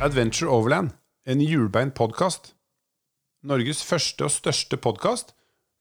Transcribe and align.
Adventure 0.00 0.48
Overland, 0.48 0.94
en 1.28 1.42
hjulbeint 1.44 1.92
podkast. 1.92 2.54
Norges 3.44 3.82
første 3.84 4.24
og 4.24 4.32
største 4.32 4.78
podkast 4.80 5.34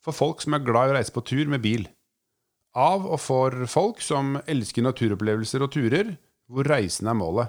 for 0.03 0.11
folk 0.11 0.43
som 0.43 0.57
er 0.57 0.65
glad 0.67 0.89
i 0.89 0.91
å 0.91 0.95
reise 0.97 1.13
på 1.15 1.23
tur 1.23 1.47
med 1.47 1.63
bil. 1.63 1.85
Av 2.75 3.05
og 3.07 3.15
for 3.23 3.55
folk 3.71 4.03
som 4.03 4.35
elsker 4.43 4.83
naturopplevelser 4.83 5.63
og 5.63 5.71
turer, 5.71 6.11
hvor 6.51 6.67
reisen 6.67 7.07
er 7.07 7.15
målet. 7.15 7.47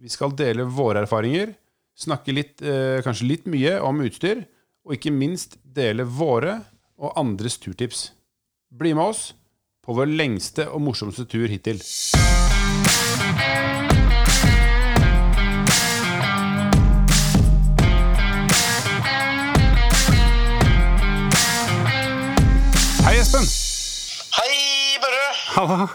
Vi 0.00 0.08
skal 0.08 0.32
dele 0.32 0.64
våre 0.64 1.04
erfaringer, 1.04 1.52
snakke 1.92 2.32
litt, 2.32 2.62
eh, 2.64 3.04
kanskje 3.04 3.28
litt 3.28 3.44
mye 3.44 3.76
om 3.84 4.00
utstyr, 4.00 4.46
og 4.88 4.96
ikke 4.96 5.12
minst 5.12 5.58
dele 5.62 6.08
våre 6.08 6.62
og 6.96 7.12
andres 7.20 7.58
turtips. 7.60 8.12
Bli 8.72 8.94
med 8.94 9.12
oss 9.12 9.34
på 9.84 9.92
vår 9.92 10.08
lengste 10.08 10.70
og 10.72 10.80
morsomste 10.88 11.28
tur 11.28 11.52
hittil. 11.52 11.84
Hei, 23.02 23.16
Espen. 23.18 23.42
Hei, 24.36 24.98
Børre! 25.02 25.22
Halla. 25.56 25.88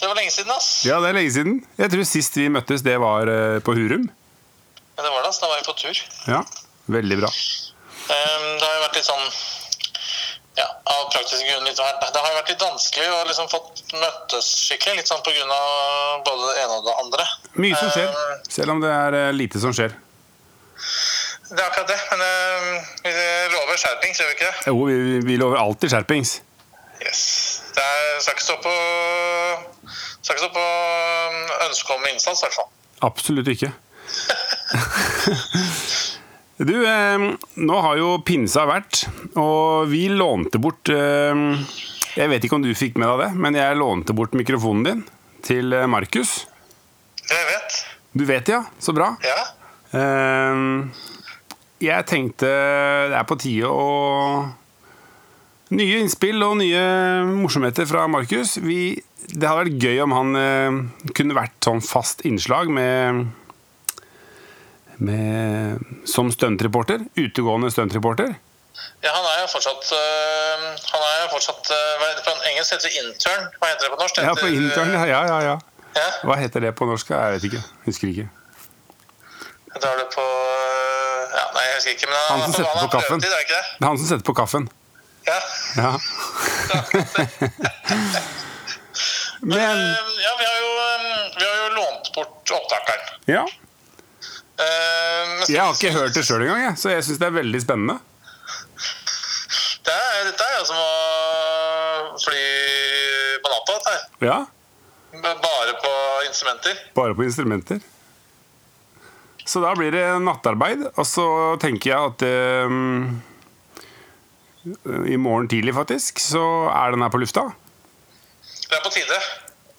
Det 0.00 0.06
var 0.08 0.14
lenge 0.16 0.30
siden, 0.30 0.52
ass. 0.54 0.68
Ja, 0.86 1.00
det 1.02 1.10
er 1.10 1.16
lenge 1.18 1.32
siden. 1.34 1.56
Jeg 1.78 1.92
tror 1.92 2.06
sist 2.08 2.36
vi 2.38 2.46
møttes, 2.52 2.84
det 2.86 2.94
var 3.02 3.30
eh, 3.30 3.58
på 3.66 3.74
Hurum. 3.76 4.06
Ja, 4.96 5.02
det 5.04 5.10
var 5.10 5.24
det, 5.24 5.30
ass. 5.32 5.40
Da 5.42 5.50
var 5.50 5.60
vi 5.60 5.66
på 5.66 5.74
tur. 5.80 6.02
Ja, 6.30 6.40
veldig 6.94 7.18
bra. 7.22 7.30
Ehm, 7.30 8.46
det 8.60 8.66
har 8.68 8.76
jo 8.76 8.84
vært 8.86 8.96
litt 9.00 9.08
sånn 9.10 9.26
Ja, 10.58 10.64
av 10.92 11.04
praktiske 11.12 11.44
grunner 11.46 11.70
Det 11.76 11.84
har 12.22 12.32
jo 12.32 12.38
vært 12.40 12.48
litt 12.50 12.64
vanskelig 12.64 13.10
å 13.14 13.20
liksom 13.28 13.46
fått 13.52 13.84
møttes 13.94 14.48
skikkelig, 14.66 14.96
litt 14.98 15.08
sånn 15.12 15.22
på 15.24 15.30
grunn 15.36 15.52
av 15.54 16.24
både 16.26 16.48
det 16.48 16.64
ene 16.64 16.78
og 16.80 16.88
det 16.88 16.96
andre. 17.04 17.26
Mye 17.62 17.78
som 17.78 17.92
skjer, 17.94 18.10
Ehm, 18.10 18.46
selv 18.50 18.74
om 18.76 18.82
det 18.82 18.90
er 18.94 19.18
eh, 19.24 19.32
lite 19.36 19.62
som 19.62 19.74
skjer. 19.76 19.94
Det 21.50 21.58
er 21.58 21.66
akkurat 21.66 21.88
det, 21.90 21.98
men 22.12 22.20
ehm, 22.26 22.76
vi 23.02 23.12
lover 23.54 23.78
skjerpings, 23.80 24.20
gjør 24.20 24.28
vi 24.30 24.36
ikke 24.36 24.48
det? 24.50 24.56
Jo, 24.70 24.76
vi, 24.86 25.18
vi 25.26 25.38
lover 25.40 25.58
alltid 25.58 25.90
skjerpings. 25.90 26.36
Yes. 27.00 27.22
Det 27.74 27.82
er, 27.82 28.20
skal 28.22 28.36
ikke 28.36 28.44
stå 28.44 28.56
på 28.62 28.74
skal 30.20 30.36
ikke 30.36 30.44
stå 30.44 30.50
på 30.54 30.64
ønsket 30.66 31.66
ønske 31.70 31.96
om 31.96 32.06
innsats, 32.10 32.42
i 32.42 32.46
hvert 32.46 32.58
fall. 32.60 32.70
Absolutt 33.10 33.48
ikke. 33.54 33.72
Du, 36.60 36.74
eh, 36.84 37.22
nå 37.56 37.76
har 37.80 37.96
jo 37.96 38.18
pinsa 38.20 38.66
vært, 38.68 39.06
og 39.40 39.88
vi 39.88 40.02
lånte 40.12 40.60
bort 40.60 40.90
eh, 40.92 41.32
Jeg 42.18 42.28
vet 42.28 42.44
ikke 42.44 42.58
om 42.58 42.66
du 42.66 42.74
fikk 42.76 42.98
med 43.00 43.08
deg 43.08 43.22
det, 43.22 43.28
men 43.40 43.56
jeg 43.56 43.78
lånte 43.80 44.12
bort 44.12 44.36
mikrofonen 44.36 44.84
din 44.84 45.00
til 45.46 45.72
eh, 45.72 45.88
Markus. 45.88 46.42
Jeg 47.30 47.46
vet. 47.48 47.78
Du 48.12 48.26
vet 48.28 48.52
ja? 48.52 48.60
Så 48.76 48.92
bra. 48.92 49.14
Ja. 49.24 49.40
Eh, 49.96 50.60
jeg 51.80 52.06
tenkte 52.06 52.48
det 53.10 53.16
er 53.18 53.26
på 53.28 53.36
tide 53.40 53.68
å 53.70 53.84
Nye 55.70 56.00
innspill 56.02 56.42
og 56.42 56.56
nye 56.58 56.80
morsomheter 57.30 57.86
fra 57.86 58.06
Markus. 58.10 58.56
Vi- 58.58 59.02
Det 59.30 59.46
hadde 59.46 59.68
vært 59.68 59.82
gøy 59.84 60.00
om 60.02 60.10
han 60.16 60.36
eh, 60.36 60.78
kunne 61.14 61.36
vært 61.36 61.54
sånn 61.62 61.78
fast 61.84 62.24
innslag 62.26 62.66
med, 62.74 63.28
med 64.98 65.78
Som 66.10 66.32
stuntreporter. 66.34 67.04
Utegående 67.16 67.70
stuntreporter. 67.70 68.34
Ja, 69.04 69.12
han 69.14 69.26
er 69.28 69.38
jo 69.44 69.48
fortsatt 69.52 69.90
øh, 69.92 70.66
Han 70.90 71.02
er 71.04 71.16
jo 71.22 71.28
fortsatt 71.34 71.70
øh, 71.76 72.04
På 72.24 72.34
engelsk 72.50 72.74
heter 72.74 72.88
det 72.88 72.94
intern. 73.04 73.46
Hva 73.60 73.70
heter 73.70 73.86
det 73.86 73.92
på 73.94 74.00
norsk? 74.02 74.14
Heter, 74.18 74.28
Ja, 74.28 74.34
på 74.40 74.48
intern. 74.56 74.92
Ja, 74.96 75.04
ja, 75.06 75.22
ja, 75.30 75.38
ja. 75.50 75.56
Ja, 76.00 76.08
Hva 76.26 76.36
heter 76.40 76.60
det 76.66 76.74
på 76.78 76.86
norsk? 76.88 77.10
Jeg 77.14 77.36
vet 77.36 77.46
ikke. 77.50 77.62
Husker 77.86 78.06
ikke. 78.12 78.28
da 79.80 79.86
er 79.94 79.96
det 80.02 80.08
på 80.14 80.24
øh, 80.26 81.09
Ja, 81.36 81.44
nei, 81.54 81.64
jeg 81.68 81.74
husker 81.78 81.92
ikke. 81.96 82.08
Men 82.10 82.18
Han 82.30 82.40
som 82.42 82.52
setter 82.56 82.74
har 82.74 82.84
på 82.86 82.92
kaffen. 82.98 83.20
prøvetid, 83.20 83.32
er 83.32 83.36
det 83.36 83.44
ikke 83.46 83.56
det? 83.56 83.64
Det 83.78 83.84
er 83.84 83.88
han 83.90 83.98
som 84.02 84.06
setter 84.10 84.26
på 84.30 84.34
kaffen. 84.40 84.64
Ja. 85.26 85.38
Ja. 85.76 85.90
Men, 89.40 89.58
Men 89.58 89.78
øh, 89.78 90.20
ja, 90.24 90.32
vi 90.38 90.44
har, 90.50 90.56
jo, 90.60 90.70
øh, 90.84 91.00
vi 91.38 91.44
har 91.48 91.56
jo 91.62 91.68
lånt 91.74 92.10
bort 92.14 92.50
opptakeren. 92.56 93.02
Ja. 93.28 93.44
Uh, 94.60 95.50
Jeg 95.54 95.62
har 95.64 95.72
ikke 95.72 95.92
hørt 95.94 96.12
det 96.14 96.24
sjøl 96.28 96.42
engang, 96.44 96.62
jeg, 96.66 96.74
så 96.78 96.90
jeg 96.92 97.04
syns 97.06 97.18
det 97.22 97.26
er 97.30 97.36
veldig 97.38 97.60
spennende. 97.62 97.94
Det 99.86 99.94
er, 99.96 100.18
dette 100.28 100.44
er 100.44 100.58
jo 100.58 100.64
som 100.68 100.76
å 100.76 100.90
fly 102.20 102.42
på 103.40 103.52
natta, 103.54 103.78
dette 103.78 103.94
her. 103.94 104.02
Ja, 104.28 104.38
Bare 105.20 105.72
på 105.82 105.90
instrumenter. 106.28 106.76
Bare 106.94 107.14
på 107.18 107.24
instrumenter. 107.26 107.80
Så 109.48 109.60
da 109.64 109.72
blir 109.76 109.92
det 109.94 110.04
nattarbeid, 110.24 110.82
og 110.94 111.06
så 111.08 111.26
tenker 111.62 111.90
jeg 111.92 112.00
at 112.12 112.22
eh, 112.26 112.68
I 115.14 115.16
morgen 115.20 115.48
tidlig, 115.48 115.74
faktisk, 115.74 116.20
så 116.22 116.42
er 116.74 116.92
den 116.94 117.02
her 117.04 117.12
på 117.12 117.20
lufta. 117.22 117.46
Det 118.70 118.76
er 118.78 118.82
på 118.84 118.92
tide. 118.94 119.20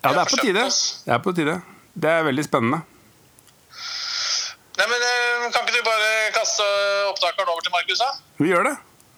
Ja, 0.02 0.10
det 0.10 0.24
er 0.24 0.30
på 0.32 0.38
tide. 0.42 0.64
Det 1.06 1.14
er 1.14 1.22
på 1.22 1.34
tide. 1.38 1.62
Det 1.94 2.10
er 2.10 2.24
veldig 2.28 2.46
spennende. 2.48 2.82
Nei, 4.80 4.88
men 4.88 5.04
øh, 5.04 5.52
Kan 5.52 5.68
ikke 5.68 5.78
du 5.78 5.84
bare 5.86 6.10
kaste 6.34 6.66
opptakeren 7.12 7.52
over 7.52 7.62
til 7.62 7.72
Markus, 7.76 8.00
da? 8.02 8.10
Vi 8.40 8.48
gjør 8.50 8.64
det. 8.72 8.76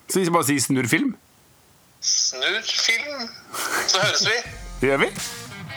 Så 0.10 0.20
vi 0.20 0.26
skal 0.26 0.34
bare 0.36 0.50
si 0.50 0.60
snurr 0.60 0.90
film. 0.92 1.16
Snurr 2.04 2.60
film, 2.68 3.30
så 3.88 4.04
høres 4.04 4.28
vi. 4.28 4.38
Det 4.82 4.90
gjør 4.92 5.04
vi. 5.06 5.12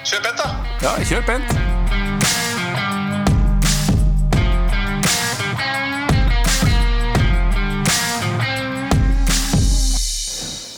Kjør 0.07 0.23
pent, 0.27 0.39
da. 0.43 0.49
Ja, 0.83 0.97
kjør 1.05 1.27
pent. 1.29 1.76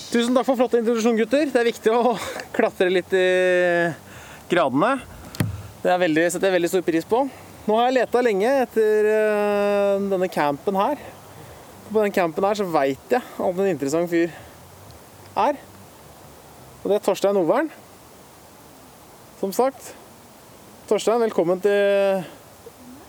Tusen 0.09 0.33
takk 0.33 0.47
for 0.49 0.57
flott 0.57 0.73
introduksjon, 0.79 1.19
gutter. 1.21 1.51
Det 1.53 1.59
er 1.61 1.67
viktig 1.69 1.93
å 1.93 2.15
klatre 2.57 2.89
litt 2.89 3.11
i 3.13 3.25
gradene. 4.49 4.95
Det 5.83 5.97
veldig, 6.01 6.23
setter 6.33 6.49
jeg 6.49 6.55
veldig 6.55 6.71
stor 6.73 6.85
pris 6.87 7.05
på. 7.11 7.19
Nå 7.69 7.75
har 7.77 7.91
jeg 7.91 7.97
leta 7.99 8.23
lenge 8.25 8.53
etter 8.63 9.09
eh, 9.13 10.07
denne 10.09 10.31
campen 10.33 10.79
her. 10.81 11.03
På 11.91 12.01
den 12.01 12.15
campen 12.17 12.47
her 12.49 12.57
så 12.57 12.65
veit 12.73 13.13
jeg 13.13 13.21
at 13.21 13.61
en 13.61 13.69
interessant 13.69 14.09
fyr 14.09 14.33
er. 15.45 15.61
Og 16.81 16.87
det 16.89 16.97
er 16.97 17.05
Torstein 17.05 17.37
Overn. 17.37 17.69
Som 19.43 19.53
sagt. 19.53 19.91
Torstein, 20.89 21.21
velkommen 21.27 21.61
til 21.61 22.25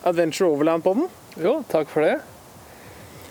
Adventure 0.03 0.51
Overland-podden. 0.51 1.07
Jo, 1.39 1.61
takk 1.71 1.88
for 1.95 2.03
det. 2.03 2.17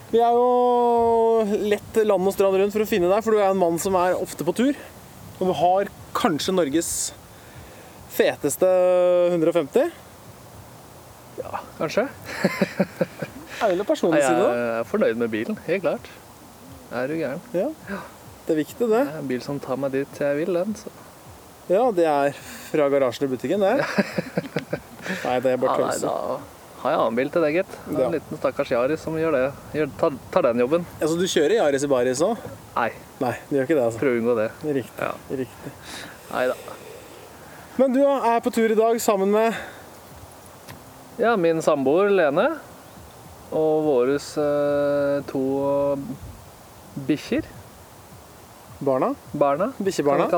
Vi 0.08 0.20
er 0.24 0.32
jo 0.32 1.58
lett 1.68 1.98
land 2.08 2.30
og 2.30 2.32
strand 2.32 2.56
rundt 2.56 2.72
for 2.72 2.84
å 2.84 2.88
finne 2.88 3.10
deg, 3.10 3.24
for 3.24 3.36
du 3.36 3.42
er 3.42 3.50
en 3.50 3.60
mann 3.60 3.76
som 3.82 3.96
er 4.00 4.16
ofte 4.16 4.46
på 4.46 4.54
tur. 4.56 4.78
Og 5.38 5.50
du 5.50 5.54
har 5.60 5.90
kanskje 6.16 6.54
Norges 6.56 6.92
feteste 8.16 8.68
150. 9.34 9.90
Ja, 11.38 11.60
Kanskje? 11.78 12.08
Er 13.58 13.72
vel 13.72 13.82
personlig 13.82 14.20
side, 14.22 14.38
Jeg 14.38 14.66
er 14.78 14.84
fornøyd 14.86 15.18
med 15.18 15.30
bilen, 15.32 15.56
helt 15.66 15.82
klart. 15.82 16.08
Er 16.94 17.10
du 17.10 17.16
gæren? 17.18 17.40
Ja. 17.50 17.66
Det 18.46 18.54
er 18.54 18.58
viktig, 18.60 18.86
det. 18.86 19.00
Det 19.02 19.14
er 19.16 19.18
en 19.18 19.30
bil 19.30 19.42
som 19.42 19.58
tar 19.62 19.80
meg 19.82 19.96
dit 19.96 20.20
jeg 20.22 20.36
vil, 20.38 20.54
den. 20.54 20.76
Så. 20.78 20.92
Ja, 21.68 21.82
det 21.92 22.06
er 22.06 22.38
fra 22.70 22.86
garasjen 22.92 23.26
til 23.26 23.32
butikken, 23.34 23.64
det. 23.66 23.82
Nei, 25.26 25.34
det 25.42 25.56
er 25.56 25.58
bare 25.60 25.74
nei, 25.74 25.90
tøyse. 25.98 26.57
Har 26.82 26.92
jeg 26.94 26.98
annen 27.00 27.16
bil 27.18 27.30
til 27.34 27.42
deg, 27.42 27.54
gitt. 27.58 27.72
Det 27.86 27.94
er 27.96 28.00
Ja. 28.00 28.06
En 28.06 28.12
liten 28.14 28.38
stakkars 28.38 28.70
Yaris 28.70 29.00
som 29.02 29.16
gjør 29.18 29.32
det. 29.34 29.44
Gjør, 29.74 29.90
tar, 29.98 30.12
tar 30.34 30.42
den 30.48 30.60
jobben. 30.62 30.86
Altså, 31.00 31.16
du 31.18 31.24
kjører 31.26 31.56
Yaris 31.58 31.84
i 31.84 31.90
baris 31.90 32.22
òg? 32.22 32.36
Nei, 32.76 32.90
Nei, 33.20 33.32
du 33.48 33.56
gjør 33.56 33.66
ikke 33.66 33.78
det, 33.78 33.84
altså. 33.88 33.98
prøv 33.98 34.14
å 34.14 34.20
unngå 34.22 34.36
det. 34.38 34.48
Riktig. 34.78 35.02
Ja. 35.02 35.12
riktig. 35.42 35.72
Nei 36.32 36.46
da. 36.52 36.54
Men 37.78 37.92
du 37.94 38.00
er 38.04 38.40
på 38.42 38.50
tur 38.54 38.70
i 38.70 38.78
dag 38.78 39.00
sammen 39.02 39.30
med 39.30 39.54
Ja, 41.18 41.36
min 41.36 41.60
samboer 41.62 42.10
Lene 42.14 42.48
og 43.50 43.84
våres 43.86 44.36
eh, 44.38 45.22
to 45.26 45.42
bikkjer. 47.08 47.46
barna. 48.80 49.14
Barna, 49.34 49.72
Bikkjebarna. 49.82 50.28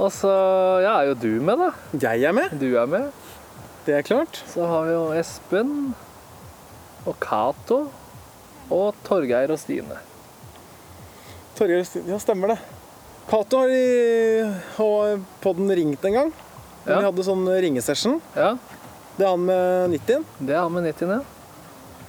Og 0.00 0.08
så 0.14 0.30
ja, 0.80 0.94
er 1.02 1.10
jo 1.10 1.14
du 1.20 1.40
med, 1.44 1.58
da. 1.60 1.72
Jeg 2.00 2.22
er 2.24 2.32
med, 2.32 2.54
Du 2.60 2.70
er 2.80 2.86
med. 2.88 3.10
Det 3.86 3.94
er 3.98 4.02
klart. 4.06 4.42
Så 4.52 4.66
har 4.68 4.84
vi 4.86 4.92
jo 4.94 5.04
Espen 5.16 5.70
og 7.08 7.16
Cato 7.22 7.80
og 8.70 8.94
Torgeir 9.06 9.50
og 9.54 9.58
Stine. 9.58 9.96
Torgeir 11.58 11.82
og 11.82 11.88
Stine, 11.88 12.08
Ja, 12.12 12.18
stemmer 12.22 12.54
det. 12.54 12.58
Cato 13.30 13.60
har 13.62 13.72
i 13.72 14.42
har 14.76 15.20
podden 15.42 15.70
ringt 15.70 16.04
en 16.04 16.16
gang. 16.16 16.32
Ja. 16.86 16.98
Vi 16.98 17.04
hadde 17.04 17.24
sånn 17.26 17.46
ringesession. 17.62 18.20
Ja, 18.36 18.56
Det 19.18 19.26
er 19.26 19.30
han 19.34 19.44
med 19.44 19.90
90. 19.92 20.24
det 20.40 20.54
er 20.56 20.62
han 20.64 20.72
med 20.72 20.84
90, 20.88 21.10
ja. 21.12 21.20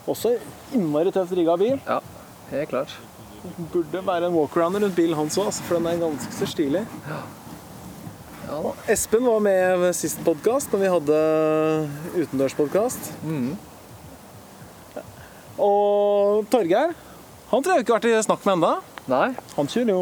Også 0.07 0.31
innmari 0.74 1.12
tøft 1.12 1.33
rigga 1.35 1.57
bil. 1.59 1.79
Ja, 1.85 2.00
helt 2.51 2.69
klart. 2.71 2.94
Burde 3.74 4.01
være 4.06 4.29
en 4.29 4.33
walkarounder 4.38 4.81
rundt 4.85 4.95
bilen 4.95 5.17
hans 5.17 5.38
òg, 5.38 5.51
for 5.65 5.77
den 5.77 5.88
er 5.91 6.00
ganske 6.01 6.33
så 6.38 6.47
stilig. 6.47 6.85
Og 8.51 8.75
Espen 8.92 9.24
var 9.24 9.39
med 9.44 9.83
sist 9.95 10.19
podkast, 10.25 10.71
når 10.74 10.81
vi 10.81 10.89
hadde 10.92 11.19
utendørspodkast. 12.19 13.12
Mm. 13.24 13.53
Og 15.62 16.48
Torgeir, 16.51 16.92
han 17.51 17.63
tror 17.63 17.75
jeg 17.77 17.86
ikke 17.86 17.94
har 17.95 18.01
vært 18.01 18.09
i 18.12 18.24
snakk 18.25 18.44
med 18.48 18.57
ennå. 18.57 18.71
Nei, 19.12 19.27
Han 19.56 19.68
kjører 19.71 19.89
jo 19.95 20.01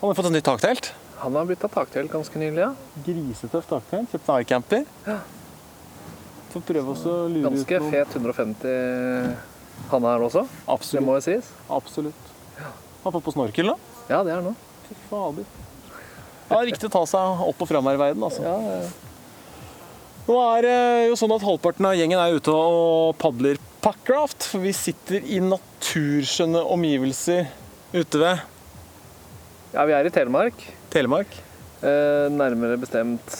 Han 0.00 0.10
har 0.10 0.16
fått 0.18 0.28
et 0.30 0.34
nytt 0.34 0.44
taktelt. 0.48 0.88
han 1.24 1.36
har 1.38 1.46
blitt 1.48 1.62
av 1.64 1.70
taktelt 1.72 2.10
ganske 2.12 2.36
nylig, 2.40 2.58
ja. 2.60 2.72
Grisetøft 3.06 3.68
taktelt. 3.70 4.10
Kjøpt 4.12 4.28
en 4.28 4.42
iCamper. 4.44 4.82
Ja. 5.06 5.18
Får 6.52 6.64
prøve 6.68 6.92
oss 6.92 7.04
å 7.08 7.14
lure 7.32 7.48
Ganske 7.48 7.76
ut 7.78 7.82
noe. 7.82 7.90
fet 7.90 8.16
150 8.18 9.36
han 9.90 10.04
er 10.06 10.22
også, 10.22 10.44
det 10.46 10.70
Absolutt. 10.70 11.04
må 11.06 11.14
jo 11.16 11.22
sies. 11.24 11.48
Absolutt. 11.68 12.28
Har 13.04 13.12
fått 13.12 13.24
på 13.24 13.32
snorkel, 13.34 13.66
nå. 13.72 13.78
Ja, 14.08 14.22
det 14.22 14.32
er 14.36 14.42
nå. 14.44 14.52
Fy 14.88 14.94
fader. 15.10 15.44
Ja, 16.50 16.60
viktig 16.66 16.90
å 16.90 16.92
ta 16.92 17.02
seg 17.08 17.44
opp 17.48 17.64
og 17.64 17.70
fram 17.70 17.88
her 17.88 17.98
i 17.98 18.02
verden, 18.04 18.24
altså. 18.26 18.44
Ja, 18.44 18.56
ja. 18.78 18.92
Nå 20.24 20.38
er 20.40 20.64
det 20.64 20.78
jo 21.10 21.16
sånn 21.20 21.34
at 21.34 21.44
halvparten 21.44 21.84
av 21.84 21.98
gjengen 21.98 22.20
er 22.20 22.36
ute 22.38 22.52
og 22.52 23.16
padler 23.20 23.60
packraft. 23.84 24.46
For 24.48 24.64
vi 24.64 24.72
sitter 24.76 25.24
i 25.28 25.40
naturskjønne 25.44 26.64
omgivelser 26.74 27.48
ute 27.92 28.20
ved 28.22 28.50
ja, 29.74 29.82
vi 29.88 29.94
er 29.96 30.06
i 30.06 30.10
Telemark. 30.14 30.60
Telemark. 30.92 31.32
Eh, 31.82 32.28
nærmere 32.30 32.76
bestemt 32.78 33.32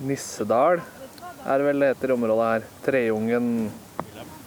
Nissedal 0.00 0.80
er 0.80 1.60
det 1.60 1.66
vel 1.66 1.82
det 1.84 1.90
heter 1.90 2.08
i 2.08 2.14
området 2.14 2.46
her. 2.48 2.64
Treungen 2.86 3.50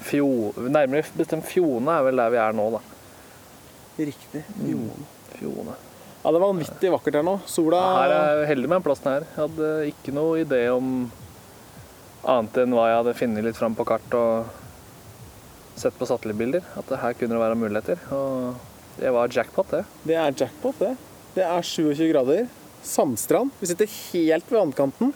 Fjo... 0.06 0.30
Nærmere 0.66 1.06
bestemt 1.13 1.45
Fjone 1.45 1.94
er 1.94 2.07
vel 2.07 2.24
der 2.24 2.33
vi 2.33 2.39
er 2.42 2.57
nå, 2.57 2.66
da. 2.74 2.81
Riktig. 4.01 4.42
Fjone. 4.57 5.06
Fjone. 5.36 5.78
Ja, 6.25 6.31
det 6.33 6.39
var 6.42 6.50
vanvittig 6.50 6.89
vakkert 6.89 7.19
her 7.19 7.25
nå. 7.27 7.36
Sola 7.45 7.77
Ja, 7.77 7.89
her 8.01 8.12
er 8.16 8.39
jeg 8.39 8.48
heldig 8.56 8.69
med 8.72 8.80
den 8.80 8.86
plassen 8.88 9.12
her. 9.12 9.25
Jeg 9.30 9.42
hadde 9.44 9.68
ikke 9.92 10.13
noe 10.16 10.39
idé 10.42 10.62
om 10.74 10.88
annet 12.25 12.56
enn 12.63 12.74
hva 12.74 12.88
jeg 12.89 12.98
hadde 12.98 13.13
funnet 13.19 13.45
litt 13.45 13.60
fram 13.60 13.75
på 13.77 13.86
kart 13.86 14.16
og 14.18 14.48
sett 15.77 15.94
på 16.00 16.07
satellittbilder. 16.10 16.66
At 16.81 16.89
det 16.89 16.98
her 17.04 17.13
kunne 17.19 17.38
det 17.38 17.44
være 17.44 17.60
muligheter. 17.62 18.01
Og 18.18 18.57
det 18.98 19.13
var 19.13 19.30
jackpot, 19.38 19.69
det. 19.75 19.83
Det 20.07 20.18
er 20.18 20.33
jackpot, 20.42 20.81
det. 20.81 20.95
Det 21.36 21.45
er 21.45 21.69
27 21.69 22.10
grader. 22.10 22.50
Sandstrand. 22.86 23.54
Vi 23.62 23.69
sitter 23.69 23.94
helt 23.94 24.50
ved 24.50 24.62
vannkanten. 24.63 25.13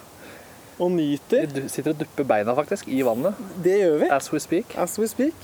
Og 0.80 0.94
nyter. 0.94 1.50
Vi 1.58 1.66
sitter 1.74 1.90
og 1.92 1.98
dupper 2.00 2.24
beina 2.24 2.54
faktisk 2.56 2.86
i 2.88 3.02
vannet 3.04 3.36
Det 3.60 3.74
gjør 3.82 3.98
vi. 4.00 4.06
as 4.14 4.30
we 4.32 4.38
speak. 4.40 4.78
As 4.78 4.94
we 5.02 5.10
speak. 5.10 5.34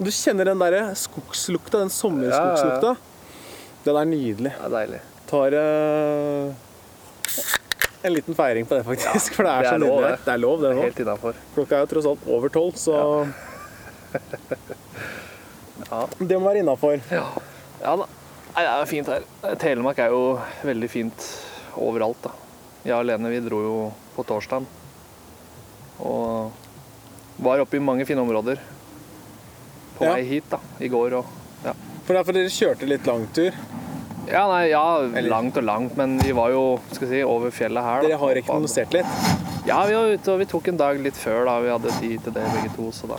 Du 0.00 0.08
kjenner 0.10 0.48
den 0.48 0.58
der 0.64 0.94
skogslukta, 0.98 1.84
den 1.84 1.92
sommerskogslukta. 1.92 2.96
Den 3.84 3.96
er 3.98 4.06
nydelig. 4.06 4.52
Er 4.62 4.70
deilig. 4.72 5.00
Tar 5.30 5.54
uh, 5.58 6.52
en 8.02 8.12
liten 8.14 8.34
feiring 8.38 8.66
på 8.68 8.74
det, 8.78 8.84
faktisk. 8.86 9.34
For 9.38 9.46
det 9.46 9.52
er, 9.52 9.62
det 9.62 9.68
så 9.68 9.74
er 9.74 9.82
lov, 9.82 9.96
nydelig. 9.96 10.10
det. 10.10 10.24
Det 10.26 10.32
er 10.36 10.42
lov, 10.42 10.56
det 10.62 10.72
nå. 10.76 10.82
Helt 10.86 11.00
innafor. 11.04 11.38
Klokka 11.56 11.76
er 11.78 11.84
jo 11.84 11.90
tross 11.94 12.08
alt 12.12 12.26
over 12.36 12.52
tolv, 12.54 12.74
så 12.78 12.94
Ja. 15.90 16.02
det 16.18 16.38
må 16.38 16.46
være 16.50 16.62
innafor. 16.62 17.00
Ja. 17.10 17.24
ja 17.82 17.94
da. 18.02 18.06
Nei, 18.52 18.62
det 18.66 18.72
er 18.72 18.86
fint 18.90 19.08
her. 19.08 19.24
Telemark 19.60 19.98
er 20.04 20.12
jo 20.12 20.22
veldig 20.66 20.88
fint 20.92 21.26
overalt, 21.80 22.20
da. 22.26 22.32
Jeg 22.84 22.96
og 22.98 23.06
Lene 23.08 23.30
vi 23.32 23.40
dro 23.44 23.60
jo 23.62 23.76
på 24.16 24.24
torsdag 24.26 24.64
og 26.02 26.50
var 27.42 27.60
oppe 27.62 27.78
i 27.78 27.82
mange 27.82 28.04
fine 28.08 28.20
områder 28.24 28.58
på 29.96 30.04
Ja. 30.04 30.16
vei 30.16 30.24
hit 30.26 30.48
da, 30.50 30.58
i 30.82 30.88
går. 30.90 31.14
Og, 31.20 31.26
ja. 31.64 31.72
For 32.12 32.18
derfor 32.18 32.36
dere 32.36 32.48
kjørte 32.52 32.86
litt 32.90 33.06
langtur. 33.08 33.54
Ja, 34.28 34.42
nei, 34.50 34.66
ja, 34.68 34.82
langt 35.32 35.56
og 35.56 35.64
langt, 35.64 35.94
men 35.96 36.18
vi 36.20 36.34
var 36.36 36.50
jo 36.52 36.76
si, 36.92 37.22
over 37.24 37.48
fjellet 37.48 37.86
her. 37.86 38.04
Dere 38.04 38.18
har 38.20 38.34
rekognosert 38.36 38.92
litt. 38.92 39.14
Ja, 39.64 39.78
vi 39.88 39.96
var 39.96 40.12
ute, 40.12 40.34
og 40.34 40.42
vi 40.42 40.46
tok 40.50 40.68
en 40.68 40.80
dag 40.82 41.00
litt 41.00 41.16
før. 41.16 41.46
da, 41.48 41.54
Vi 41.64 41.72
hadde 41.72 41.94
tid 42.02 42.20
til 42.26 42.36
det 42.36 42.44
begge 42.52 42.74
to. 42.76 42.90
Så 42.92 43.08
da 43.08 43.16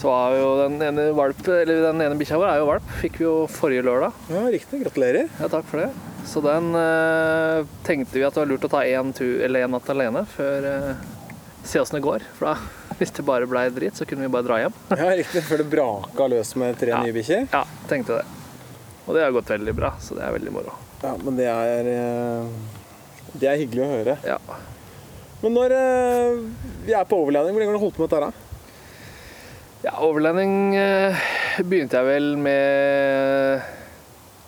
så 0.00 0.08
var 0.08 0.38
jo 0.38 0.48
den 0.62 0.80
ene 0.82 1.10
valp, 1.14 1.44
eller 1.52 1.84
den 1.90 2.00
ene 2.00 2.16
bikkja 2.16 2.40
vår 2.40 2.54
er 2.54 2.62
jo 2.62 2.70
valp. 2.70 2.88
Fikk 3.02 3.20
vi 3.20 3.28
jo 3.28 3.34
forrige 3.52 3.84
lørdag. 3.84 4.24
Ja, 4.32 4.46
riktig. 4.56 4.80
Gratulerer. 4.86 5.28
Ja, 5.36 5.52
takk 5.52 5.68
for 5.68 5.84
det. 5.84 5.90
Så 6.32 6.40
den 6.48 6.72
eh, 6.80 7.68
tenkte 7.84 8.16
vi 8.16 8.24
at 8.24 8.32
det 8.32 8.40
var 8.40 8.54
lurt 8.54 8.64
å 8.70 8.72
ta 8.72 8.86
én 8.88 9.12
natt 9.76 9.92
alene 9.92 10.24
før 10.32 10.70
eh, 10.72 11.04
Se 11.64 11.78
åssen 11.80 11.96
det 11.98 12.02
går. 12.04 12.24
For 12.36 12.50
da, 12.50 12.94
hvis 12.98 13.12
det 13.14 13.24
bare 13.26 13.46
blei 13.50 13.68
dritt, 13.74 13.96
så 13.98 14.06
kunne 14.08 14.26
vi 14.26 14.32
bare 14.34 14.46
dra 14.48 14.56
hjem. 14.64 14.74
Ja, 14.98 15.10
riktig. 15.16 15.42
Før 15.46 15.62
det 15.62 15.68
braka 15.72 16.26
løs 16.32 16.54
med 16.58 16.78
tre 16.80 16.90
Ja. 16.94 17.02
nye 17.04 17.14
bikkjer. 17.14 17.48
Ja, 17.52 17.64
tenkte 17.90 18.18
det. 18.18 18.26
Og 19.06 19.14
det 19.16 19.22
har 19.24 19.32
gått 19.34 19.50
veldig 19.50 19.74
bra, 19.74 19.92
så 20.02 20.14
det 20.18 20.22
er 20.26 20.34
veldig 20.36 20.52
moro. 20.54 20.74
Ja, 21.02 21.16
men 21.22 21.36
det 21.38 21.46
er 21.50 21.88
eh, 21.90 22.46
Det 23.34 23.48
er 23.48 23.56
hyggelig 23.62 23.82
å 23.82 23.90
høre. 23.90 24.16
Ja. 24.26 24.38
Men 25.42 25.54
når 25.56 25.72
eh, 25.74 26.40
vi 26.86 26.92
er 26.94 27.04
på 27.10 27.18
overlanding, 27.18 27.54
hvor 27.56 27.62
lenge 27.64 27.72
har 27.72 27.78
du 27.80 27.84
holdt 27.86 27.96
på 27.96 28.04
med 28.04 28.10
dette? 28.12 28.30
her? 28.30 28.48
Ja, 29.82 29.96
overlanding 30.06 30.76
eh, 30.78 31.22
begynte 31.66 31.98
jeg 31.98 32.06
vel 32.06 32.36
med 32.38 33.62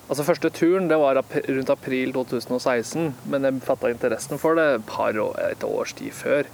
Altså 0.04 0.22
Første 0.28 0.50
turen 0.52 0.86
det 0.90 0.98
var 1.00 1.16
rundt 1.16 1.70
april 1.72 2.12
2016, 2.14 3.14
men 3.32 3.46
jeg 3.48 3.62
fatta 3.64 3.88
interessen 3.90 4.38
for 4.38 4.54
det 4.58 4.66
et 4.76 4.84
par 4.86 5.16
år, 5.18 5.32
et 5.50 5.64
års 5.64 5.94
tid 5.96 6.12
før. 6.12 6.44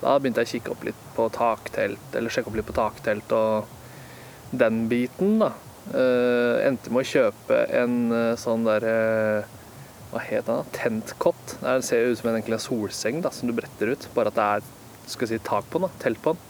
Da 0.00 0.16
begynte 0.18 0.42
jeg 0.42 0.48
å 0.48 0.52
kikke 0.54 0.74
opp 0.74 0.84
litt 0.88 1.00
på 1.16 1.26
taktelt, 1.34 2.14
eller 2.16 2.32
sjekke 2.32 2.50
opp 2.50 2.58
litt 2.58 2.68
på 2.68 2.76
taktelt 2.76 3.34
og 3.36 3.68
den 4.50 4.86
biten, 4.90 5.38
da. 5.42 5.52
Uh, 5.90 6.60
endte 6.66 6.92
med 6.92 7.02
å 7.02 7.08
kjøpe 7.08 7.56
en 7.74 7.94
uh, 8.12 8.36
sånn 8.38 8.66
derre 8.66 9.46
Hva 10.10 10.20
het 10.22 10.44
den? 10.46 10.68
Tentkott. 10.76 11.56
Det 11.62 11.78
ser 11.86 12.04
jo 12.04 12.12
ut 12.12 12.20
som 12.20 12.28
en, 12.30 12.36
enkel 12.38 12.58
solseng 12.62 13.22
da, 13.24 13.32
som 13.34 13.48
du 13.48 13.54
bretter 13.56 13.94
ut, 13.94 14.06
bare 14.14 14.30
at 14.30 14.36
det 14.36 14.46
er 14.46 14.68
skal 15.10 15.30
si, 15.30 15.40
tak 15.42 15.66
på 15.70 15.80
den. 15.80 15.88
da, 15.88 16.02
Telt 16.02 16.20
på 16.22 16.34
den. 16.34 16.46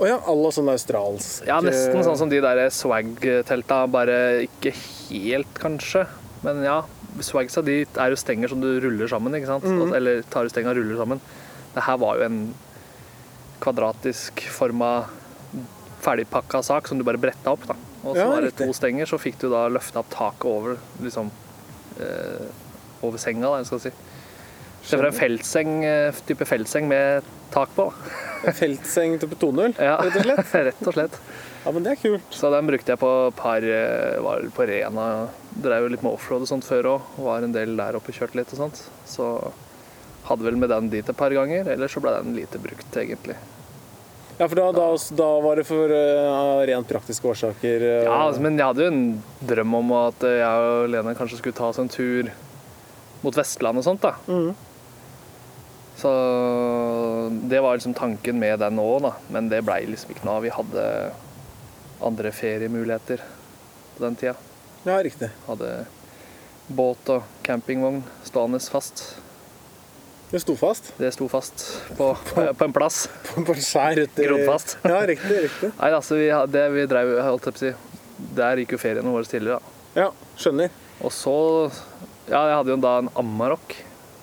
Å 0.00 0.08
ja, 0.08 0.16
à 0.16 0.32
la 0.34 0.50
sånn 0.54 0.70
australsk 0.72 1.44
Ja, 1.46 1.58
nesten 1.62 2.00
sånn 2.04 2.16
som 2.18 2.30
de 2.30 2.40
der 2.42 2.64
swag-telta, 2.72 3.84
bare 3.92 4.16
ikke 4.46 4.72
helt, 4.72 5.52
kanskje. 5.60 6.06
Men 6.46 6.62
ja, 6.64 6.78
swagsa 7.22 7.62
de 7.66 7.82
er 7.84 8.14
jo 8.14 8.18
stenger 8.18 8.52
som 8.52 8.62
du 8.62 8.70
ruller 8.82 9.10
sammen, 9.10 9.36
ikke 9.36 9.50
sant? 9.50 9.66
Altså, 9.68 9.92
Eller 9.98 10.24
tar 10.32 10.48
ut 10.48 10.54
stenga 10.54 10.72
og 10.72 10.80
ruller 10.80 10.98
sammen. 11.00 11.20
Det 11.74 11.84
her 11.86 11.98
var 12.02 12.18
jo 12.20 12.26
en 12.26 12.38
kvadratisk 13.62 14.42
forma 14.52 14.92
ferdigpakka 16.02 16.62
sak 16.66 16.88
som 16.90 16.98
du 16.98 17.04
bare 17.06 17.20
bretta 17.22 17.52
opp, 17.54 17.66
da. 17.68 17.76
Og 18.02 18.16
så 18.16 18.24
Ja, 18.24 18.30
var 18.32 18.42
det 18.42 18.56
to 18.58 18.72
stenger, 18.74 19.06
så 19.06 19.18
fikk 19.22 19.38
du 19.38 19.48
da 19.52 19.68
løfta 19.70 20.00
opp 20.02 20.10
taket 20.10 20.48
over 20.50 20.80
liksom 21.00 21.30
eh, 22.02 22.48
over 23.02 23.18
senga, 23.22 23.46
da, 23.46 23.62
skal 23.64 23.78
jeg 23.78 23.92
si. 23.92 24.08
Det 24.90 24.98
var 24.98 25.06
en 25.12 25.14
feltseng, 25.14 25.76
eh, 25.86 26.16
type 26.26 26.44
feltseng 26.48 26.88
med 26.90 27.22
tak 27.54 27.70
på. 27.76 27.86
En 28.42 28.56
feltseng 28.58 29.14
type 29.22 29.38
2.0, 29.38 29.76
Ja, 29.78 30.00
rett 30.02 30.16
og 30.18 30.26
slett. 30.26 30.54
rett 30.68 30.86
og 30.90 30.96
slett. 30.96 31.18
Ja, 31.62 31.70
men 31.70 31.84
det 31.86 31.92
er 31.92 32.00
kult. 32.02 32.26
Så 32.34 32.50
den 32.50 32.66
brukte 32.66 32.90
jeg 32.90 32.98
på 32.98 33.10
par 33.38 33.62
eh, 33.62 34.18
Var 34.24 34.48
på 34.56 34.66
Rena. 34.66 35.28
Drev 35.54 35.86
jo 35.86 35.92
litt 35.92 36.02
med 36.02 36.16
offroad 36.16 36.42
og 36.42 36.50
sånt 36.50 36.66
før 36.66 36.88
òg. 36.96 37.12
Var 37.22 37.46
en 37.46 37.54
del 37.54 37.76
der 37.78 37.94
oppe 37.94 38.10
og 38.10 38.18
kjørte 38.18 38.40
litt 38.40 38.50
og 38.56 38.64
sånt. 38.64 38.82
Så 39.06 39.28
hadde 40.28 40.46
vel 40.46 40.58
med 40.60 40.70
den 40.72 40.90
dit 40.92 41.08
et 41.08 41.18
par 41.18 41.34
ganger. 41.34 41.68
Ellers 41.74 41.94
så 41.94 42.02
ble 42.02 42.14
den 42.18 42.36
lite 42.36 42.60
brukt, 42.62 42.96
egentlig. 42.96 43.36
Ja, 44.38 44.48
for 44.48 44.56
da, 44.58 44.66
da, 44.74 44.86
da 45.18 45.28
var 45.44 45.60
det 45.60 45.66
for 45.68 45.92
uh, 45.92 46.62
rent 46.66 46.88
praktiske 46.88 47.28
årsaker. 47.28 47.84
Uh... 47.84 48.04
Ja, 48.08 48.18
altså, 48.26 48.42
Men 48.42 48.58
jeg 48.58 48.66
hadde 48.66 48.86
jo 48.86 48.92
en 48.92 49.06
drøm 49.52 49.78
om 49.82 49.94
at 50.00 50.24
eh, 50.26 50.40
jeg 50.40 50.68
og 50.68 50.90
Lene 50.90 51.16
kanskje 51.18 51.38
skulle 51.38 51.58
ta 51.58 51.68
oss 51.70 51.80
en 51.82 51.90
tur 51.92 52.30
mot 53.22 53.36
Vestlandet 53.38 53.84
og 53.84 53.86
sånt, 53.86 54.02
da. 54.02 54.16
Mm. 54.26 54.54
Så 56.02 56.10
det 57.50 57.60
var 57.62 57.76
liksom 57.76 57.94
tanken 57.94 58.40
med 58.42 58.58
den 58.64 58.80
òg, 58.82 59.02
da. 59.04 59.12
Men 59.30 59.50
det 59.52 59.62
blei 59.66 59.84
liksom 59.86 60.14
ikke 60.14 60.26
noe 60.26 60.40
av. 60.40 60.46
Vi 60.46 60.54
hadde 60.56 60.86
andre 62.02 62.32
feriemuligheter 62.34 63.22
på 63.94 64.02
den 64.02 64.16
tida. 64.18 64.34
ja, 64.88 64.96
riktig. 65.04 65.28
Hadde 65.46 65.84
båt 66.66 67.10
og 67.12 67.28
campingvogn 67.46 68.02
stående 68.26 68.58
fast. 68.72 69.04
Det 70.32 70.40
sto 70.40 70.54
fast 70.56 70.92
Det 70.96 71.10
sto 71.12 71.26
fast 71.28 71.62
på, 71.98 72.06
på 72.56 72.64
en 72.64 72.72
plass. 72.72 73.04
på, 73.28 73.42
på 73.44 73.52
en 73.56 73.64
skjær 73.64 74.00
uti 74.06 74.26
Grodfast. 74.28 74.76
Ja, 74.88 75.02
riktig. 75.08 75.42
riktig. 75.46 75.72
Nei, 75.78 75.90
altså, 75.92 76.16
vi, 76.20 76.28
det 76.54 76.66
vi 76.72 76.86
drev, 76.88 77.12
holdt 77.26 77.48
jeg 77.50 77.56
på 77.56 77.60
å 77.60 77.64
si, 77.66 77.72
Der 78.38 78.62
gikk 78.62 78.72
jo 78.76 78.80
feriene 78.80 79.12
våre 79.12 79.28
tidligere. 79.28 79.58
Da. 79.60 80.00
Ja, 80.06 80.08
skjønner. 80.40 80.72
Og 81.04 81.12
så 81.12 81.34
Ja, 82.30 82.46
jeg 82.48 82.56
hadde 82.60 82.72
jo 82.72 82.78
da 82.80 82.94
en 83.02 83.10
Amarok 83.20 83.76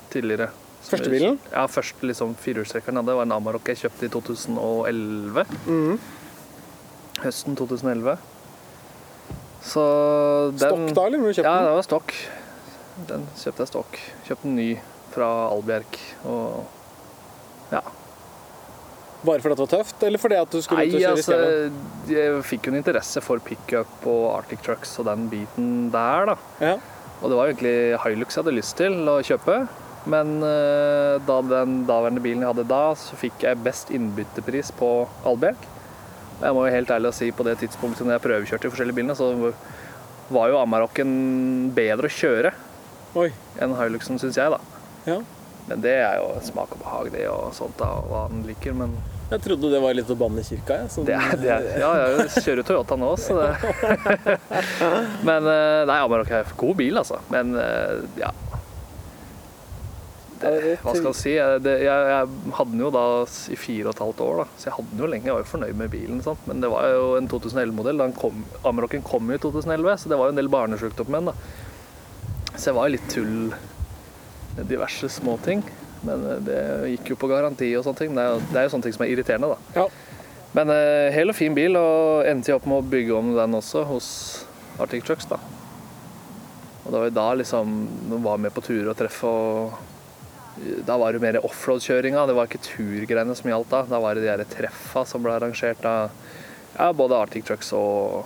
tidligere. 0.10 0.50
Første 0.89 1.12
bilen? 1.12 1.36
Ja, 1.51 1.68
første 1.70 2.08
liksom 2.08 2.32
firehjulstrekkeren 2.39 2.98
jeg 2.98 3.04
hadde, 3.06 3.18
var 3.20 3.28
en 3.28 3.36
Amarok 3.36 3.68
jeg 3.70 3.82
kjøpte 3.84 4.08
i 4.08 4.12
2011. 4.16 5.44
Mm. 5.68 6.00
Høsten 7.22 7.58
2011. 7.60 8.16
Så 9.70 9.84
den 10.56 10.62
Stokk 10.63 10.94
da, 10.96 11.04
eller? 11.10 11.20
Du 11.20 11.34
kjøpe 11.36 11.44
Ja, 11.46 11.58
den? 11.60 11.68
det 11.68 11.75
var 11.75 11.86
stokk. 11.86 12.13
Den 13.12 13.28
kjøpte 13.38 13.66
jeg 13.66 13.72
stokk. 13.74 14.00
Kjøpte 14.30 14.48
en 14.50 14.56
ny 14.58 14.70
fra 15.13 15.30
Albjerk. 15.54 16.00
Og 16.30 17.74
ja. 17.74 17.82
Bare 19.20 19.44
fordi 19.44 19.56
det 19.56 19.66
var 19.66 19.72
tøft, 19.74 20.04
eller 20.08 20.22
fordi 20.22 20.38
at 20.39 20.54
du 20.54 20.62
skulle 20.63 20.86
ut 20.86 20.94
og 20.94 20.96
Nei, 20.96 21.01
kjøre 21.04 21.18
i 21.18 21.20
altså? 21.20 22.13
Jeg 22.13 22.38
fikk 22.48 22.70
jo 22.70 22.72
en 22.72 22.80
interesse 22.80 23.24
for 23.24 23.44
pickup 23.44 24.08
og 24.08 24.24
Arctic 24.38 24.63
Trucks 24.63 24.96
og 25.01 25.10
den 25.10 25.28
biten 25.32 25.89
der, 25.92 26.32
da. 26.32 26.38
Ja. 26.63 26.78
Og 27.20 27.28
det 27.28 27.36
var 27.36 27.51
egentlig 27.51 27.75
Hilux 28.06 28.38
jeg 28.38 28.46
hadde 28.46 28.56
lyst 28.56 28.78
til 28.80 28.96
å 29.12 29.20
kjøpe. 29.25 29.60
Men 30.10 30.38
eh, 30.46 31.18
da 31.28 31.42
den 31.44 31.82
daværende 31.89 32.24
bilen 32.24 32.46
jeg 32.46 32.54
hadde 32.54 32.70
da, 32.70 32.94
så 32.96 33.20
fikk 33.20 33.44
jeg 33.44 33.60
best 33.66 33.92
innbyttepris 33.92 34.72
på 34.80 34.94
Albjerk. 35.28 35.68
Og 36.39 36.46
Jeg 36.48 36.56
må 36.56 36.63
jo 36.63 36.74
helt 36.78 36.96
ærlig 36.96 37.12
si 37.18 37.28
på 37.36 37.44
det 37.44 37.58
tidspunktet 37.60 38.08
når 38.08 38.16
jeg 38.16 38.25
prøvekjørte 38.30 38.70
de 38.70 38.72
forskjellige 38.72 39.01
bilene, 39.01 39.18
så 39.20 39.34
var 40.32 40.51
jo 40.51 40.62
Amarokken 40.62 41.12
bedre 41.75 42.08
å 42.08 42.13
kjøre 42.13 42.54
Oi. 43.20 43.32
enn 43.60 43.75
Hiluxen, 43.75 44.22
syns 44.22 44.39
jeg, 44.39 44.54
da. 44.56 44.78
Ja. 45.06 45.20
Men 45.70 45.82
det 45.86 45.94
er 46.01 46.15
jo 46.18 46.32
smak 46.41 46.72
og 46.74 46.79
behag, 46.82 47.12
det 47.13 47.27
og 47.29 47.51
sånt, 47.53 47.75
da, 47.77 47.86
og 48.00 48.08
hva 48.10 48.22
han 48.27 48.44
liker. 48.48 48.74
Men 48.74 48.96
Jeg 49.29 49.44
trodde 49.46 49.70
det 49.70 49.79
var 49.84 49.94
litt 49.94 50.10
å 50.10 50.15
banne 50.18 50.41
i 50.41 50.48
kirka. 50.48 50.79
Jeg, 50.82 50.89
sånn- 50.89 51.06
det 51.06 51.13
er, 51.13 51.36
det 51.38 51.51
er 51.53 51.68
Ja, 51.84 51.91
jeg 52.18 52.32
kjører 52.41 52.65
Toyota 52.65 52.96
nå, 52.98 53.12
så 53.22 53.36
det 53.38 54.39
Men 55.29 55.46
eh, 55.46 55.84
Nei, 55.86 56.00
Amarok 56.01 56.32
er 56.34 56.41
en 56.48 56.56
god 56.58 56.75
bil, 56.79 56.98
altså. 56.98 57.20
Men 57.29 57.53
eh, 57.62 58.00
ja, 58.24 58.32
det- 60.39 60.79
hva 60.82 60.94
skal 60.96 61.10
jeg 61.12 61.20
si? 61.20 61.32
Jeg, 61.36 61.62
det, 61.65 61.74
jeg, 61.84 62.10
jeg 62.13 62.53
hadde 62.56 62.72
den 62.72 62.79
jo 62.86 62.89
da 62.96 63.03
i 63.51 63.58
fire 63.60 63.89
og 63.89 63.94
et 63.94 64.03
halvt 64.06 64.22
år, 64.24 64.36
da. 64.41 64.46
Så 64.58 64.70
jeg 64.70 64.75
hadde 64.77 64.89
den 64.96 65.03
jo 65.03 65.10
lenge. 65.13 65.27
Jeg 65.29 65.36
var 65.36 65.44
jo 65.44 65.50
fornøyd 65.53 65.75
med 65.82 65.91
bilen. 65.94 66.22
Sant? 66.25 66.46
Men 66.48 66.62
det 66.63 66.70
var 66.72 66.88
jo 66.96 67.10
en 67.20 67.27
2011-modell. 67.29 68.06
Amaroken 68.65 69.03
kom 69.06 69.29
jo 69.29 69.36
i 69.38 69.41
2011, 69.44 69.98
så 70.06 70.10
det 70.13 70.18
var 70.22 70.29
jo 70.32 70.36
en 70.38 70.39
del 70.39 70.50
barnesjukdom 70.53 71.12
med 71.12 71.27
den. 71.27 71.34
da. 71.34 72.56
Så 72.56 72.72
jeg 72.72 72.77
var 72.79 72.88
jo 72.89 72.96
litt 72.98 73.10
tull 73.12 73.36
diverse 74.68 75.10
småting. 75.12 75.63
Men 76.08 76.25
eh, 76.25 76.42
det 76.46 76.62
gikk 76.96 77.13
jo 77.13 77.20
på 77.20 77.30
garanti 77.32 77.72
og 77.78 77.86
sånne 77.86 78.04
ting. 78.04 78.16
Det 78.16 78.24
er 78.24 78.34
jo, 78.34 78.42
det 78.51 78.62
er 78.62 78.68
jo 78.68 78.74
sånne 78.75 78.88
ting 78.88 78.98
som 78.98 79.06
er 79.06 79.13
irriterende, 79.13 79.54
da. 79.54 79.84
Ja. 79.84 79.88
Men 80.58 80.74
eh, 80.74 81.12
hel 81.13 81.32
og 81.32 81.38
fin 81.38 81.56
bil, 81.58 81.78
og 81.78 82.28
endte 82.30 82.51
jeg 82.51 82.60
opp 82.60 82.68
med 82.70 82.82
å 82.82 82.89
bygge 82.96 83.18
om 83.18 83.34
den 83.38 83.60
også 83.60 83.86
hos 83.89 84.10
Arctic 84.82 85.06
Trucks, 85.08 85.30
da. 85.30 85.39
Og 86.86 86.89
det 86.89 86.98
var 86.98 87.10
jo 87.10 87.18
da 87.20 87.28
liksom 87.38 87.74
de 88.10 88.18
var 88.24 88.39
med 88.42 88.54
på 88.56 88.63
turer 88.66 88.89
og 88.89 88.98
treff 88.98 89.22
og 89.28 89.78
Da 90.88 90.96
var 90.98 91.13
det 91.13 91.22
mer 91.24 91.38
offroad-kjøringa. 91.46 92.25
Det 92.28 92.34
var 92.36 92.50
ikke 92.50 92.63
turgreiene 92.66 93.36
som 93.38 93.48
gjaldt 93.48 93.70
da. 93.72 93.84
Da 93.88 94.00
var 94.04 94.18
det 94.18 94.25
de 94.25 94.32
her 94.32 94.42
treffa 94.50 95.06
som 95.08 95.22
ble 95.24 95.36
arrangert 95.38 95.86
av 95.88 96.10
ja, 96.74 96.89
både 96.92 97.16
Arctic 97.16 97.46
Trucks 97.48 97.70
og 97.78 98.25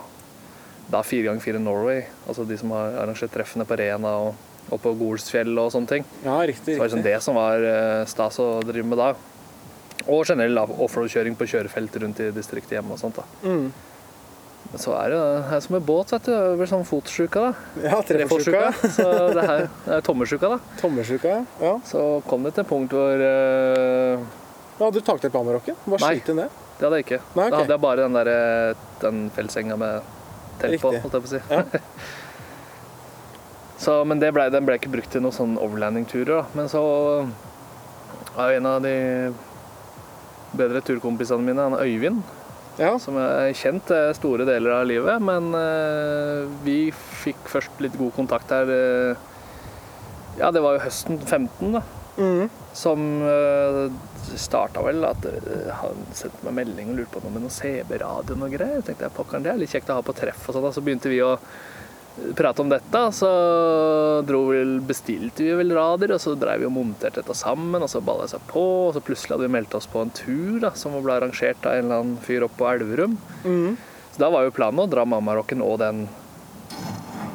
da 0.90 1.02
4x4 1.04 1.60
Norway. 1.62 2.02
Altså 2.26 2.46
de 2.48 2.56
som 2.58 2.72
har 2.74 2.96
arrangert 3.04 3.30
treffene 3.36 3.68
på 3.68 3.78
Rena 3.78 4.16
og, 4.24 4.40
og 4.74 4.82
på 4.82 4.92
Golsfjell 4.98 5.54
og 5.60 5.70
sånne 5.74 5.90
ting. 5.90 6.04
ja, 6.24 6.36
riktig. 6.42 6.54
riktig. 6.54 6.76
Så 6.76 6.82
var 6.82 6.90
liksom 6.90 7.02
riktig. 7.02 7.14
det 7.14 7.24
som 7.24 7.38
var 7.38 7.66
eh, 7.70 8.02
stas 8.10 8.40
å 8.42 8.48
drive 8.66 8.90
med 8.90 9.00
da. 9.00 9.14
Og 10.04 10.26
generell 10.28 10.60
offroad-kjøring 10.64 11.36
på 11.38 11.48
kjørefelt 11.48 11.98
rundt 12.02 12.20
i 12.20 12.30
distriktet 12.34 12.78
hjemme 12.78 12.96
og 12.96 13.00
sånt. 13.00 13.20
da. 13.20 13.24
Mm. 13.46 13.68
Men 14.74 14.80
så 14.80 14.94
er 14.98 15.12
det, 15.12 15.18
det 15.20 15.56
er 15.56 15.60
som 15.62 15.74
med 15.76 15.84
båt, 15.86 16.12
vet 16.12 16.26
du. 16.26 16.32
Det 16.34 16.56
blir 16.58 16.70
sånn 16.70 16.86
fotsjuka, 16.88 17.44
da. 17.44 17.84
Ja. 17.84 18.00
Treffersjuka. 18.08 18.72
Så 18.96 19.06
det 19.36 19.44
her 19.46 19.66
det 19.84 19.98
er 19.98 20.04
tommersjuka, 20.08 20.50
da. 20.56 20.78
Tommersjuka, 20.80 21.36
ja. 21.62 21.74
Så 21.86 22.02
kom 22.28 22.46
det 22.46 22.56
til 22.56 22.64
et 22.64 22.72
punkt 22.72 22.96
hvor 22.96 23.22
uh... 23.22 24.24
Ja, 24.74 24.88
Hadde 24.88 24.98
du 24.98 25.06
takdelt 25.06 25.30
på 25.30 25.44
Amerokken? 25.44 25.76
Hva 25.86 26.00
Nei. 26.02 26.16
slitt 26.16 26.32
inn 26.32 26.40
det? 26.42 26.48
Det 26.74 26.88
hadde 26.88 26.98
jeg 26.98 27.06
ikke. 27.06 27.20
Nei, 27.36 27.44
okay. 27.44 27.52
Da 27.52 27.60
hadde 27.60 27.76
jeg 27.76 27.82
bare 27.84 28.02
den, 28.08 28.16
der, 28.18 28.30
eh, 28.34 28.84
den 29.04 29.20
fellsenga 29.36 29.76
med 29.78 30.08
telt 30.58 30.82
på, 30.82 30.90
holdt 31.04 31.14
jeg 31.14 31.22
på 31.22 31.30
å 31.30 31.34
si. 31.36 31.42
Ja. 31.54 31.62
så, 33.78 34.04
men 34.06 34.20
det 34.22 34.30
ble, 34.36 34.46
den 34.54 34.64
ble 34.68 34.76
ikke 34.78 34.92
brukt 34.92 35.10
til 35.12 35.24
noen 35.24 35.34
sånn 35.34 35.56
overlanding-turer. 35.58 36.46
Men 36.54 36.68
så 36.70 36.80
er 38.38 38.52
jo 38.54 38.60
en 38.60 38.68
av 38.70 38.80
de 38.84 38.94
bedre 40.54 40.80
turkompisene 40.86 41.42
mine, 41.42 41.64
han 41.68 41.78
Øyvind, 41.80 42.22
Ja. 42.78 42.96
som 42.98 43.16
er 43.18 43.52
kjent 43.54 43.90
eh, 43.94 44.12
store 44.14 44.46
deler 44.46 44.76
av 44.80 44.86
livet. 44.86 45.20
Men 45.22 45.50
eh, 45.58 46.46
vi 46.66 46.78
fikk 46.94 47.48
først 47.50 47.82
litt 47.82 47.98
god 47.98 48.14
kontakt 48.16 48.50
her 48.54 48.70
eh, 48.70 49.16
Ja, 50.38 50.50
det 50.50 50.62
var 50.64 50.74
jo 50.78 50.82
høsten 50.86 51.18
15, 51.22 51.72
da. 51.76 51.82
Mhm. 52.18 52.48
Som 52.74 53.04
eh, 53.22 53.84
starta 54.38 54.82
vel 54.86 55.04
at 55.06 55.26
eh, 55.30 55.70
han 55.82 56.00
sendte 56.14 56.42
meg 56.46 56.56
melding 56.62 56.90
og 56.90 56.98
lurte 57.00 57.14
på 57.14 57.22
noe 57.22 57.34
med 57.36 57.44
noe 57.46 57.54
CB-radio 57.54 58.34
og 58.34 58.40
noe 58.42 58.50
greier. 58.50 58.78
Jeg 58.80 58.88
tenkte 58.88 59.06
jeg, 59.08 59.14
pokkeren, 59.18 59.42
det 59.46 59.52
er 59.52 59.60
litt 59.62 59.74
kjekt 59.74 59.90
å 59.94 59.98
ha 60.00 60.02
på 60.06 60.14
treff 60.18 60.48
og 60.50 60.56
sånn. 60.58 60.72
Så 60.74 60.82
begynte 60.86 61.10
vi 61.12 61.20
å 61.22 61.34
prate 62.36 62.62
om 62.62 62.70
dette. 62.70 63.02
Så 63.12 63.30
vel, 64.26 64.76
bestilte 64.86 65.46
vi 65.46 65.54
vel 65.58 65.74
radier, 65.76 66.14
og 66.16 66.22
så 66.22 66.34
drev 66.38 66.62
vi 66.62 66.68
og 66.68 66.74
monterte 66.76 67.22
dette 67.22 67.36
sammen. 67.38 67.82
Og 67.82 67.90
så 67.90 68.02
balla 68.04 68.26
det 68.26 68.34
seg 68.34 68.44
på, 68.50 68.64
og 68.88 68.94
så 68.96 69.02
plutselig 69.04 69.36
hadde 69.36 69.48
vi 69.48 69.54
meldt 69.56 69.78
oss 69.78 69.90
på 69.90 70.04
en 70.04 70.12
tur 70.14 70.60
da, 70.64 70.74
som 70.78 70.96
ble 70.98 71.16
arrangert 71.16 71.66
av 71.66 71.78
en 71.78 71.86
eller 71.86 72.04
annen 72.04 72.20
fyr 72.24 72.46
oppe 72.46 72.60
på 72.62 72.70
Elverum. 72.72 73.18
Mm. 73.44 73.74
Så 74.14 74.22
da 74.22 74.30
var 74.30 74.46
jo 74.46 74.54
planen 74.54 74.84
å 74.84 74.90
dra 74.90 75.06
Mammarocken 75.08 75.64
og 75.64 75.80
den 75.82 76.06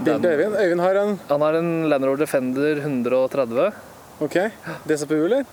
til 0.05 0.25
Øyvind. 0.25 0.55
Øyvind 0.55 0.79
har 0.79 0.95
en 0.95 1.19
Han 1.27 1.41
har 1.41 1.53
en 1.59 1.89
Land 1.89 2.05
Rover 2.05 2.17
Defender 2.23 2.77
130. 2.79 3.73
OK. 4.23 4.37
DCPU, 4.87 5.25
eller? 5.25 5.45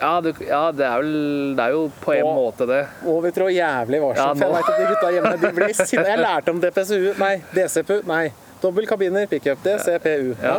Ja, 0.00 0.12
det, 0.22 0.32
ja, 0.46 0.62
det 0.72 0.84
er 0.86 1.00
vel 1.02 1.12
Det 1.58 1.64
er 1.64 1.72
jo 1.74 1.84
på 2.04 2.12
en 2.14 2.26
Og- 2.28 2.36
måte 2.38 2.66
det. 2.70 2.80
Og 3.06 3.22
vi 3.24 3.30
trår 3.34 3.50
jævlig 3.54 4.00
varsomt. 4.02 4.40
Ja, 4.40 4.46
jeg 4.46 4.54
vet 4.54 4.68
at 4.72 4.78
de 4.78 4.88
gutta 4.92 5.12
hjemme 5.16 5.32
de 5.42 5.52
blir 5.56 5.74
sinna. 5.88 6.08
Jeg 6.12 6.18
lærte 6.22 6.50
om 6.54 6.60
DPSU 6.62 7.14
Nei, 7.18 7.34
DCPU. 7.54 8.00
Nei. 8.06 8.24
Dobbel 8.62 8.86
kabiner, 8.90 9.26
pickup. 9.30 9.58
DCPU. 9.64 10.34
Ja. 10.42 10.58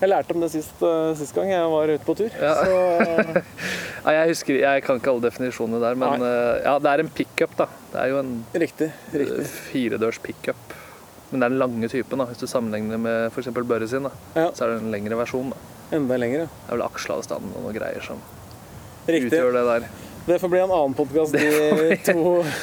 Jeg 0.00 0.10
lærte 0.10 0.34
om 0.34 0.40
det 0.42 0.50
sist, 0.52 0.80
eh, 0.82 1.12
sist 1.16 1.32
gang 1.36 1.48
jeg 1.52 1.68
var 1.70 1.88
ute 1.88 2.04
på 2.04 2.16
tur. 2.18 2.32
Ja. 2.40 2.54
Så 2.64 2.78
eh, 3.00 3.42
Ja, 4.04 4.10
jeg 4.18 4.32
husker, 4.34 4.58
jeg 4.60 4.82
kan 4.84 4.98
ikke 5.00 5.12
alle 5.14 5.22
definisjonene 5.24 5.78
der, 5.80 5.94
men 5.96 6.20
eh, 6.26 6.58
ja, 6.66 6.74
det 6.82 6.90
er 6.90 7.02
en 7.04 7.08
pickup, 7.14 7.54
da. 7.56 7.68
Det 7.92 8.00
er 8.02 8.10
jo 8.12 8.18
en 8.20 8.32
riktig. 8.52 8.90
eh, 8.90 9.14
Riktig. 9.22 9.46
firedørs 9.70 10.18
pickup. 10.20 10.74
Men 11.30 11.40
det 11.40 11.46
er 11.46 11.54
den 11.54 11.58
lange 11.62 11.88
typen, 11.88 12.20
da. 12.20 12.26
Hvis 12.28 12.42
du 12.42 12.46
sammenligner 12.50 13.00
med 13.00 13.30
f.eks. 13.32 13.48
Børre 13.56 13.88
sin, 13.88 14.04
da. 14.04 14.12
Ja. 14.36 14.50
så 14.52 14.66
er 14.66 14.74
det 14.74 14.82
en 14.82 14.92
lengre 14.92 15.16
versjon. 15.22 15.54
da. 15.54 15.96
Enda 15.96 16.18
lengre. 16.20 16.48
Det 16.50 16.68
er 16.68 16.76
vel 16.76 16.84
aksjeavstanden 16.90 17.54
og 17.56 17.64
noen 17.64 17.78
greier 17.78 18.04
som 18.04 18.20
Riktig. 19.06 19.30
utgjør 19.32 19.52
det 19.58 19.64
der. 19.68 19.86
Det 20.24 20.38
får 20.40 20.48
bli 20.54 20.60
en 20.64 20.70
annen 20.72 20.94
podkast 20.96 21.34
de 21.36 21.96
to 22.06 22.20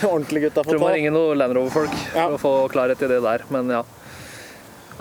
ordentlige 0.10 0.48
gutta 0.48 0.64
får 0.66 0.72
Tror 0.74 0.82
må 0.82 0.88
ringer 0.90 1.12
ringe 1.12 1.12
noen 1.14 1.38
Land 1.38 1.54
Rover-folk 1.54 1.94
Ja. 2.16 2.24
for 2.26 2.38
å 2.38 2.42
få 2.42 2.54
klarhet 2.74 3.04
i 3.06 3.10
det 3.12 3.20
der, 3.22 3.44
men 3.54 3.70
ja. 3.70 3.84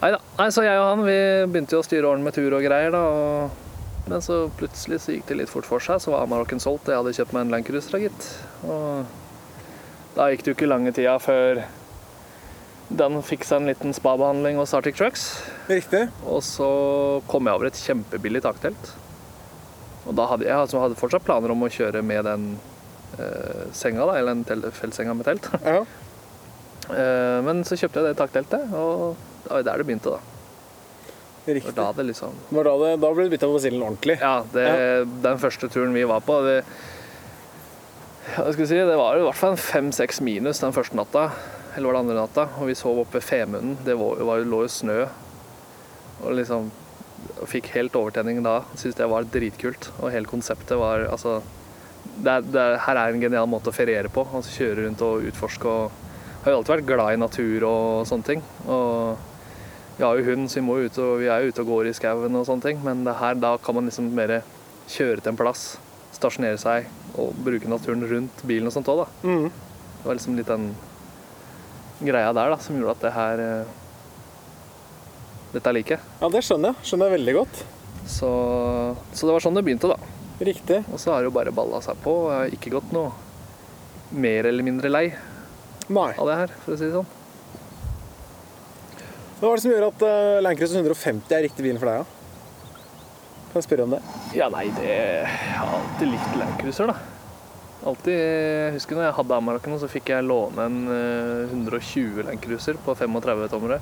Nei 0.03 0.11
da. 0.13 0.21
Nei, 0.37 0.49
så 0.53 0.65
jeg 0.65 0.77
og 0.81 0.87
han 0.91 1.07
vi 1.07 1.17
begynte 1.49 1.77
jo 1.77 1.81
å 1.81 1.87
styre 1.87 2.11
åren 2.11 2.25
med 2.25 2.37
tur 2.37 2.53
og 2.53 2.65
greier, 2.65 2.93
da. 2.93 3.01
Og... 3.01 3.67
Men 4.11 4.21
så 4.25 4.43
plutselig 4.59 5.01
så 5.05 5.15
gikk 5.15 5.27
det 5.29 5.39
litt 5.41 5.53
fort 5.53 5.69
for 5.69 5.81
seg, 5.85 6.01
så 6.03 6.13
var 6.13 6.25
Amarokken 6.27 6.61
solgt. 6.61 6.89
Jeg 6.89 7.01
hadde 7.01 7.13
kjøpt 7.17 7.35
meg 7.37 7.47
en 7.47 7.53
Land 7.57 7.69
Cruiser, 7.69 7.93
da, 7.97 8.01
gitt. 8.05 8.31
Og 8.65 10.17
da 10.17 10.29
gikk 10.33 10.45
det 10.45 10.53
jo 10.53 10.57
ikke 10.59 10.71
lange 10.73 10.93
tida 10.97 11.17
før 11.23 11.63
den 12.91 13.21
fikk 13.23 13.45
seg 13.47 13.61
en 13.61 13.69
liten 13.71 13.95
spabehandling 13.95 14.57
hos 14.59 14.73
Arctic 14.75 14.97
Trucks. 14.99 15.29
Riktig. 15.71 16.09
Og 16.27 16.43
så 16.43 16.69
kom 17.31 17.47
jeg 17.47 17.55
over 17.61 17.69
et 17.71 17.79
kjempebillig 17.79 18.43
taktelt. 18.43 18.91
Og 20.07 20.17
da 20.17 20.27
hadde 20.31 20.49
jeg 20.49 20.57
altså, 20.57 20.81
hadde 20.83 20.99
fortsatt 20.99 21.27
planer 21.27 21.53
om 21.53 21.67
å 21.67 21.71
kjøre 21.73 22.03
med 22.07 22.25
den 22.29 22.47
eh, 23.19 23.67
senga, 23.77 24.07
da, 24.09 24.17
eller 24.19 24.41
den 24.41 24.71
feltsenga 24.77 25.17
med 25.17 25.29
telt. 25.31 25.51
Ja. 25.65 25.83
Eh, 26.91 27.37
men 27.47 27.61
så 27.63 27.77
kjøpte 27.79 28.01
jeg 28.01 28.09
det 28.09 28.19
takteltet, 28.19 28.73
og 28.75 29.13
det 29.45 29.51
var 29.53 29.67
der 29.69 29.79
det 29.79 29.85
begynte. 29.87 30.17
da. 30.17 30.41
Riktig. 31.47 31.75
da 31.77 31.85
det 31.95 32.07
liksom 32.09 32.35
da, 32.51 32.73
det, 32.81 32.89
da 32.99 33.11
ble 33.15 33.29
det 33.29 33.35
bytta 33.37 33.47
på 33.47 33.55
basillen 33.55 33.85
ordentlig. 33.85 34.17
Ja, 34.19 34.41
det, 34.51 34.65
den 35.23 35.39
første 35.39 35.71
turen 35.71 35.95
vi 35.95 36.03
var 36.09 36.25
på 36.27 36.41
det, 36.49 36.57
ja, 38.37 38.53
skal 38.53 38.69
si, 38.69 38.77
det 38.77 38.99
var 38.99 39.19
i 39.19 39.23
hvert 39.25 39.39
fall 39.39 39.55
en 39.57 39.61
fem-seks 39.61 40.21
minus 40.23 40.61
den 40.63 40.75
første 40.77 40.99
natta. 40.99 41.31
Eller 41.75 41.89
var 41.89 41.97
det 41.97 42.03
andre 42.05 42.19
natta? 42.19 42.45
Og 42.61 42.69
vi 42.69 42.77
sov 42.79 43.01
oppe 43.03 43.19
ved 43.19 43.27
Femunden. 43.27 43.79
Det 43.87 43.97
var, 43.99 44.21
var, 44.27 44.45
lå 44.47 44.63
jo 44.67 44.71
snø. 44.71 45.01
Og 46.21 46.37
liksom 46.39 46.71
og 47.41 47.49
fikk 47.49 47.71
helt 47.75 47.97
overtenning 47.97 48.43
da. 48.45 48.61
Syns 48.79 48.99
det 48.99 49.09
var 49.11 49.29
dritkult. 49.33 49.91
Og 50.01 50.13
hele 50.13 50.29
konseptet 50.29 50.79
var 50.81 51.09
altså 51.09 51.41
det 52.21 52.33
er, 52.33 52.45
det 52.45 52.61
er, 52.61 52.79
Her 52.85 52.99
er 52.99 53.15
en 53.15 53.23
genial 53.23 53.49
måte 53.49 53.73
å 53.73 53.77
feriere 53.77 54.13
på. 54.13 54.27
Altså 54.37 54.53
Kjøre 54.59 54.87
rundt 54.87 55.05
og 55.05 55.27
utforske. 55.31 55.69
og 55.69 56.45
Har 56.45 56.53
jo 56.55 56.61
alltid 56.61 56.75
vært 56.77 56.89
glad 56.89 57.15
i 57.15 57.21
natur 57.21 57.67
og 57.69 58.09
sånne 58.09 58.29
ting. 58.29 58.45
Og 58.67 59.27
vi 60.01 60.07
har 60.07 60.17
jo 60.17 60.29
hund, 60.31 60.49
så 60.49 60.61
vi, 60.61 60.65
må 60.65 60.79
ut 60.81 60.99
og, 61.01 61.19
vi 61.21 61.29
er 61.29 61.49
ute 61.49 61.65
og 61.65 61.73
går 61.75 61.91
i 61.91 61.97
skauen 61.97 62.37
og 62.37 62.47
sånne 62.49 62.67
ting. 62.69 62.85
Men 62.85 63.05
det 63.09 63.19
her, 63.21 63.41
da 63.41 63.57
kan 63.61 63.77
man 63.77 63.89
liksom 63.89 64.13
mer 64.17 64.41
kjøre 64.91 65.21
til 65.21 65.33
en 65.33 65.41
plass, 65.41 65.65
stasjonere 66.17 66.61
seg 66.61 66.89
og 67.21 67.37
bruke 67.45 67.69
naturen 67.71 68.07
rundt 68.09 68.41
bilen 68.49 68.71
og 68.71 68.75
sånt 68.75 68.89
òg, 68.91 69.05
da. 69.05 69.29
Mm. 69.29 69.51
Det 70.01 70.09
var 70.09 70.17
liksom 70.17 70.39
litt 70.39 70.49
den 70.51 70.71
greia 72.01 72.33
der 72.33 72.55
da, 72.55 72.57
som 72.65 72.79
gjorde 72.79 72.97
at 72.97 73.05
det 73.05 73.13
her 73.15 73.43
eh, 73.45 73.77
Dette 75.51 75.73
liker 75.75 75.97
jeg. 75.97 76.17
Ja, 76.21 76.31
det 76.31 76.43
skjønner 76.47 76.73
jeg. 76.73 76.89
Skjønner 76.89 77.11
jeg 77.11 77.19
veldig 77.19 77.35
godt. 77.41 77.63
Så, 78.11 78.31
så 79.13 79.27
det 79.27 79.35
var 79.35 79.45
sånn 79.45 79.59
det 79.59 79.65
begynte, 79.67 79.91
da. 79.91 79.99
Riktig. 80.41 80.83
Og 80.93 81.01
så 81.03 81.13
har 81.13 81.23
det 81.23 81.31
jo 81.31 81.37
bare 81.37 81.55
balla 81.55 81.83
seg 81.85 81.99
på. 82.05 82.15
Jeg 82.31 82.39
har 82.39 82.55
ikke 82.57 82.75
gått 82.77 82.95
noe 82.97 83.11
mer 84.11 84.49
eller 84.51 84.67
mindre 84.67 84.91
lei 84.91 85.07
Nei. 85.91 86.11
av 86.15 86.27
det 86.27 86.39
her, 86.41 86.55
for 86.65 86.75
å 86.75 86.79
si 86.79 86.89
det 86.89 86.95
sånn. 86.95 87.11
Hva 89.41 89.51
er 89.51 89.57
det 89.57 89.63
som 89.65 89.73
gjør 89.73 89.87
at 89.87 90.03
uh, 90.05 90.41
Land 90.45 90.63
150 90.67 91.37
er 91.37 91.47
riktig 91.47 91.65
bilen 91.65 91.81
for 91.81 91.91
deg? 91.91 92.03
da? 92.03 92.17
Kan 93.51 93.59
jeg 93.59 93.67
spørre 93.67 93.87
om 93.87 93.95
det? 93.97 94.01
Ja, 94.37 94.47
nei, 94.53 94.67
det 94.77 94.91
Jeg 94.91 95.31
har 95.57 95.73
alltid 95.79 96.13
likt 96.13 96.37
Landcruiser, 96.39 96.93
da. 96.93 96.99
Alltid, 97.91 98.13
jeg 98.15 98.75
husker 98.77 98.99
når 98.99 99.07
jeg 99.07 99.17
hadde 99.17 99.39
Amarokene, 99.41 99.79
så 99.81 99.89
fikk 99.91 100.13
jeg 100.13 100.27
låne 100.29 100.67
en 100.69 100.77
eh, 100.93 101.55
120 101.57 102.21
Landcruiser 102.29 102.79
på 102.85 102.95
35 102.99 103.47
tommere. 103.51 103.81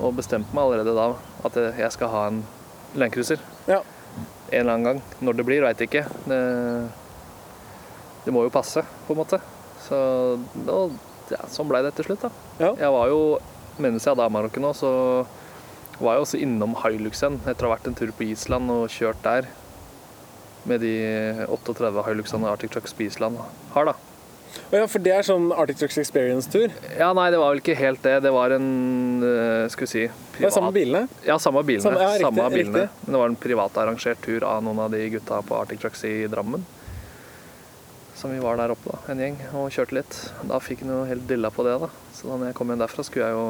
Og 0.00 0.16
bestemte 0.16 0.56
meg 0.56 0.66
allerede 0.66 0.96
da 0.96 1.06
at 1.46 1.56
jeg 1.78 1.92
skal 1.94 2.12
ha 2.12 2.26
en 2.30 2.42
landcruiser. 2.98 3.42
Ja. 3.68 3.82
En 4.50 4.62
eller 4.62 4.72
annen 4.74 4.88
gang. 4.88 5.02
Når 5.20 5.38
det 5.38 5.46
blir, 5.46 5.62
veit 5.64 5.80
jeg 5.80 5.90
ikke. 5.90 6.04
Det, 6.26 6.40
det 8.26 8.34
må 8.34 8.44
jo 8.46 8.52
passe, 8.54 8.82
på 9.06 9.14
en 9.14 9.20
måte. 9.20 9.40
Så 9.84 10.00
da, 10.66 10.80
ja, 11.32 11.44
sånn 11.52 11.70
blei 11.70 11.82
det 11.86 11.94
til 11.98 12.10
slutt, 12.10 12.26
da. 12.26 12.32
Ja. 12.58 12.72
Jeg 12.86 12.94
var 12.96 13.12
jo, 13.12 13.22
mens 13.80 14.04
jeg 14.04 14.14
hadde 14.14 14.26
A-Marokko 14.26 14.62
nå, 14.62 14.74
så 14.76 14.90
var 16.00 16.16
jeg 16.16 16.24
også 16.24 16.40
innom 16.40 16.76
Hiluxen 16.80 17.38
etter 17.44 17.66
å 17.66 17.70
ha 17.70 17.76
vært 17.76 17.90
en 17.90 17.96
tur 17.98 18.12
på 18.16 18.26
Island 18.30 18.72
og 18.72 18.88
kjørt 18.92 19.20
der. 19.24 19.50
Med 20.68 20.82
de 20.84 20.94
38 21.48 22.04
Hiluxene 22.08 22.50
Arctic 22.50 22.72
Trucks 22.74 22.96
på 22.96 23.06
Island 23.06 23.40
har, 23.74 23.92
da. 23.92 24.09
Ja, 24.70 24.84
for 24.90 25.02
det 25.02 25.12
er 25.14 25.24
sånn 25.26 25.48
Arctic 25.52 25.78
Trucks 25.80 25.98
Experience-tur. 26.02 26.72
Ja, 26.98 27.12
nei, 27.16 27.28
det 27.34 27.38
var 27.40 27.52
vel 27.54 27.60
ikke 27.62 27.74
helt 27.78 28.02
det. 28.06 28.16
Det 28.22 28.30
var 28.34 28.50
en 28.54 28.68
eh, 29.26 29.68
Skal 29.72 29.86
vi 29.86 29.90
si 29.90 30.02
Det 30.38 30.46
er 30.46 30.52
samme 30.54 30.70
bilene. 30.74 31.08
Ja, 31.26 31.36
samme 31.42 31.62
bilene. 31.66 31.82
Samme- 31.86 32.02
ja, 32.02 32.10
riktig, 32.18 32.26
samme 32.28 32.50
bilene. 32.54 32.84
riktig. 32.84 33.06
Men 33.06 33.14
det 33.16 33.22
var 33.22 33.32
en 33.32 33.38
privatarrangert 33.46 34.22
tur 34.26 34.46
av 34.46 34.62
noen 34.66 34.78
av 34.86 34.90
de 34.94 35.02
gutta 35.16 35.40
på 35.46 35.58
Arctic 35.60 35.80
Trucks 35.82 36.04
i 36.04 36.14
Drammen. 36.30 36.64
Som 38.20 38.34
vi 38.34 38.38
var 38.42 38.58
der 38.60 38.74
oppe, 38.74 38.92
da, 38.92 38.98
en 39.14 39.18
gjeng, 39.22 39.36
og 39.56 39.70
kjørte 39.72 39.96
litt. 39.96 40.16
Da 40.44 40.58
fikk 40.60 40.82
han 40.84 40.90
jo 40.92 41.04
helt 41.08 41.26
dilla 41.30 41.48
på 41.50 41.64
det, 41.64 41.78
da. 41.80 41.88
Så 42.12 42.28
da 42.28 42.36
når 42.36 42.50
jeg 42.50 42.56
kom 42.58 42.68
hjem 42.68 42.82
derfra, 42.82 43.04
skulle 43.06 43.30
jeg 43.30 43.38
jo 43.38 43.46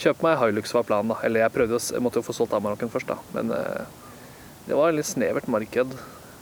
kjøpe 0.00 0.24
meg 0.24 0.38
Hilux, 0.40 0.72
var 0.72 0.86
planen, 0.88 1.12
da. 1.12 1.18
Eller 1.26 1.42
jeg 1.44 1.52
prøvde 1.52 1.80
Jeg 1.92 2.00
måtte 2.04 2.22
jo 2.22 2.24
få 2.24 2.32
solgt 2.36 2.54
Amarokken 2.56 2.88
først, 2.92 3.10
da. 3.12 3.18
Men 3.36 3.52
eh, 3.52 3.84
det 4.66 4.78
var 4.78 4.88
et 4.88 4.96
litt 5.02 5.10
snevert 5.10 5.48
marked, 5.52 5.92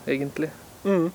egentlig. 0.07 0.50
Mm. 0.85 1.11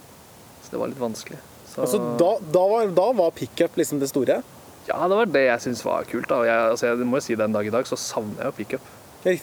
Så 0.63 0.73
det 0.73 0.81
var 0.81 0.91
litt 0.91 0.99
vanskelig. 0.99 1.39
Så, 1.79 1.85
Altså, 1.87 1.99
da, 2.19 2.29
da 2.53 2.63
var, 2.67 2.87
da 2.95 3.07
var 3.15 3.31
pickup 3.31 3.77
liksom 3.79 3.99
det 4.03 4.09
store? 4.11 4.41
Ja, 4.89 4.99
det 5.07 5.15
var 5.19 5.29
det 5.31 5.45
jeg 5.45 5.61
syntes 5.63 5.83
var 5.85 6.03
kult. 6.09 6.27
da. 6.27 6.41
Jeg, 6.47 6.71
altså, 6.75 6.89
jeg 6.91 7.07
må 7.07 7.19
jo 7.21 7.25
si 7.27 7.35
den 7.39 7.53
dag 7.55 7.67
i 7.67 7.71
dag 7.73 7.87
så 7.87 7.95
savner 7.99 8.41
jeg 8.43 8.51
jo 8.51 8.57
pickup. 8.57 8.91